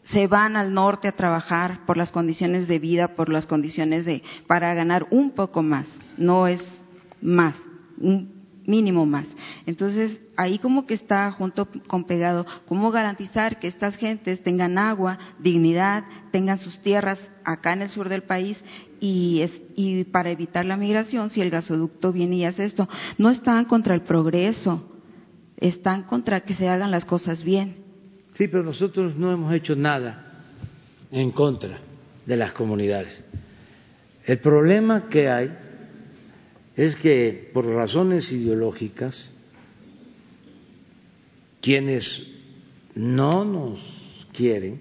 se 0.04 0.26
van 0.26 0.56
al 0.56 0.74
norte 0.74 1.08
a 1.08 1.12
trabajar 1.12 1.86
por 1.86 1.96
las 1.96 2.12
condiciones 2.12 2.68
de 2.68 2.78
vida, 2.78 3.14
por 3.14 3.30
las 3.30 3.46
condiciones 3.46 4.04
de, 4.04 4.22
para 4.46 4.74
ganar 4.74 5.06
un 5.10 5.30
poco 5.30 5.62
más, 5.62 6.00
no 6.18 6.46
es 6.46 6.84
más, 7.22 7.56
un 7.98 8.33
mínimo 8.66 9.06
más. 9.06 9.36
Entonces, 9.66 10.22
ahí 10.36 10.58
como 10.58 10.86
que 10.86 10.94
está 10.94 11.30
junto 11.32 11.68
con 11.86 12.04
pegado, 12.04 12.46
cómo 12.66 12.90
garantizar 12.90 13.58
que 13.58 13.68
estas 13.68 13.96
gentes 13.96 14.42
tengan 14.42 14.78
agua, 14.78 15.18
dignidad, 15.38 16.04
tengan 16.32 16.58
sus 16.58 16.78
tierras 16.78 17.30
acá 17.44 17.72
en 17.72 17.82
el 17.82 17.88
sur 17.88 18.08
del 18.08 18.22
país 18.22 18.64
y, 19.00 19.40
es, 19.42 19.60
y 19.74 20.04
para 20.04 20.30
evitar 20.30 20.64
la 20.64 20.76
migración, 20.76 21.30
si 21.30 21.40
el 21.40 21.50
gasoducto 21.50 22.12
viene 22.12 22.36
y 22.36 22.44
hace 22.44 22.64
esto, 22.64 22.88
no 23.18 23.30
están 23.30 23.64
contra 23.66 23.94
el 23.94 24.02
progreso, 24.02 24.90
están 25.58 26.04
contra 26.04 26.40
que 26.40 26.54
se 26.54 26.68
hagan 26.68 26.90
las 26.90 27.04
cosas 27.04 27.44
bien. 27.44 27.84
Sí, 28.32 28.48
pero 28.48 28.64
nosotros 28.64 29.14
no 29.16 29.32
hemos 29.32 29.54
hecho 29.54 29.76
nada 29.76 30.24
en 31.10 31.30
contra 31.30 31.78
de 32.26 32.36
las 32.36 32.52
comunidades. 32.52 33.22
El 34.26 34.38
problema 34.38 35.06
que 35.08 35.28
hay 35.28 35.56
es 36.76 36.96
que 36.96 37.50
por 37.52 37.66
razones 37.66 38.32
ideológicas, 38.32 39.32
quienes 41.60 42.26
no 42.94 43.44
nos 43.44 44.26
quieren, 44.32 44.80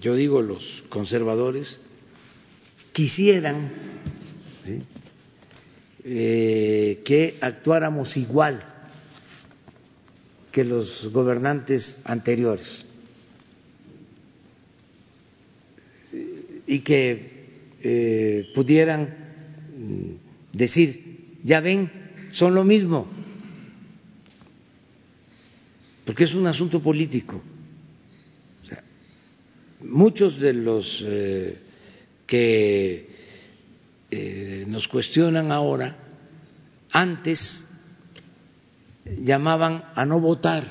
yo 0.00 0.16
digo 0.16 0.42
los 0.42 0.82
conservadores, 0.88 1.78
quisieran 2.92 3.70
eh, 6.04 7.00
que 7.04 7.36
actuáramos 7.40 8.16
igual 8.16 8.62
que 10.50 10.64
los 10.64 11.12
gobernantes 11.12 12.00
anteriores. 12.04 12.84
Y 16.66 16.80
que 16.80 17.37
eh, 17.82 18.50
pudieran 18.54 19.28
decir, 20.52 21.38
ya 21.44 21.60
ven, 21.60 21.90
son 22.32 22.54
lo 22.54 22.64
mismo, 22.64 23.06
porque 26.04 26.24
es 26.24 26.34
un 26.34 26.46
asunto 26.46 26.82
político. 26.82 27.40
muchos 29.80 30.40
de 30.40 30.52
los 30.52 31.02
eh, 31.06 31.58
que 32.26 33.08
eh, 34.10 34.64
nos 34.66 34.88
cuestionan 34.88 35.52
ahora, 35.52 35.96
antes 36.90 37.66
llamaban 39.04 39.84
a 39.94 40.04
no 40.04 40.20
votar, 40.20 40.64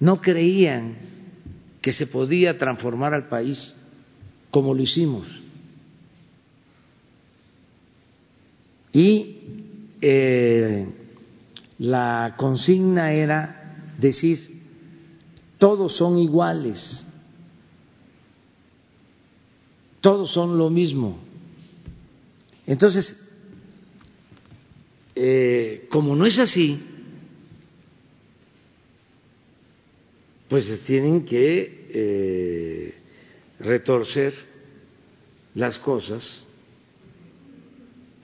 no 0.00 0.20
creían 0.20 0.96
que 1.80 1.92
se 1.92 2.06
podía 2.06 2.58
transformar 2.58 3.14
al 3.14 3.28
país 3.28 3.76
como 4.56 4.72
lo 4.72 4.82
hicimos. 4.82 5.38
Y 8.90 9.36
eh, 10.00 10.86
la 11.80 12.36
consigna 12.38 13.12
era 13.12 13.92
decir, 13.98 14.62
todos 15.58 15.94
son 15.94 16.18
iguales, 16.18 17.06
todos 20.00 20.32
son 20.32 20.56
lo 20.56 20.70
mismo. 20.70 21.18
Entonces, 22.66 23.28
eh, 25.16 25.86
como 25.90 26.16
no 26.16 26.24
es 26.24 26.38
así, 26.38 26.80
pues 30.48 30.82
tienen 30.86 31.26
que 31.26 31.90
eh, 31.90 33.05
retorcer 33.58 34.34
las 35.54 35.78
cosas 35.78 36.42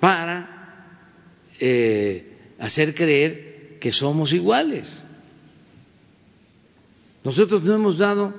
para 0.01 0.99
eh, 1.59 2.55
hacer 2.59 2.95
creer 2.95 3.79
que 3.81 3.93
somos 3.93 4.33
iguales. 4.33 5.05
Nosotros 7.25 7.63
no 7.63 7.75
hemos 7.75 7.99
dado 7.99 8.35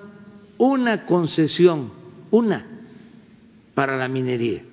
una 0.57 1.05
concesión, 1.05 1.91
una, 2.31 2.67
para 3.73 3.97
la 3.97 4.07
minería. 4.07 4.63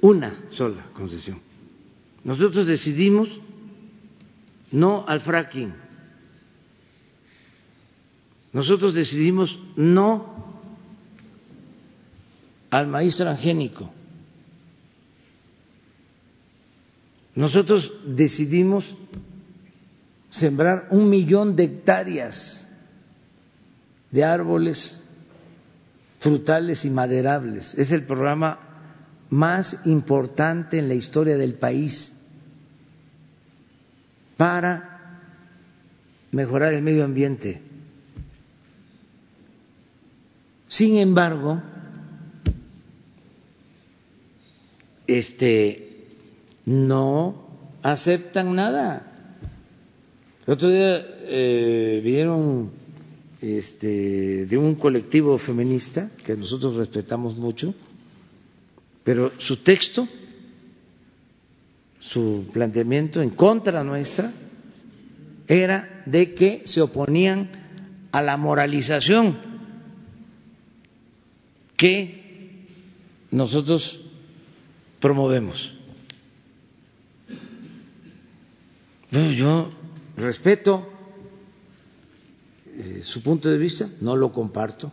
una 0.00 0.34
sola 0.50 0.86
concesión. 0.92 1.40
Nosotros 2.24 2.66
decidimos 2.66 3.40
no 4.70 5.04
al 5.06 5.20
fracking. 5.20 5.72
Nosotros 8.52 8.94
decidimos 8.94 9.58
no 9.76 10.38
al 12.70 12.86
maíz 12.86 13.16
transgénico. 13.16 13.90
Nosotros 17.34 17.92
decidimos 18.04 18.96
sembrar 20.28 20.88
un 20.90 21.08
millón 21.08 21.54
de 21.56 21.64
hectáreas 21.64 22.68
de 24.10 24.24
árboles 24.24 25.00
frutales 26.18 26.84
y 26.84 26.90
maderables. 26.90 27.74
Es 27.74 27.92
el 27.92 28.04
programa 28.04 28.58
más 29.30 29.86
importante 29.86 30.78
en 30.78 30.88
la 30.88 30.94
historia 30.94 31.36
del 31.36 31.54
país 31.54 32.14
para 34.36 35.20
mejorar 36.32 36.74
el 36.74 36.82
medio 36.82 37.04
ambiente. 37.04 37.62
Sin 40.68 40.98
embargo, 40.98 41.60
este 45.06 46.06
no 46.66 47.48
aceptan 47.82 48.54
nada. 48.54 49.40
El 50.46 50.52
otro 50.52 50.68
día 50.68 51.04
eh, 51.24 52.00
este, 53.40 54.46
de 54.46 54.58
un 54.58 54.74
colectivo 54.74 55.38
feminista 55.38 56.10
que 56.24 56.36
nosotros 56.36 56.76
respetamos 56.76 57.36
mucho 57.36 57.74
pero 59.08 59.32
su 59.38 59.56
texto, 59.62 60.06
su 61.98 62.44
planteamiento 62.52 63.22
en 63.22 63.30
contra 63.30 63.82
nuestra, 63.82 64.30
era 65.46 66.02
de 66.04 66.34
que 66.34 66.60
se 66.66 66.82
oponían 66.82 67.48
a 68.12 68.20
la 68.20 68.36
moralización 68.36 69.47
que 71.78 72.66
nosotros 73.30 74.00
promovemos. 75.00 75.74
yo 79.10 79.70
respeto 80.16 80.86
eh, 82.76 83.00
su 83.02 83.22
punto 83.22 83.48
de 83.48 83.56
vista, 83.56 83.88
no 84.00 84.16
lo 84.16 84.32
comparto. 84.32 84.92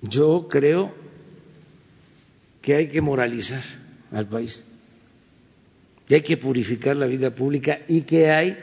Yo 0.00 0.46
creo 0.48 0.94
que 2.62 2.76
hay 2.76 2.88
que 2.88 3.00
moralizar 3.00 3.64
al 4.12 4.28
país, 4.28 4.64
que 6.06 6.14
hay 6.14 6.22
que 6.22 6.36
purificar 6.36 6.94
la 6.94 7.06
vida 7.06 7.34
pública 7.34 7.80
y 7.88 8.02
que 8.02 8.30
hay 8.30 8.56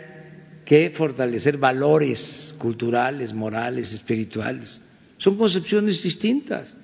que 0.63 0.91
fortalecer 0.91 1.57
valores 1.57 2.55
culturales, 2.57 3.33
morales, 3.33 3.91
espirituales. 3.91 4.79
Son 5.21 5.37
concepciones 5.37 6.01
distintas. 6.01 6.75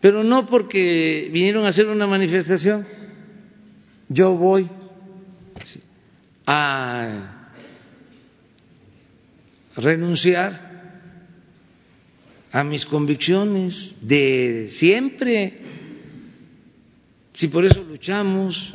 Pero 0.00 0.22
no 0.22 0.46
porque 0.46 1.28
vinieron 1.32 1.64
a 1.64 1.68
hacer 1.68 1.88
una 1.88 2.06
manifestación, 2.06 2.86
yo 4.08 4.34
voy 4.36 4.68
a 6.46 7.48
renunciar 9.74 11.00
a 12.52 12.62
mis 12.62 12.86
convicciones 12.86 13.96
de 14.00 14.68
siempre. 14.70 15.58
Si 17.32 17.48
por 17.48 17.64
eso 17.64 17.82
luchamos, 17.82 18.72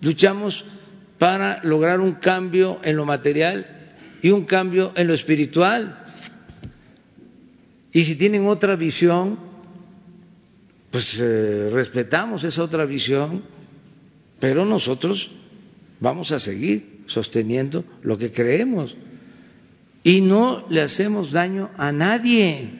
luchamos 0.00 0.64
para 1.18 1.62
lograr 1.64 2.00
un 2.00 2.14
cambio 2.14 2.80
en 2.82 2.96
lo 2.96 3.04
material 3.04 3.66
y 4.22 4.30
un 4.30 4.46
cambio 4.46 4.94
en 4.96 5.06
lo 5.06 5.12
espiritual. 5.12 5.99
Y 7.92 8.04
si 8.04 8.16
tienen 8.16 8.46
otra 8.46 8.76
visión, 8.76 9.38
pues 10.90 11.12
eh, 11.18 11.70
respetamos 11.72 12.44
esa 12.44 12.62
otra 12.62 12.84
visión, 12.84 13.42
pero 14.38 14.64
nosotros 14.64 15.30
vamos 16.00 16.32
a 16.32 16.40
seguir 16.40 17.02
sosteniendo 17.06 17.84
lo 18.02 18.16
que 18.16 18.32
creemos 18.32 18.96
y 20.02 20.20
no 20.20 20.66
le 20.68 20.82
hacemos 20.82 21.32
daño 21.32 21.70
a 21.76 21.92
nadie. 21.92 22.70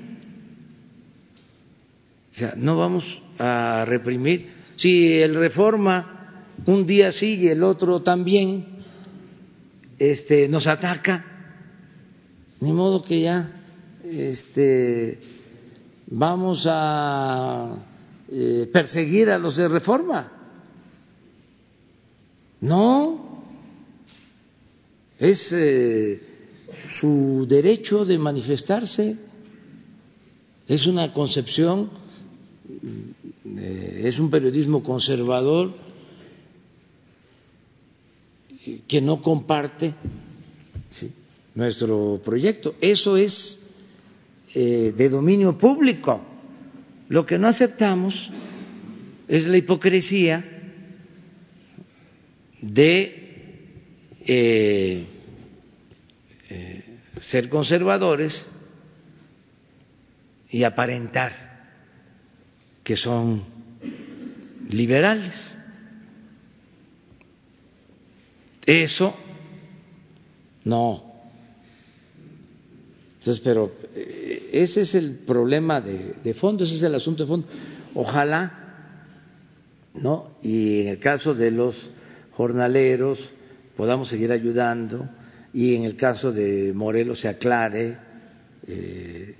O 2.30 2.34
sea, 2.34 2.54
no 2.56 2.78
vamos 2.78 3.04
a 3.38 3.84
reprimir. 3.86 4.50
Si 4.76 5.12
el 5.20 5.34
reforma 5.34 6.44
un 6.66 6.86
día 6.86 7.12
sigue, 7.12 7.52
el 7.52 7.62
otro 7.62 8.00
también, 8.00 8.64
este, 9.98 10.48
nos 10.48 10.66
ataca, 10.66 11.24
ni 12.60 12.72
modo 12.72 13.02
que 13.02 13.20
ya 13.20 13.59
este, 14.04 15.18
vamos 16.06 16.66
a 16.68 17.76
eh, 18.30 18.68
perseguir 18.72 19.30
a 19.30 19.38
los 19.38 19.56
de 19.56 19.68
reforma. 19.68 20.32
No, 22.60 23.44
es 25.18 25.52
eh, 25.52 26.20
su 26.88 27.46
derecho 27.48 28.04
de 28.04 28.18
manifestarse, 28.18 29.16
es 30.68 30.86
una 30.86 31.12
concepción 31.12 31.90
eh, 33.56 34.02
es 34.04 34.18
un 34.18 34.30
periodismo 34.30 34.82
conservador 34.82 35.72
que 38.86 39.00
no 39.00 39.22
comparte 39.22 39.94
nuestro 41.54 42.20
proyecto. 42.24 42.74
Eso 42.80 43.16
es 43.16 43.59
eh, 44.54 44.92
de 44.96 45.08
dominio 45.08 45.56
público. 45.56 46.20
Lo 47.08 47.24
que 47.26 47.38
no 47.38 47.48
aceptamos 47.48 48.30
es 49.28 49.46
la 49.46 49.56
hipocresía 49.56 50.44
de 52.60 53.20
eh, 54.26 55.06
eh, 56.48 56.84
ser 57.20 57.48
conservadores 57.48 58.48
y 60.50 60.64
aparentar 60.64 61.32
que 62.82 62.96
son 62.96 63.44
liberales. 64.68 65.56
Eso 68.66 69.16
no. 70.64 71.09
Entonces, 73.20 73.42
pero 73.44 73.70
eh, 73.94 74.48
ese 74.50 74.80
es 74.80 74.94
el 74.94 75.18
problema 75.26 75.82
de, 75.82 76.14
de, 76.24 76.32
fondo, 76.32 76.64
ese 76.64 76.76
es 76.76 76.82
el 76.82 76.94
asunto 76.94 77.24
de 77.24 77.28
fondo. 77.28 77.46
Ojalá, 77.92 79.04
¿no? 79.92 80.30
Y 80.42 80.80
en 80.80 80.88
el 80.88 80.98
caso 80.98 81.34
de 81.34 81.50
los 81.50 81.90
jornaleros 82.30 83.30
podamos 83.76 84.08
seguir 84.08 84.32
ayudando 84.32 85.06
y 85.52 85.74
en 85.74 85.84
el 85.84 85.96
caso 85.96 86.32
de 86.32 86.72
Morelos 86.74 87.20
se 87.20 87.28
aclare 87.28 87.98
eh, 88.66 89.34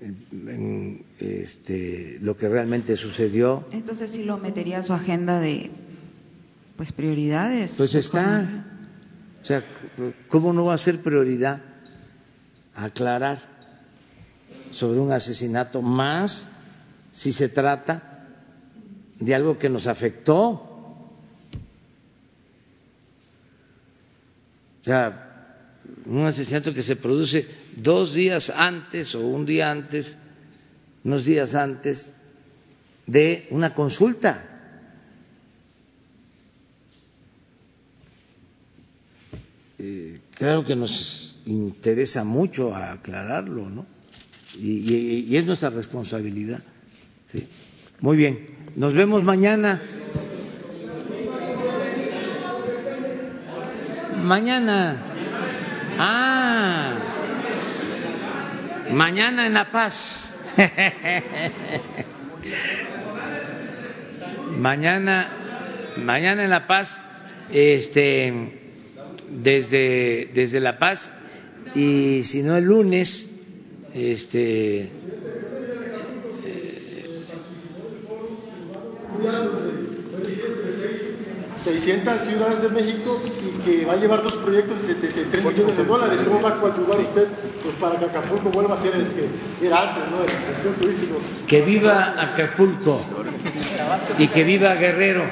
en, 0.00 1.04
este, 1.18 2.18
lo 2.20 2.36
que 2.36 2.48
realmente 2.48 2.94
sucedió. 2.94 3.66
Entonces 3.72 4.12
sí 4.12 4.22
lo 4.22 4.38
metería 4.38 4.78
a 4.78 4.82
su 4.84 4.92
agenda 4.92 5.40
de 5.40 5.68
pues 6.76 6.92
prioridades. 6.92 7.74
Pues 7.76 7.92
está. 7.96 8.66
O 9.42 9.44
sea, 9.44 9.64
¿cómo 10.28 10.52
no 10.52 10.66
va 10.66 10.74
a 10.74 10.78
ser 10.78 11.00
prioridad 11.02 11.73
aclarar 12.74 13.38
sobre 14.70 14.98
un 14.98 15.12
asesinato 15.12 15.80
más 15.82 16.46
si 17.12 17.32
se 17.32 17.48
trata 17.48 18.26
de 19.20 19.34
algo 19.34 19.56
que 19.58 19.68
nos 19.68 19.86
afectó? 19.86 20.38
O 24.80 24.84
sea, 24.84 25.24
un 26.06 26.26
asesinato 26.26 26.74
que 26.74 26.82
se 26.82 26.96
produce 26.96 27.46
dos 27.76 28.12
días 28.14 28.50
antes 28.50 29.14
o 29.14 29.20
un 29.20 29.46
día 29.46 29.70
antes, 29.70 30.16
unos 31.04 31.24
días 31.24 31.54
antes 31.54 32.12
de 33.06 33.46
una 33.50 33.72
consulta. 33.74 34.50
Eh, 39.78 40.20
claro 40.36 40.64
que 40.64 40.76
nos 40.76 41.23
interesa 41.46 42.24
mucho 42.24 42.74
aclararlo, 42.74 43.68
¿no? 43.68 43.86
Y, 44.56 45.36
es 45.36 45.44
nuestra 45.46 45.70
responsabilidad. 45.70 46.60
¿sí? 47.26 47.46
Muy 48.00 48.16
bien, 48.16 48.46
nos 48.76 48.94
vemos 48.94 49.24
mañana. 49.24 49.80
Mañana. 54.22 54.96
Ah. 55.98 56.98
Mañana 58.92 59.46
en 59.46 59.54
La 59.54 59.70
Paz. 59.70 60.32
mañana, 64.58 65.28
mañana 65.96 66.44
en 66.44 66.50
La 66.50 66.66
Paz, 66.66 66.96
este, 67.50 68.32
desde, 69.30 70.30
desde 70.32 70.60
La 70.60 70.78
Paz 70.78 71.10
y 71.74 72.22
si 72.22 72.42
no 72.42 72.56
el 72.56 72.64
lunes, 72.64 73.30
este. 73.94 74.90
600 81.64 82.20
ciudades 82.20 82.62
de 82.62 82.68
México 82.68 83.22
y 83.24 83.64
que 83.64 83.86
va 83.86 83.94
a 83.94 83.96
llevar 83.96 84.22
dos 84.22 84.36
proyectos 84.36 84.82
de 84.82 84.94
73 84.94 85.44
millones 85.44 85.76
de 85.78 85.84
dólares. 85.84 86.20
¿Cómo 86.22 86.42
va 86.42 86.50
a 86.50 86.60
coadyuvar 86.60 87.00
usted 87.00 87.26
pues, 87.62 87.74
para 87.76 87.98
que 87.98 88.04
Acapulco 88.04 88.50
vuelva 88.50 88.74
a 88.74 88.82
ser 88.82 88.94
el 88.94 89.06
que 89.08 89.66
era 89.66 89.90
antes, 89.90 90.04
¿no? 90.10 90.22
El 90.22 90.76
turístico. 90.76 91.20
Que 91.46 91.62
viva 91.62 92.14
Acapulco 92.18 93.02
y 94.18 94.28
que 94.28 94.44
viva 94.44 94.74
Guerrero 94.74 95.24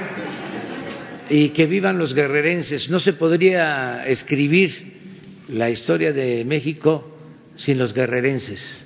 y 1.28 1.50
que 1.50 1.66
vivan 1.66 1.98
los 1.98 2.14
guerrerenses. 2.14 2.88
No 2.88 2.98
se 2.98 3.12
podría 3.12 4.06
escribir 4.06 5.01
la 5.48 5.70
historia 5.70 6.12
de 6.12 6.44
México 6.44 7.04
sin 7.56 7.78
los 7.78 7.92
guerrerenses. 7.92 8.84